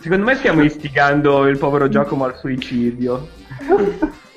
Secondo 0.00 0.24
me 0.26 0.34
stiamo 0.34 0.62
istigando 0.62 1.46
il 1.46 1.56
povero 1.56 1.88
Giacomo 1.88 2.26
al 2.26 2.36
suicidio 2.36 3.28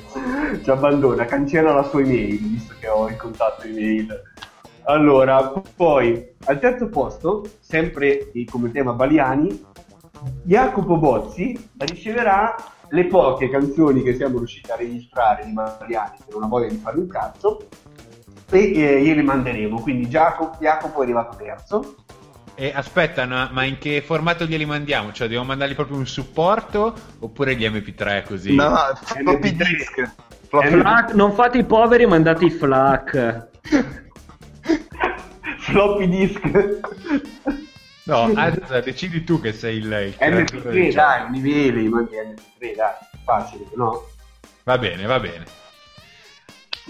ci 0.61 0.69
abbandona, 0.69 1.25
cancella 1.25 1.73
la 1.73 1.83
sua 1.83 2.01
email, 2.01 2.39
visto 2.39 2.75
che 2.79 2.87
ho 2.87 3.07
il 3.07 3.15
contatto 3.15 3.63
email. 3.63 4.21
Allora, 4.83 5.53
poi 5.75 6.35
al 6.45 6.59
terzo 6.59 6.89
posto, 6.89 7.43
sempre 7.59 8.31
come 8.49 8.71
tema 8.71 8.93
Baliani, 8.93 9.63
Jacopo 10.43 10.97
Bozzi 10.97 11.69
riceverà 11.77 12.55
le 12.89 13.05
poche 13.05 13.49
canzoni 13.49 14.03
che 14.03 14.15
siamo 14.15 14.37
riusciti 14.37 14.71
a 14.71 14.75
registrare 14.75 15.45
di 15.45 15.53
Baliani 15.53 16.17
per 16.25 16.35
una 16.35 16.47
voglia 16.47 16.67
di 16.67 16.77
fare 16.77 16.97
un 16.97 17.07
cazzo 17.07 17.67
e 18.49 18.73
eh, 18.73 19.01
gliele 19.01 19.21
manderemo. 19.21 19.79
Quindi 19.79 20.07
Jacopo, 20.07 20.57
Jacopo 20.59 20.99
è 20.99 21.03
arrivato 21.03 21.37
terzo. 21.37 21.95
E 22.61 22.71
aspetta, 22.75 23.25
no, 23.25 23.49
ma 23.53 23.63
in 23.63 23.79
che 23.79 24.03
formato 24.03 24.45
glieli 24.45 24.65
mandiamo? 24.65 25.11
Cioè, 25.11 25.25
dobbiamo 25.25 25.47
mandargli 25.47 25.73
proprio 25.73 25.97
un 25.97 26.05
supporto 26.05 26.93
oppure 27.17 27.55
gli 27.55 27.67
MP3 27.67 28.23
così? 28.23 28.53
No, 28.53 28.75
floppy 29.01 29.55
disk. 29.55 30.13
FLAC, 30.47 31.13
non 31.15 31.33
fate 31.33 31.57
i 31.57 31.63
poveri, 31.63 32.05
mandate 32.05 32.45
i 32.45 32.51
FLAC. 32.51 33.47
floppy 35.57 36.07
disk. 36.07 36.79
No, 38.03 38.31
Azza, 38.35 38.79
decidi 38.81 39.23
tu 39.23 39.41
che 39.41 39.53
sei 39.53 39.77
il, 39.77 39.85
il 39.85 40.15
MP3, 40.19 40.93
dai, 40.93 41.31
livelli, 41.31 41.89
mandi 41.89 42.15
MP3, 42.15 42.75
dai, 42.75 42.93
facile, 43.25 43.65
no? 43.75 44.07
Va 44.65 44.77
bene, 44.77 45.07
va 45.07 45.19
bene. 45.19 45.45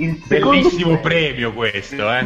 Il 0.01 0.19
Bellissimo 0.25 0.99
premio 0.99 1.53
questo, 1.53 2.11
eh. 2.11 2.23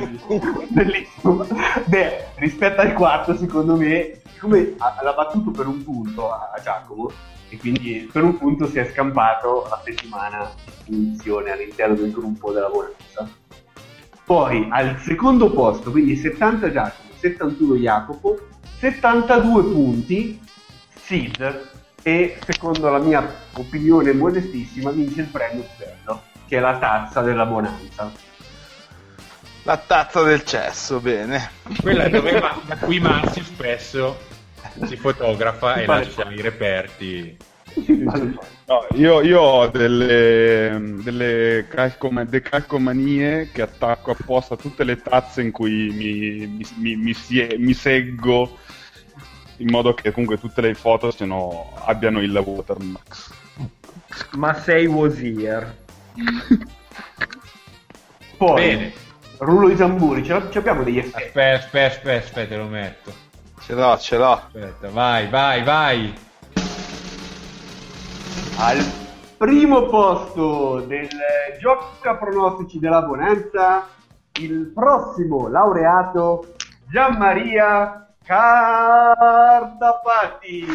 Bellissimo. 0.69 1.45
Beh, 1.85 2.27
rispetto 2.35 2.79
al 2.79 2.93
quarto, 2.93 3.35
secondo 3.35 3.75
me, 3.75 4.21
siccome 4.31 4.75
ha- 4.77 4.97
l'ha 5.03 5.11
battuto 5.11 5.51
per 5.51 5.67
un 5.67 5.83
punto 5.83 6.31
a 6.31 6.53
Giacomo, 6.63 7.11
e 7.49 7.57
quindi 7.57 8.09
per 8.09 8.23
un 8.23 8.37
punto 8.37 8.67
si 8.67 8.79
è 8.79 8.89
scampato 8.89 9.67
la 9.69 9.81
settimana 9.83 10.49
di 10.63 10.71
punizione 10.85 11.51
all'interno 11.51 11.95
del 11.95 12.11
gruppo 12.11 12.53
della 12.53 12.69
Bonanza. 12.69 13.29
Poi 14.23 14.67
al 14.71 14.97
secondo 15.01 15.51
posto, 15.51 15.91
quindi 15.91 16.15
70 16.15 16.71
Giacomo, 16.71 17.09
71 17.19 17.75
Jacopo, 17.75 18.39
72 18.79 19.63
punti 19.63 20.39
Sid 20.95 21.69
e 22.01 22.37
secondo 22.45 22.89
la 22.89 22.99
mia 22.99 23.27
opinione 23.57 24.13
modestissima 24.13 24.91
vince 24.91 25.21
il 25.21 25.27
premio 25.27 25.61
più 25.61 25.85
bello, 25.85 26.21
che 26.55 26.57
è 26.57 26.59
la 26.61 26.77
tazza 26.77 27.21
della 27.21 27.45
Bonanza. 27.45 28.11
La 29.63 29.77
tazza 29.77 30.21
del 30.23 30.43
cesso, 30.45 30.99
bene. 31.01 31.49
Quella 31.81 32.07
dove 32.07 32.31
ma- 32.39 32.61
da 32.65 32.77
cui 32.77 32.99
Marzio 32.99 33.43
spesso 33.43 34.17
si 34.85 34.95
fotografa 34.95 35.75
e 35.81 35.85
Vale. 35.85 36.05
lascia 36.05 36.29
i 36.31 36.41
reperti. 36.41 37.37
No, 38.67 38.85
io, 38.93 39.21
io 39.21 39.41
ho 39.41 39.67
delle, 39.67 40.79
delle 41.03 41.65
calcom- 41.67 42.39
calcomanie 42.39 43.49
che 43.51 43.63
attacco 43.63 44.11
apposta 44.11 44.53
a 44.53 44.57
tutte 44.57 44.83
le 44.85 45.01
tazze 45.01 45.41
in 45.41 45.51
cui 45.51 45.89
mi, 45.91 46.47
mi, 46.47 46.65
mi- 46.77 46.95
mi 46.95 47.13
sie- 47.13 47.57
mi 47.57 47.73
seggo 47.73 48.57
in 49.57 49.67
modo 49.69 49.93
che 49.93 50.11
comunque 50.11 50.39
tutte 50.39 50.61
le 50.61 50.73
foto 50.73 51.11
siano, 51.11 51.73
abbiano 51.85 52.21
il 52.21 52.31
watermark. 52.37 53.15
Ma 54.33 54.53
sei 54.53 54.85
Wosier. 54.85 55.83
Poi, 58.37 58.55
Bene. 58.55 58.93
Rullo 59.37 59.67
di 59.67 59.75
tamburi, 59.75 60.23
ce, 60.23 60.31
abbiamo 60.33 60.83
degli 60.83 60.99
effetti. 60.99 61.23
Aspetta, 61.23 61.55
aspetta, 61.55 61.95
aspetta, 61.95 62.25
aspetta, 62.25 62.55
lo 62.57 62.67
metto. 62.67 63.11
Ce 63.61 63.73
l'ho, 63.73 63.97
ce 63.97 64.17
l'ho. 64.17 64.31
Aspetta, 64.31 64.89
vai, 64.89 65.27
vai, 65.27 65.63
vai. 65.63 66.13
Al 68.57 68.81
primo 69.37 69.87
posto 69.87 70.79
del 70.81 71.09
gioca 71.59 72.15
pronostici 72.15 72.79
della 72.79 73.01
Bonanza, 73.01 73.89
il 74.39 74.71
prossimo 74.73 75.49
laureato 75.49 76.55
Gianmaria 76.89 78.07
Cartapati. 78.23 80.65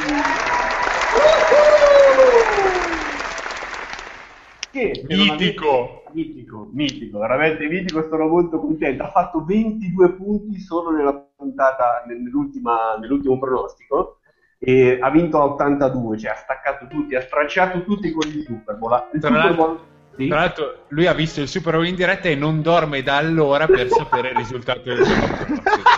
Che 4.71 5.05
Mitico. 5.09 6.03
avete- 6.05 6.11
mitico, 6.13 6.69
mitico, 6.73 7.19
veramente 7.19 7.67
mitico, 7.67 8.07
sono 8.09 8.27
molto 8.29 8.59
contento. 8.61 9.03
Ha 9.03 9.11
fatto 9.11 9.45
22 9.45 10.13
punti 10.13 10.59
solo 10.61 10.91
nella 10.91 11.13
puntata, 11.37 12.05
nell'ultima- 12.07 12.97
nell'ultimo 13.01 13.39
pronostico 13.39 14.19
e 14.59 14.99
ha 15.01 15.11
vinto 15.11 15.39
a 15.41 15.45
82, 15.45 16.19
cioè 16.19 16.31
ha 16.33 16.37
staccato 16.37 16.87
tutti, 16.89 17.15
ha 17.17 17.21
stracciato 17.23 17.83
tutti 17.83 18.11
con 18.13 18.29
il 18.29 18.45
Super 18.45 18.77
Bowl. 18.77 18.93
Il 19.13 19.21
Tra 19.21 19.29
Super 19.29 19.45
l'altro- 19.45 19.65
Bowl 19.67 19.81
sì. 20.17 20.27
Tra 20.29 20.39
l'altro, 20.41 20.75
lui 20.89 21.07
ha 21.07 21.15
visto 21.15 21.41
il 21.41 21.49
Super 21.49 21.75
Bowl 21.75 21.87
in 21.87 21.95
diretta 21.95 22.29
e 22.29 22.35
non 22.35 22.61
dorme 22.63 23.03
da 23.03 23.17
allora 23.17 23.67
per 23.67 23.89
sapere 23.89 24.31
il 24.31 24.37
risultato 24.37 24.83
del 24.83 25.05
suo 25.05 25.15
pronostico. 25.15 25.89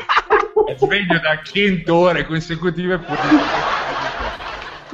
È 0.69 0.77
sveglio 0.77 1.19
da 1.19 1.41
100 1.43 1.95
ore 1.95 2.25
consecutive 2.27 2.99
pur 2.99 3.17
di 3.17 3.37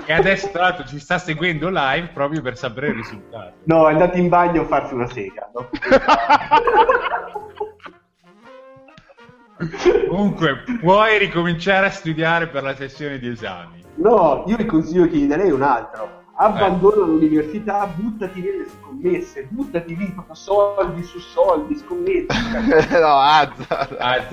E 0.08 0.12
adesso, 0.14 0.48
tra 0.48 0.62
l'altro, 0.62 0.86
ci 0.86 0.98
sta 0.98 1.18
seguendo 1.18 1.68
live 1.68 2.08
proprio 2.14 2.40
per 2.40 2.56
sapere 2.56 2.88
il 2.88 2.94
risultato. 2.94 3.52
No, 3.64 3.90
è 3.90 3.92
andato 3.92 4.16
in 4.16 4.30
bagno 4.30 4.62
a 4.62 4.64
farsi 4.64 4.94
una 4.94 5.06
sega. 5.06 5.50
no? 5.52 5.68
Comunque, 10.08 10.64
puoi 10.80 11.18
ricominciare 11.18 11.88
a 11.88 11.90
studiare 11.90 12.46
per 12.46 12.62
la 12.62 12.74
sessione 12.74 13.18
di 13.18 13.28
esami. 13.28 13.84
No, 13.96 14.44
io 14.46 14.56
il 14.56 14.64
consiglio 14.64 15.06
che 15.06 15.16
gli 15.18 15.26
darei 15.26 15.50
è 15.50 15.52
un 15.52 15.60
altro. 15.60 16.22
Abbandona 16.36 17.04
l'università, 17.04 17.86
buttati 17.86 18.40
nelle 18.40 18.66
scommesse, 18.66 19.46
buttati 19.50 19.94
lì, 19.94 20.10
proprio 20.12 20.34
soldi 20.34 21.02
su 21.02 21.18
soldi, 21.18 21.76
scommesse. 21.76 22.28
no, 22.98 23.18
Azza. 23.18 23.88
Ah, 23.98 24.24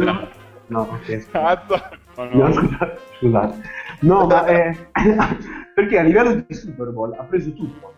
No, 0.67 0.87
ok. 0.89 1.29
Cazzo! 1.31 1.81
No, 2.15 2.23
no. 2.23 2.47
No, 2.47 2.53
scusate, 2.53 2.99
scusate. 3.17 3.61
No, 3.99 4.25
ma 4.29 4.45
eh, 4.45 4.87
perché 5.75 5.99
a 5.99 6.03
livello 6.03 6.33
di 6.47 6.53
Super 6.53 6.89
Bowl 6.89 7.13
ha 7.17 7.23
preso 7.23 7.51
tutto. 7.53 7.93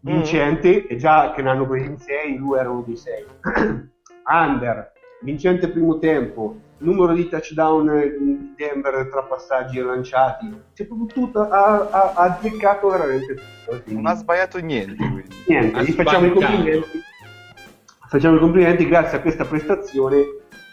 Vincente, 0.00 0.86
e 0.86 0.96
già 0.96 1.32
che 1.34 1.42
ne 1.42 1.50
hanno 1.50 1.66
presi 1.66 1.86
in 1.86 1.98
6, 1.98 2.36
lui 2.36 2.58
era 2.58 2.70
uno 2.70 2.82
dei 2.86 2.96
6. 2.96 3.24
Under, 4.26 4.92
vincente 5.20 5.68
primo 5.68 5.98
tempo, 5.98 6.56
numero 6.78 7.12
di 7.12 7.28
touchdown 7.28 7.88
in 8.18 8.54
Denver 8.56 9.08
tra 9.10 9.22
passaggi 9.22 9.78
e 9.78 9.82
lanciati. 9.82 10.62
C'è 10.74 10.86
proprio 10.86 11.06
tutto, 11.08 11.40
ha, 11.40 11.88
ha, 11.90 12.12
ha 12.14 12.22
azzeccato 12.22 12.88
veramente 12.88 13.34
tutto. 13.34 13.82
quindi- 13.82 13.94
Non 14.02 14.06
ha 14.06 14.14
sbagliato 14.14 14.58
niente, 14.58 14.96
quindi. 14.96 15.28
Niente, 15.46 15.78
Ha 15.78 15.82
gli 15.82 15.92
facciamo 15.92 16.26
i 16.26 16.32
complimenti. 16.32 17.02
Facciamo 18.08 18.36
i 18.36 18.40
complimenti, 18.40 18.86
grazie 18.86 19.18
a 19.18 19.20
questa 19.20 19.44
prestazione 19.44 20.22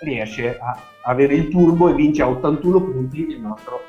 riesce 0.01 0.57
a 0.59 0.77
avere 1.03 1.33
il 1.35 1.49
turbo 1.49 1.89
e 1.89 1.93
vince 1.93 2.21
a 2.21 2.27
81 2.29 2.81
punti 2.81 3.27
il 3.27 3.39
nostro 3.41 3.81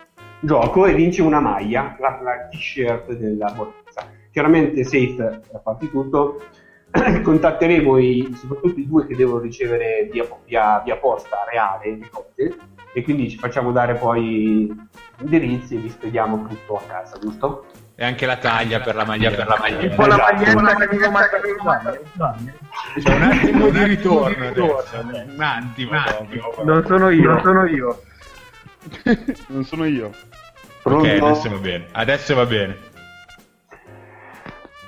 gioco 0.43 0.87
e 0.87 0.95
vince 0.95 1.23
una 1.23 1.41
maglia, 1.41 1.97
la, 2.01 2.21
la 2.23 2.49
t-shirt 2.51 3.13
della 3.15 3.51
Borsa. 3.53 4.09
Chiaramente 4.31 4.83
safe 4.85 5.41
a 5.53 5.59
parte 5.59 5.89
tutto, 5.91 6.43
contatteremo 7.23 7.99
i, 7.99 8.35
soprattutto 8.37 8.79
i 8.81 8.87
due 8.87 9.07
che 9.07 9.15
devono 9.17 9.41
ricevere 9.41 10.09
via, 10.11 10.27
via- 10.45 10.81
via 10.85 10.97
posta 10.97 11.45
reale 11.51 11.97
le 11.97 12.09
cose 12.11 12.57
e 12.95 13.03
quindi 13.03 13.31
ci 13.31 13.39
facciamo 13.39 13.73
dare 13.73 13.95
poi 13.95 14.71
indirizzi 15.21 15.77
e 15.77 15.79
vi 15.79 15.89
spediamo 15.89 16.47
tutto 16.49 16.77
a 16.77 16.83
casa, 16.87 17.19
giusto? 17.19 17.67
E 17.95 18.05
anche 18.05 18.27
la 18.27 18.37
taglia 18.37 18.81
per 18.81 18.95
la 18.97 19.05
maglia 19.05 19.31
per 19.31 19.47
la 19.47 19.57
maglia. 19.61 19.77
Tipo 19.79 20.07
la 20.07 20.15
Esatto. 20.15 20.61
maglietta 20.61 21.41
che 21.41 21.53
mi 21.53 21.63
manda 21.65 21.91
C'è 23.01 23.15
un 23.15 23.23
attimo 23.23 23.69
di 23.71 23.85
ritorno. 23.85 24.47
Un 24.47 25.41
attimo. 25.41 25.91
proprio. 25.91 26.65
Non 26.65 26.85
sono 26.87 27.11
io, 27.11 27.31
non 27.31 27.41
sono 27.43 27.65
io. 27.67 28.03
Non 29.49 29.65
sono 29.65 29.85
io. 29.85 30.07
Ok, 30.07 30.13
Pronto? 30.83 31.27
adesso 31.27 31.49
va 31.51 31.57
bene. 31.59 31.87
Adesso 31.93 32.35
va 32.35 32.47
bene. 32.47 32.77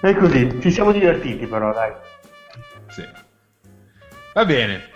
E 0.01 0.15
così, 0.17 0.59
ci 0.61 0.71
siamo 0.71 0.93
divertiti 0.93 1.47
però, 1.47 1.73
dai. 1.73 1.93
Sì. 2.89 3.07
Va 4.35 4.45
bene. 4.45 4.91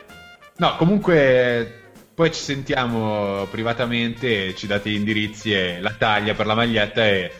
No, 0.56 0.76
comunque 0.76 1.78
poi 2.14 2.32
ci 2.32 2.40
sentiamo 2.40 3.46
privatamente, 3.48 4.54
ci 4.56 4.66
date 4.66 4.90
gli 4.90 4.94
indirizzi 4.94 5.54
e 5.54 5.80
la 5.80 5.92
taglia 5.92 6.34
per 6.34 6.46
la 6.46 6.54
maglietta 6.54 7.06
e 7.06 7.32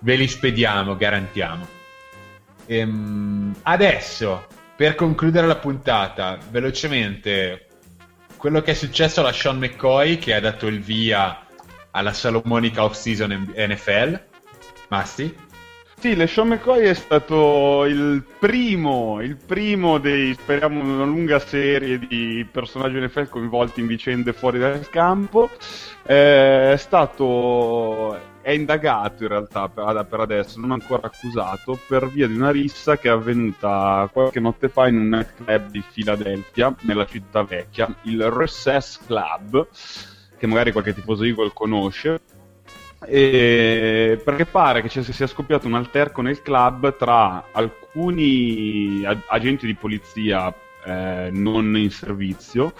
ve 0.00 0.16
li 0.16 0.26
spediamo, 0.26 0.96
garantiamo. 0.96 1.66
Ehm, 2.66 3.54
adesso, 3.62 4.46
per 4.76 4.96
concludere 4.96 5.46
la 5.46 5.56
puntata, 5.56 6.36
velocemente, 6.50 7.68
quello 8.44 8.60
che 8.60 8.72
è 8.72 8.74
successo 8.74 9.20
alla 9.20 9.32
Sean 9.32 9.56
McCoy 9.56 10.18
che 10.18 10.34
ha 10.34 10.40
dato 10.40 10.66
il 10.66 10.78
via 10.78 11.46
alla 11.92 12.12
Salomonica 12.12 12.84
off-season 12.84 13.54
NFL. 13.56 14.22
Masti? 14.88 15.34
Sì, 15.98 16.14
LeSean 16.14 16.48
McCoy 16.48 16.82
è 16.82 16.92
stato 16.92 17.86
il 17.86 18.22
primo, 18.38 19.22
il 19.22 19.38
primo 19.38 19.96
dei, 19.96 20.34
speriamo, 20.34 20.78
una 20.78 21.04
lunga 21.04 21.38
serie 21.38 21.98
di 21.98 22.46
personaggi 22.52 23.00
NFL 23.00 23.30
coinvolti 23.30 23.80
in 23.80 23.86
vicende 23.86 24.34
fuori 24.34 24.58
dal 24.58 24.90
campo. 24.90 25.48
Eh, 26.06 26.72
È 26.72 26.76
stato, 26.76 28.33
è 28.44 28.50
indagato 28.50 29.22
in 29.22 29.30
realtà 29.30 29.70
per, 29.70 30.06
per 30.06 30.20
adesso, 30.20 30.60
non 30.60 30.72
ancora 30.72 31.06
accusato, 31.06 31.78
per 31.88 32.10
via 32.10 32.26
di 32.26 32.36
una 32.36 32.50
rissa 32.50 32.98
che 32.98 33.08
è 33.08 33.10
avvenuta 33.10 34.06
qualche 34.12 34.38
notte 34.38 34.68
fa 34.68 34.86
in 34.86 34.96
un 34.98 35.26
club 35.34 35.70
di 35.70 35.82
Filadelfia, 35.90 36.74
nella 36.80 37.06
città 37.06 37.42
vecchia, 37.42 37.92
il 38.02 38.22
Recess 38.30 39.00
Club, 39.06 39.66
che 40.36 40.46
magari 40.46 40.72
qualche 40.72 40.92
tifoso 40.92 41.24
Eagle 41.24 41.52
conosce. 41.54 42.20
Perché 42.98 44.44
pare 44.44 44.82
che 44.82 44.90
ci 44.90 45.02
sia 45.02 45.26
scoppiato 45.26 45.66
un 45.66 45.74
alterco 45.74 46.20
nel 46.20 46.42
club 46.42 46.96
tra 46.96 47.46
alcuni 47.50 49.02
ag- 49.06 49.24
agenti 49.26 49.64
di 49.66 49.74
polizia 49.74 50.54
eh, 50.84 51.30
non 51.32 51.76
in 51.76 51.90
servizio 51.90 52.74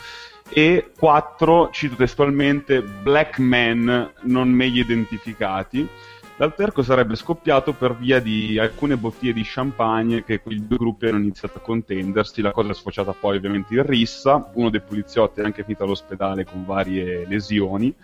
e 0.49 0.91
quattro, 0.97 1.71
cito 1.71 1.97
testualmente, 1.97 2.83
black 2.83 3.39
men 3.39 4.13
non 4.23 4.51
meglio 4.51 4.83
identificati. 4.83 5.89
L'alterco 6.37 6.83
sarebbe 6.83 7.15
scoppiato 7.15 7.73
per 7.73 7.97
via 7.97 8.21
di 8.21 8.59
alcune 8.59 8.97
bottiglie 8.97 9.33
di 9.33 9.43
champagne 9.45 10.25
che 10.25 10.41
quei 10.41 10.67
due 10.67 10.77
gruppi 10.79 11.07
hanno 11.07 11.19
iniziato 11.19 11.59
a 11.59 11.61
contendersi. 11.61 12.43
La 12.43 12.51
cosa 12.51 12.71
è 12.71 12.75
sfociata 12.75 13.13
poi 13.13 13.37
ovviamente 13.37 13.75
in 13.75 13.87
rissa. 13.87 14.51
Uno 14.55 14.69
dei 14.69 14.81
poliziotti 14.81 15.41
è 15.41 15.45
anche 15.45 15.63
finito 15.63 15.85
all'ospedale 15.85 16.45
con 16.45 16.65
varie 16.65 17.25
lesioni. 17.27 17.95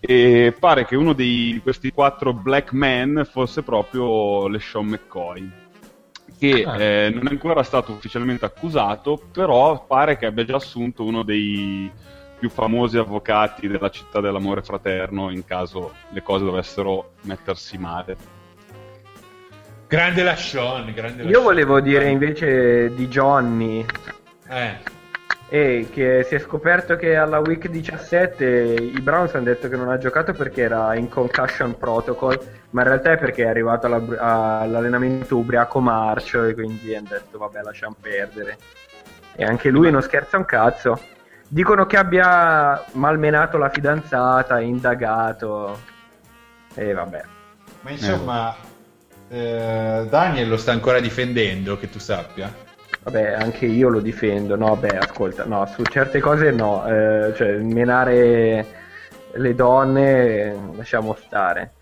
E 0.00 0.54
pare 0.58 0.86
che 0.86 0.96
uno 0.96 1.12
di 1.12 1.60
questi 1.62 1.92
quattro 1.92 2.32
black 2.32 2.72
men 2.72 3.28
fosse 3.30 3.62
proprio 3.62 4.48
LeSean 4.48 4.86
McCoy. 4.86 5.50
Che 6.38 6.64
Ah. 6.66 6.80
eh, 6.80 7.10
non 7.10 7.26
è 7.26 7.30
ancora 7.30 7.62
stato 7.62 7.92
ufficialmente 7.92 8.44
accusato, 8.44 9.20
però 9.32 9.84
pare 9.86 10.16
che 10.16 10.26
abbia 10.26 10.44
già 10.44 10.56
assunto 10.56 11.04
uno 11.04 11.22
dei 11.22 11.90
più 12.38 12.48
famosi 12.48 12.96
avvocati 12.98 13.66
della 13.66 13.90
città 13.90 14.20
dell'amore 14.20 14.62
fraterno 14.62 15.30
in 15.30 15.44
caso 15.44 15.92
le 16.10 16.22
cose 16.22 16.44
dovessero 16.44 17.12
mettersi 17.22 17.76
male. 17.78 18.16
Grande 19.88 20.22
la 20.22 20.36
Sean, 20.36 20.92
grande 20.92 21.24
la 21.24 21.30
Io 21.30 21.40
volevo 21.40 21.80
dire 21.80 22.08
invece 22.08 22.92
di 22.94 23.08
Johnny, 23.08 23.84
Eh, 24.50 24.76
eh, 25.48 25.88
che 25.90 26.24
si 26.28 26.34
è 26.34 26.38
scoperto 26.38 26.96
che 26.96 27.16
alla 27.16 27.38
week 27.38 27.68
17 27.68 28.44
i 28.78 29.00
Browns 29.00 29.34
hanno 29.34 29.44
detto 29.44 29.68
che 29.68 29.76
non 29.76 29.88
ha 29.88 29.96
giocato 29.98 30.32
perché 30.32 30.62
era 30.62 30.94
in 30.94 31.08
concussion 31.08 31.76
protocol, 31.76 32.38
ma 32.70 32.82
in 32.82 32.88
realtà 32.88 33.12
è 33.12 33.18
perché 33.18 33.44
è 33.44 33.48
arrivato 33.48 33.86
alla- 33.86 34.60
all'allenamento 34.60 35.36
ubriaco 35.36 35.80
marcio 35.80 36.44
e 36.44 36.54
quindi 36.54 36.94
hanno 36.94 37.08
detto 37.08 37.38
vabbè 37.38 37.62
lasciamo 37.62 37.96
perdere. 38.00 38.58
E 39.34 39.44
anche 39.44 39.70
lui 39.70 39.90
non 39.90 40.02
scherza 40.02 40.36
un 40.36 40.44
cazzo. 40.44 41.00
Dicono 41.46 41.86
che 41.86 41.96
abbia 41.96 42.84
malmenato 42.92 43.56
la 43.56 43.70
fidanzata, 43.70 44.60
indagato. 44.60 45.78
E 46.74 46.92
vabbè. 46.92 47.22
ma 47.80 47.90
insomma, 47.90 48.54
eh, 49.28 50.06
Daniel 50.08 50.48
lo 50.48 50.56
sta 50.56 50.72
ancora 50.72 51.00
difendendo, 51.00 51.78
che 51.78 51.88
tu 51.88 51.98
sappia. 51.98 52.52
Vabbè, 53.02 53.32
anche 53.32 53.66
io 53.66 53.88
lo 53.88 54.00
difendo. 54.00 54.56
No, 54.56 54.76
beh, 54.76 54.98
ascolta, 54.98 55.44
no, 55.44 55.64
su 55.66 55.82
certe 55.84 56.20
cose 56.20 56.50
no. 56.50 56.86
eh, 56.86 57.32
cioè, 57.34 57.56
menare 57.58 58.66
le 59.32 59.54
donne 59.54 60.26
eh, 60.26 60.56
lasciamo 60.74 61.14
stare. 61.14 61.72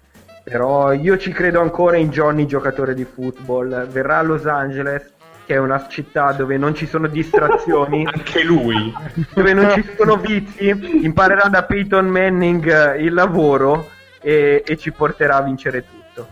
Però 0.49 0.93
io 0.93 1.19
ci 1.19 1.33
credo 1.33 1.61
ancora 1.61 1.97
in 1.97 2.09
Johnny, 2.11 2.47
giocatore 2.47 2.95
di 2.95 3.05
football. 3.05 3.89
Verrà 3.89 4.19
a 4.19 4.23
Los 4.23 4.47
Angeles, 4.47 5.13
che 5.45 5.55
è 5.55 5.59
una 5.59 5.89
città 5.89 6.31
dove 6.31 6.57
non 6.57 6.73
ci 6.73 6.87
sono 6.87 7.09
distrazioni, 7.09 8.07
Anche 8.15 8.45
lui. 8.45 8.95
dove 9.35 9.53
non 9.53 9.73
ci 9.73 9.85
sono 9.97 10.17
vizi. 10.19 11.03
Imparerà 11.05 11.49
da 11.49 11.65
Peyton 11.65 12.07
Manning 12.07 12.65
eh, 12.69 13.03
il 13.03 13.13
lavoro 13.13 13.91
e, 14.21 14.63
e 14.65 14.77
ci 14.77 14.93
porterà 14.93 15.39
a 15.39 15.43
vincere 15.43 15.83
tutto. 15.85 16.29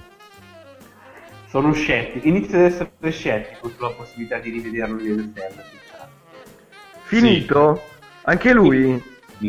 Sono 1.49 1.73
scettico, 1.73 2.29
inizio 2.29 2.57
ad 2.59 2.65
essere 2.67 3.11
scettico 3.11 3.69
sulla 3.69 3.91
possibilità 3.91 4.39
di 4.39 4.51
rivederlo 4.51 4.95
nell'esterno. 4.95 5.61
Finito? 7.03 7.83
Anche 8.23 8.53
lui? 8.53 9.03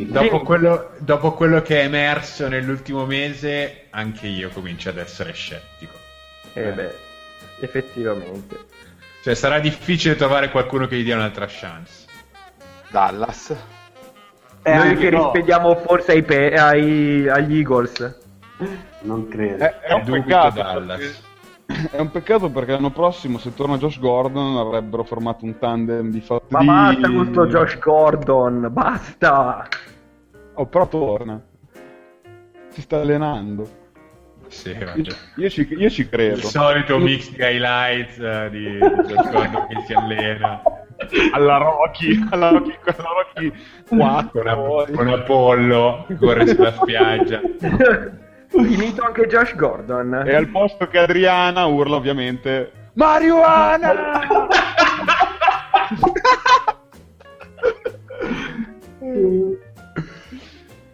Dopo 0.04 0.39
Sì. 0.39 0.43
quello, 0.43 0.91
dopo 0.98 1.32
quello 1.34 1.62
che 1.62 1.80
è 1.82 1.84
emerso 1.86 2.48
nell'ultimo 2.50 3.06
mese, 3.06 3.86
anche 3.91 4.28
io 4.28 4.50
comincio 4.50 4.89
ad 4.89 4.98
essere 4.98 5.32
scettico. 5.32 5.93
Eh 6.54 6.72
beh, 6.72 6.96
effettivamente. 7.62 8.58
Cioè, 9.24 9.34
sarà 9.34 9.60
difficile 9.60 10.16
trovare 10.16 10.50
qualcuno 10.50 10.86
che 10.88 10.98
gli 10.98 11.04
dia 11.04 11.16
un'altra 11.16 11.46
chance. 11.48 12.06
Dallas. 12.89 13.56
Eh, 14.62 14.74
Noi 14.74 14.88
anche 14.89 15.00
che 15.02 15.10
no, 15.12 15.24
rispediamo 15.32 15.76
forse 15.78 16.12
ai 16.12 16.24
pe- 16.24 16.54
ai- 16.54 17.28
agli 17.30 17.58
Eagles. 17.58 18.18
Non 19.02 19.28
credo. 19.28 19.64
È, 19.64 19.80
è 19.80 19.93
un 19.93 20.04
Dubito 20.04 20.24
peccato. 20.26 20.62
Dallas. 20.62 21.24
È 21.66 21.99
un 21.99 22.11
peccato 22.11 22.49
perché 22.49 22.72
l'anno 22.74 22.91
prossimo, 22.91 23.38
se 23.38 23.53
torna 23.53 23.78
Josh 23.78 23.99
Gordon, 23.99 24.57
avrebbero 24.57 25.03
formato 25.03 25.45
un 25.45 25.57
tandem 25.57 26.09
di 26.11 26.22
fatti. 26.22 26.45
Ma 26.53 26.63
basta 26.63 27.11
con 27.11 27.28
sto 27.32 27.47
Josh 27.47 27.80
Gordon, 27.80 28.68
basta! 28.72 29.68
Oh, 30.53 30.66
però 30.68 30.88
torna. 30.88 31.41
Si 32.70 32.82
sta 32.82 32.99
allenando. 32.99 33.84
Sì, 34.47 34.70
Io, 34.70 34.86
vabbè. 34.86 35.01
io 35.38 35.49
ci, 35.49 35.68
io 35.72 35.89
ci 35.89 36.01
Il 36.01 36.09
credo. 36.09 36.36
solito 36.47 36.99
mix 36.99 37.30
di 37.32 37.38
highlights 37.41 38.20
eh, 38.20 38.49
di, 38.51 38.63
di 38.63 38.78
Josh 38.80 39.32
Gordon 39.32 39.68
che 39.68 39.84
si 39.88 39.93
allena 39.93 40.61
Alla 41.34 41.57
Rocky, 41.57 42.26
alla 42.30 42.49
Rocky, 42.51 42.78
alla 42.86 43.09
Rocky 43.34 43.53
4. 43.88 44.55
con, 44.55 44.95
con 44.95 45.07
Apollo 45.09 46.05
che 46.07 46.16
corre 46.16 46.47
sulla 46.47 46.72
spiaggia. 46.74 47.41
Finito 48.64 49.03
anche 49.03 49.28
Josh 49.28 49.56
Gordon. 49.56 50.24
E 50.26 50.34
al 50.34 50.49
posto 50.49 50.88
che 50.88 50.99
Adriana 50.99 51.66
urla 51.66 51.95
ovviamente 51.95 52.72
Marijuana! 52.93 53.93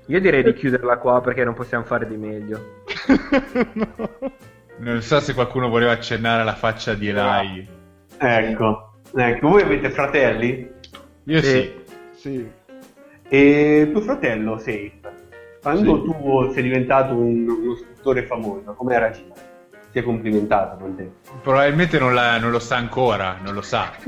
Io 0.07 0.19
direi 0.19 0.43
di 0.43 0.53
chiuderla 0.53 0.97
qua 0.97 1.21
perché 1.21 1.43
non 1.43 1.53
possiamo 1.53 1.83
fare 1.83 2.07
di 2.07 2.17
meglio. 2.17 2.83
Non 4.81 4.99
so 5.03 5.19
se 5.19 5.35
qualcuno 5.35 5.69
voleva 5.69 5.91
accennare 5.91 6.41
alla 6.41 6.55
faccia 6.55 6.95
di 6.95 7.09
Eli. 7.09 7.67
Ecco, 8.17 8.93
ecco, 9.13 9.47
voi 9.47 9.61
avete 9.61 9.91
fratelli? 9.91 10.71
Io 11.25 11.41
sì. 11.43 11.71
Sì. 12.13 12.19
sì. 12.19 12.51
E 13.29 13.89
tuo 13.91 14.01
fratello, 14.01 14.57
Safe, 14.57 14.99
quando 15.61 15.95
Sì. 15.97 16.03
tu 16.03 16.51
sei 16.53 16.63
diventato 16.63 17.13
un, 17.15 17.47
uno 17.47 17.75
scultore 17.75 18.23
famoso, 18.23 18.73
come 18.73 18.95
era 18.95 19.05
reagito? 19.07 19.33
Si 19.91 19.99
è 19.99 20.03
complimentato 20.03 20.77
con 20.77 20.95
te? 20.95 21.09
Probabilmente 21.43 21.99
non, 21.99 22.13
la- 22.13 22.37
non 22.39 22.49
lo 22.51 22.59
sa 22.59 22.77
ancora, 22.77 23.37
non 23.43 23.53
lo 23.53 23.61
sa. 23.61 23.91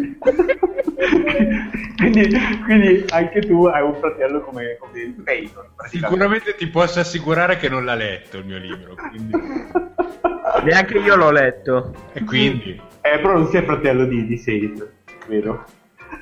quindi, 1.98 2.30
quindi 2.66 3.06
anche 3.10 3.42
tu 3.42 3.66
hai 3.66 3.84
un 3.84 3.94
fratello 3.96 4.42
come, 4.42 4.78
come 4.80 5.14
Peyton. 5.24 5.66
Sicuramente 5.90 6.56
ti 6.56 6.68
posso 6.68 7.00
assicurare 7.02 7.58
che 7.58 7.68
non 7.70 7.84
l'ha 7.86 7.96
letto 7.96 8.38
il 8.38 8.46
mio 8.46 8.58
libro. 8.58 8.96
Quindi... 9.10 9.34
Neanche 10.64 10.98
io 11.00 11.16
l'ho 11.16 11.32
letto. 11.32 11.94
E 12.14 12.24
quindi 12.24 12.80
Eh, 13.02 13.20
però 13.20 13.34
non 13.34 13.48
sei 13.48 13.64
fratello 13.64 14.06
di, 14.06 14.26
di 14.26 14.38
Safe, 14.38 14.74
vero? 15.28 15.66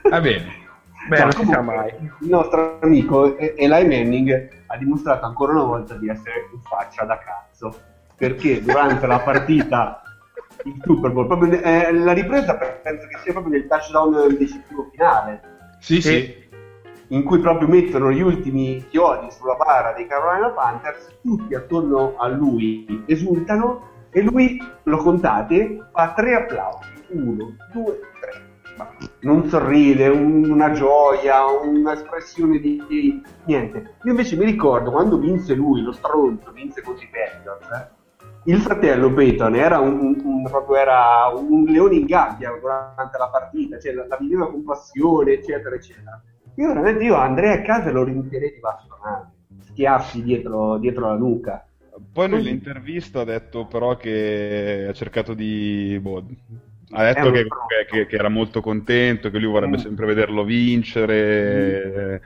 va 0.10 0.20
bene. 0.22 0.60
Beh, 1.08 1.18
No, 1.18 1.24
non 1.24 1.32
si 1.34 1.46
sa 1.46 1.62
mai. 1.62 1.92
Il 2.22 2.30
nostro 2.30 2.80
amico 2.82 3.38
Eli 3.38 3.88
Manning 3.88 4.50
ha 4.72 4.78
dimostrato 4.78 5.26
ancora 5.26 5.54
una 5.54 5.64
volta 5.64 5.96
di 5.96 6.10
essere 6.10 6.50
un 6.54 6.62
faccia 6.62 7.04
da 7.04 7.18
cazzo. 7.18 7.74
Perché 8.16 8.62
durante 8.62 9.08
la 9.08 9.20
partita 9.20 10.02
il 10.64 10.80
Super 10.84 11.12
Bowl, 11.12 11.28
proprio 11.28 11.60
eh, 11.60 11.92
la 11.92 12.14
ripresa 12.14 12.56
penso 12.56 13.08
che 13.08 13.18
sia 13.24 13.32
proprio 13.32 13.54
nel 13.54 13.68
touchdown 13.68 14.36
decisivo 14.38 14.88
finale, 14.92 15.42
Sì, 15.80 16.00
Sì. 16.02 16.10
sì. 16.10 16.50
in 17.08 17.24
cui 17.24 17.40
proprio 17.40 17.68
mettono 17.68 18.12
gli 18.12 18.22
ultimi 18.22 18.86
chiodi 18.88 19.32
sulla 19.32 19.56
bara 19.56 19.94
dei 19.94 20.06
Carolina 20.08 20.50
Panthers, 20.50 21.18
tutti 21.22 21.56
attorno 21.56 22.16
a 22.18 22.28
lui 22.28 23.04
esultano 23.08 23.90
e 24.12 24.22
lui, 24.22 24.62
lo 24.84 24.98
contate, 24.98 25.90
fa 25.92 26.14
tre 26.14 26.36
applausi. 26.36 26.90
Uno, 27.10 27.56
due, 27.74 28.00
non 29.22 29.48
sorride, 29.50 30.08
un- 30.08 30.50
una 30.50 30.72
gioia, 30.72 31.46
un'espressione 31.46 32.60
di, 32.60 32.84
di- 32.88 33.22
niente. 33.46 33.96
Io 34.04 34.12
invece 34.12 34.36
mi 34.36 34.46
ricordo 34.46 34.92
quando 34.92 35.18
vinse 35.18 35.54
lui, 35.54 35.82
lo 35.82 35.92
stronzo, 35.92 36.52
vinse 36.52 36.82
così 36.82 37.08
Patriots, 37.10 37.68
eh, 37.70 38.00
il 38.46 38.58
fratello 38.60 39.14
Peyton 39.14 39.56
era 39.56 39.80
un, 39.80 40.20
un- 40.24 40.44
proprio 40.44 40.78
era 40.78 41.28
un 41.36 41.64
leone 41.66 41.96
in 41.96 42.06
gabbia 42.06 42.52
durante 42.60 43.18
la 43.18 43.30
partita, 43.30 43.80
cioè 43.80 43.94
la, 43.94 44.06
la 44.08 44.18
viveva 44.18 44.50
con 44.50 44.64
passione, 44.64 45.34
eccetera, 45.34 45.76
eccetera. 45.76 46.22
Io 46.56 46.68
veramente 46.68 47.04
io 47.04 47.16
andrei 47.16 47.52
a 47.54 47.62
casa 47.62 47.90
e 47.90 47.92
lo 47.92 48.04
riempirei 48.04 48.52
di 48.54 48.60
bastonate, 48.60 49.32
schiaffi 49.60 50.24
dietro, 50.24 50.78
dietro 50.78 51.08
la 51.08 51.16
nuca. 51.16 51.66
Poi 52.12 52.28
nell'intervista 52.30 53.22
ha 53.22 53.24
detto 53.24 53.66
però 53.68 53.96
che 53.96 54.88
ha 54.90 54.94
cercato 54.94 55.34
di... 55.34 55.98
boh, 56.02 56.24
ha 56.92 57.04
detto 57.04 57.32
che, 57.32 57.48
che- 57.90 58.06
che 58.06 58.16
era 58.16 58.30
molto 58.30 58.62
contento, 58.62 59.30
che 59.30 59.38
lui 59.40 59.52
vorrebbe 59.52 59.78
Mm. 59.78 59.80
sempre 59.80 60.06
vederlo 60.06 60.44
vincere. 60.44 62.16
eh, 62.16 62.22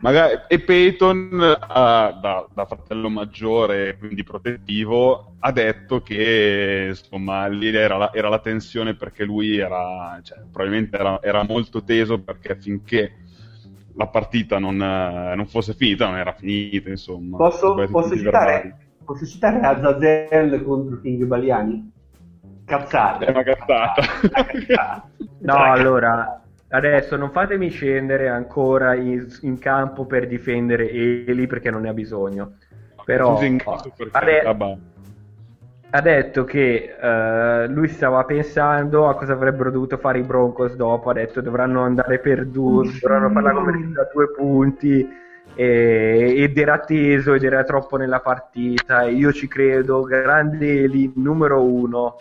magari- 0.00 0.40
e 0.48 0.60
Peyton, 0.60 1.56
ha- 1.60 2.18
da, 2.20 2.48
da 2.52 2.64
fratello 2.66 3.08
maggiore, 3.08 3.96
quindi 3.98 4.22
protettivo, 4.24 5.34
ha 5.40 5.52
detto 5.52 6.02
che 6.02 6.86
insomma 6.88 7.46
lì 7.48 7.68
era 7.74 7.96
la, 7.96 8.12
era 8.12 8.28
la 8.28 8.38
tensione 8.40 8.94
perché 8.96 9.24
lui 9.24 9.56
era, 9.58 10.18
cioè, 10.22 10.38
probabilmente 10.50 10.96
era, 10.96 11.20
era 11.22 11.42
molto 11.44 11.82
teso 11.84 12.20
perché 12.20 12.56
finché 12.56 13.12
la 13.94 14.06
partita 14.06 14.58
non, 14.58 14.76
non 14.76 15.46
fosse 15.46 15.74
finita, 15.74 16.06
non 16.06 16.16
era 16.18 16.32
finita, 16.32 16.88
insomma. 16.90 17.36
Posso, 17.36 17.74
posso 17.90 18.16
citare, 18.16 18.52
verbali. 18.52 18.74
posso 19.04 19.24
citare 19.26 19.60
Azazel 19.60 20.62
contro 20.62 21.00
King 21.00 21.24
Baliani? 21.24 21.90
Cazzate. 22.68 23.24
È 23.24 23.30
una 23.30 23.42
cazzata. 23.42 24.02
Una 24.22 24.44
cazzata. 24.44 25.10
No, 25.40 25.54
Una 25.54 25.70
allora, 25.70 26.42
adesso 26.68 27.16
non 27.16 27.30
fatemi 27.30 27.70
scendere 27.70 28.28
ancora 28.28 28.94
in, 28.94 29.26
in 29.42 29.58
campo 29.58 30.04
per 30.06 30.26
difendere 30.26 30.90
Eli 30.90 31.46
perché 31.46 31.70
non 31.70 31.82
ne 31.82 31.88
ha 31.88 31.94
bisogno. 31.94 32.56
Però 33.04 33.54
ade- 34.10 34.42
ha 35.90 36.00
detto 36.02 36.44
che 36.44 36.96
eh, 37.00 37.66
lui 37.68 37.88
stava 37.88 38.24
pensando 38.24 39.08
a 39.08 39.16
cosa 39.16 39.32
avrebbero 39.32 39.70
dovuto 39.70 39.96
fare 39.96 40.18
i 40.18 40.22
Broncos 40.22 40.74
dopo. 40.74 41.08
Ha 41.10 41.14
detto 41.14 41.40
dovranno 41.40 41.82
andare 41.82 42.18
per 42.20 42.46
due, 42.46 42.86
dovranno 43.00 43.30
fare 43.30 43.46
la 43.46 43.52
conferenza 43.52 44.02
a 44.02 44.08
due 44.12 44.30
punti. 44.32 45.08
e- 45.54 46.34
ed 46.36 46.58
era 46.58 46.78
teso 46.80 47.32
ed 47.34 47.42
era 47.44 47.64
troppo 47.64 47.96
nella 47.96 48.20
partita. 48.20 49.02
E 49.04 49.12
io 49.12 49.32
ci 49.32 49.48
credo. 49.48 50.02
Grande 50.02 50.82
Eli, 50.82 51.10
numero 51.16 51.62
uno. 51.64 52.16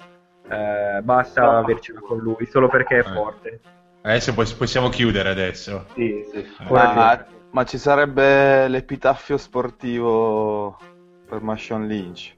Eh, 0.49 1.01
basta 1.01 1.41
No. 1.41 1.57
avercela 1.59 1.99
con 1.99 2.17
lui, 2.19 2.45
solo 2.49 2.67
perché 2.69 2.97
è 2.97 2.99
Eh. 2.99 3.13
forte. 3.13 3.59
Adesso 4.01 4.33
pos- 4.33 4.53
possiamo 4.53 4.89
chiudere 4.89 5.29
adesso. 5.29 5.85
Sì, 5.93 6.25
sì. 6.31 6.45
Ma, 6.69 7.25
ma 7.51 7.63
ci 7.65 7.77
sarebbe 7.77 8.67
l'epitaffio 8.67 9.37
sportivo 9.37 10.77
per 11.27 11.41
Mashon 11.41 11.85
Lynch. 11.87 12.35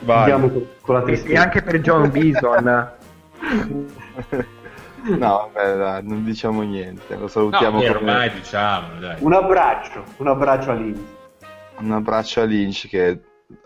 Vai. 0.00 0.30
Con, 0.32 0.66
con 0.80 0.94
la 0.96 1.00
E, 1.02 1.04
tristezza. 1.04 1.32
e 1.32 1.36
anche 1.36 1.62
per 1.62 1.80
John 1.80 2.10
Bison. 2.10 2.90
No, 5.04 5.50
vabbè, 5.52 5.76
dai, 5.76 6.06
non 6.06 6.22
diciamo 6.24 6.62
niente. 6.62 7.14
Lo 7.16 7.22
No, 7.22 7.26
salutiamo 7.26 7.78
come 7.78 7.88
ormai 7.90 8.30
diciamolo, 8.30 9.00
dai. 9.00 9.16
Un 9.18 9.32
abbraccio, 9.32 10.04
un 10.18 10.28
abbraccio 10.28 10.70
a 10.70 10.74
Lynch. 10.74 11.00
un 11.78 11.90
abbraccio 11.90 12.40
a 12.40 12.44
Lynch 12.44 12.86
che 12.88 13.20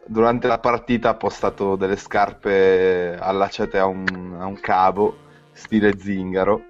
durante 0.06 0.46
la 0.46 0.58
partita 0.58 1.10
ha 1.10 1.14
postato 1.14 1.76
delle 1.76 1.96
scarpe 1.96 3.16
allacciate 3.18 3.78
a 3.78 3.86
un, 3.86 4.36
a 4.38 4.46
un 4.46 4.58
cavo, 4.60 5.16
stile 5.52 5.98
zingaro. 5.98 6.62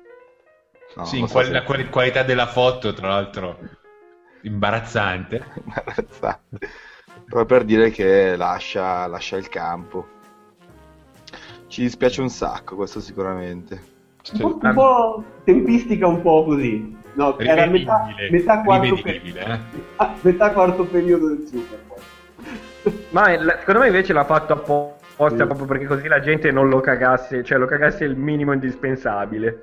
No, 0.97 1.05
sì, 1.05 1.19
in 1.19 1.27
so 1.27 1.33
qual- 1.33 1.45
se- 1.47 1.53
la 1.53 1.62
quali- 1.62 1.89
qualità 1.91 2.23
della 2.23 2.47
foto, 2.47 2.93
tra 2.95 3.09
l'altro, 3.09 3.59
imbarazzante. 4.43 5.45
imbarazzante. 5.64 6.69
Proprio 7.29 7.45
per 7.45 7.64
dire 7.64 7.91
che 7.91 8.37
lascia, 8.37 9.07
lascia 9.07 9.37
il 9.37 9.49
campo. 9.49 10.07
Ci 11.67 11.83
dispiace 11.83 12.21
un 12.21 12.29
sacco, 12.31 12.77
questo 12.77 13.01
sicuramente. 13.01 13.95
Un 14.33 14.39
po', 14.39 14.59
un 14.67 14.75
po' 14.75 15.25
tempistica 15.45 16.07
un 16.07 16.23
po' 16.23 16.45
così. 16.45 16.97
No, 17.14 17.39
era 17.39 17.67
metà, 17.67 18.07
metà, 18.31 18.61
quarto, 18.62 19.01
per- 19.01 19.14
eh. 19.25 19.61
ah, 19.97 20.14
metà 20.21 20.53
quarto 20.53 20.85
periodo 20.85 21.29
del 21.29 21.47
Super 21.47 21.83
Bowl. 21.87 22.01
Ma 23.11 23.26
secondo 23.59 23.80
me 23.80 23.87
invece 23.87 24.12
l'ha 24.12 24.24
fatto 24.24 24.53
apposta 24.53 25.39
Sì. 25.39 25.45
proprio 25.47 25.66
perché 25.66 25.87
così 25.87 26.09
la 26.09 26.20
gente 26.20 26.51
non 26.51 26.68
lo 26.68 26.80
cagasse, 26.80 27.43
cioè 27.43 27.59
lo 27.59 27.66
cagasse 27.66 28.05
il 28.05 28.16
minimo 28.16 28.53
indispensabile. 28.53 29.62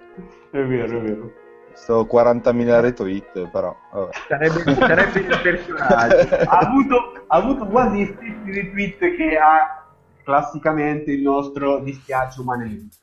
È 0.50 0.60
vero, 0.64 0.98
è 0.98 1.02
vero. 1.02 1.32
Sto 1.74 2.08
40.000 2.12 2.80
retweet, 2.82 3.50
però. 3.50 3.76
vabbè. 3.92 4.12
Sarebbe, 4.28 4.76
sarebbe 4.76 5.20
il 5.20 5.40
personaggio. 5.42 6.36
Ha 6.46 6.58
avuto, 6.58 7.24
ha 7.28 7.38
avuto 7.38 7.66
quasi 7.66 7.98
gli 7.98 8.06
stessi 8.06 8.52
retweet 8.62 9.16
che 9.16 9.38
ha 9.38 9.84
classicamente 10.24 11.12
il 11.12 11.22
nostro 11.22 11.80
dispiace 11.80 12.42
umanamente. 12.42 12.98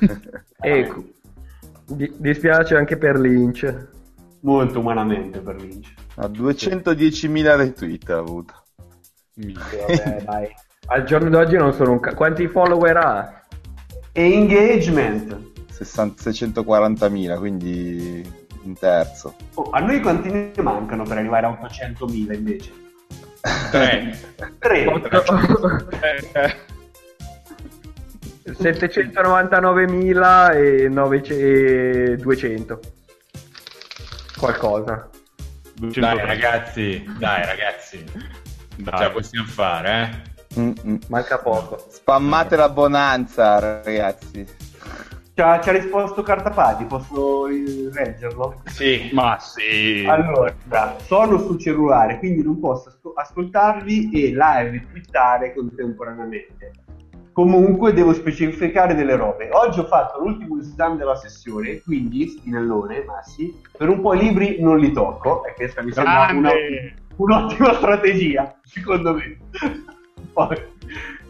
Ecco. 0.60 1.04
Di- 1.86 2.12
dispiace 2.16 2.76
anche 2.76 2.96
per 2.96 3.18
Lynch. 3.18 3.88
Molto 4.40 4.78
umanamente 4.80 5.38
per 5.40 5.56
Lynch. 5.56 5.92
Ha 6.16 6.26
210.000 6.26 7.56
retweet 7.56 8.10
ha 8.10 8.18
avuto. 8.18 8.54
Vabbè, 9.36 10.22
dai. 10.24 10.48
Al 10.86 11.04
giorno 11.04 11.28
d'oggi 11.30 11.56
non 11.56 11.72
sono 11.72 11.92
un 11.92 12.00
ca- 12.00 12.14
Quanti 12.14 12.48
follower 12.48 12.96
ha? 12.96 13.42
E 14.12 14.32
engagement. 14.32 15.50
60 15.70 16.30
640.000, 16.30 17.38
quindi 17.38 18.30
un 18.64 18.74
terzo. 18.78 19.34
Oh, 19.54 19.70
a 19.70 19.80
noi 19.80 20.00
quanti 20.00 20.30
ne 20.30 20.52
mancano 20.62 21.04
per 21.04 21.18
arrivare 21.18 21.46
a 21.46 21.50
800.000 21.50 22.34
invece? 22.34 22.70
Tre. 23.70 24.18
Tre. 24.58 24.84
Eh, 28.44 28.50
799.000 28.52 30.56
e 30.56 30.88
900 30.88 31.34
e 31.34 32.16
200. 32.16 32.80
Qualcosa. 34.38 35.08
Dai 35.74 36.18
ragazzi, 36.18 37.04
dai 37.18 37.44
ragazzi, 37.46 38.04
Dai. 38.76 38.98
ce 38.98 39.02
la 39.04 39.10
possiamo 39.10 39.46
fare, 39.46 40.24
eh? 40.54 40.60
Mm-mm. 40.60 40.98
Manca 41.08 41.38
poco. 41.38 41.84
Spammate 41.88 42.56
la 42.56 42.68
bonanza, 42.68 43.58
ragazzi. 43.82 44.46
Ci 45.34 45.40
ha, 45.40 45.58
ci 45.60 45.70
ha 45.70 45.72
risposto 45.72 46.22
Cartapati, 46.22 46.84
posso 46.84 47.46
eh, 47.46 47.88
leggerlo? 47.90 48.60
Sì. 48.66 49.08
Ma 49.12 49.38
sì. 49.38 50.04
Allora, 50.06 50.54
sono 51.06 51.38
sul 51.38 51.58
cellulare, 51.58 52.18
quindi 52.18 52.42
non 52.42 52.60
posso 52.60 52.90
asco- 52.90 53.14
ascoltarvi 53.14 54.10
e 54.12 54.36
live 54.36 54.86
twittare 54.90 55.54
contemporaneamente. 55.54 56.72
Comunque 57.32 57.94
devo 57.94 58.12
specificare 58.12 58.94
delle 58.94 59.16
robe. 59.16 59.48
Oggi 59.52 59.80
ho 59.80 59.86
fatto 59.86 60.20
l'ultimo 60.20 60.58
esame 60.58 60.98
della 60.98 61.16
sessione, 61.16 61.80
quindi, 61.80 62.28
spinellone, 62.28 63.02
Massi, 63.04 63.58
per 63.74 63.88
un 63.88 64.02
po' 64.02 64.12
i 64.12 64.18
libri 64.18 64.60
non 64.60 64.78
li 64.78 64.92
tocco, 64.92 65.46
e 65.46 65.54
questa 65.54 65.82
mi 65.82 65.92
sembra 65.92 66.28
una. 66.30 66.50
Un'ottima 67.22 67.74
strategia, 67.74 68.58
secondo 68.64 69.14
me. 69.14 69.38
Poi, 70.32 70.56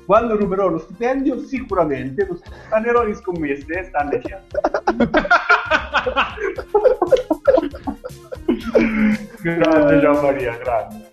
quando 0.07 0.36
ruberò 0.36 0.68
lo 0.68 0.78
stipendio, 0.78 1.38
sicuramente 1.40 2.26
lo 2.26 2.38
spanerò 2.43 3.07
in 3.07 3.14
scommesse 3.14 3.72
e 3.72 3.84
stanne 3.84 4.20
certo. 4.22 4.61
grande 9.43 10.01
Gian 10.01 10.20
Maria, 10.20 10.57
grande. 10.57 11.11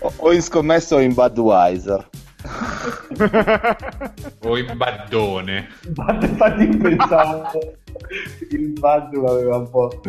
O, 0.00 0.12
o 0.16 0.32
in 0.32 0.42
scommesso 0.42 0.96
o 0.96 1.00
in 1.00 1.14
Budweiser. 1.14 2.08
O 4.44 4.58
in 4.58 4.76
baddone. 4.76 5.68
Bad, 5.88 6.22
infatti 6.22 6.66
pensavo 6.76 7.50
il 8.50 8.72
Bad 8.78 9.14
l'aveva 9.14 9.56
un 9.58 9.70
po' 9.70 10.00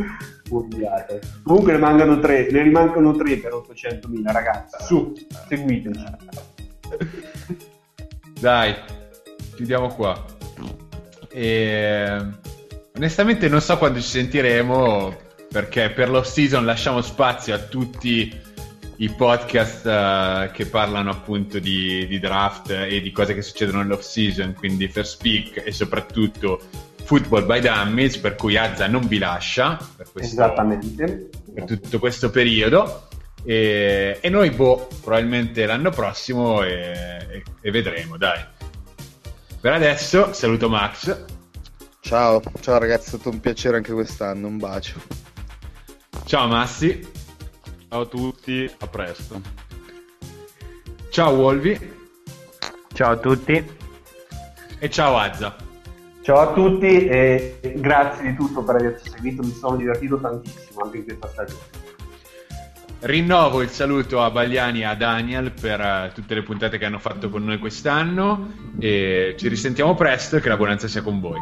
fuorviato. 0.45 1.19
Comunque 1.43 1.73
ne 1.73 1.77
mancano 1.77 2.19
tre, 2.19 2.49
ne 2.51 2.63
rimancano 2.63 3.15
tre 3.15 3.37
per 3.37 3.51
800.000 3.53 4.31
ragazzi. 4.31 4.83
Su, 4.83 5.13
seguiteci. 5.47 6.05
Dai, 8.39 8.75
chiudiamo 9.55 9.87
qua. 9.87 10.25
E... 11.29 12.41
Onestamente 12.95 13.49
non 13.49 13.61
so 13.61 13.77
quando 13.77 13.99
ci 13.99 14.07
sentiremo 14.07 15.15
perché 15.49 15.89
per 15.89 16.09
l'off 16.09 16.27
season 16.27 16.65
lasciamo 16.65 17.01
spazio 17.01 17.55
a 17.55 17.59
tutti 17.59 18.39
i 18.97 19.09
podcast 19.09 19.85
eh, 19.85 20.51
che 20.53 20.65
parlano 20.67 21.09
appunto 21.09 21.59
di, 21.59 22.05
di 22.07 22.19
draft 22.19 22.69
e 22.69 23.01
di 23.01 23.11
cose 23.11 23.33
che 23.33 23.41
succedono 23.41 23.81
nell'off 23.81 24.01
season, 24.01 24.53
quindi 24.53 24.87
First 24.87 25.15
Speak 25.15 25.63
e 25.65 25.71
soprattutto 25.71 26.61
Football 27.03 27.45
by 27.45 27.59
Dummies, 27.59 28.17
per 28.17 28.35
cui 28.35 28.55
Azza 28.55 28.87
non 28.87 29.05
vi 29.07 29.17
lascia 29.17 29.77
per, 29.97 30.09
questo- 30.11 30.33
Esattamente. 30.33 31.29
per 31.53 31.63
tutto 31.65 31.99
questo 31.99 32.29
periodo. 32.29 33.07
E, 33.45 34.19
e 34.21 34.29
noi, 34.29 34.51
boh, 34.51 34.87
probabilmente 35.01 35.65
l'anno 35.65 35.89
prossimo 35.89 36.63
e, 36.63 36.71
e- 37.29 37.43
e 37.61 37.71
vedremo, 37.71 38.15
dai. 38.17 38.39
Per 39.59 39.71
adesso 39.71 40.31
saluto 40.33 40.69
Max. 40.69 41.25
Ciao, 41.99 42.41
ciao 42.61 42.77
ragazzi, 42.77 43.05
è 43.05 43.07
stato 43.09 43.29
un 43.29 43.39
piacere 43.39 43.77
anche 43.77 43.91
quest'anno, 43.93 44.47
un 44.47 44.57
bacio. 44.57 45.01
Ciao 46.25 46.47
Massi. 46.47 47.21
Ciao 47.93 48.01
a 48.01 48.05
tutti, 48.07 48.75
a 48.79 48.87
presto. 48.87 49.39
Ciao 51.11 51.29
Wolvi. 51.35 51.79
Ciao 52.91 53.11
a 53.11 53.17
tutti. 53.17 53.63
E 54.79 54.89
ciao 54.89 55.15
Azza. 55.15 55.55
Ciao 56.23 56.39
a 56.39 56.53
tutti 56.53 56.87
e 56.87 57.59
grazie 57.75 58.31
di 58.31 58.35
tutto 58.35 58.63
per 58.63 58.77
averci 58.77 59.11
seguito, 59.11 59.43
mi 59.43 59.51
sono 59.51 59.75
divertito 59.75 60.19
tantissimo 60.19 60.81
anche 60.81 60.97
in 60.97 61.03
questa 61.03 61.27
stagione. 61.27 61.61
Rinnovo 63.01 63.61
il 63.61 63.69
saluto 63.69 64.23
a 64.23 64.31
Bagliani 64.31 64.79
e 64.79 64.85
a 64.85 64.95
Daniel 64.95 65.51
per 65.51 65.79
eh, 65.79 66.11
tutte 66.15 66.33
le 66.33 66.41
puntate 66.41 66.79
che 66.79 66.85
hanno 66.85 66.97
fatto 66.97 67.29
con 67.29 67.43
noi 67.43 67.59
quest'anno 67.59 68.53
e 68.79 69.35
ci 69.37 69.47
risentiamo 69.47 69.93
presto 69.93 70.37
e 70.37 70.41
che 70.41 70.49
la 70.49 70.57
buonanza 70.57 70.87
sia 70.87 71.03
con 71.03 71.19
voi. 71.19 71.37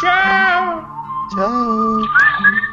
Ciao! 0.00 0.84
Ciao. 1.36 2.70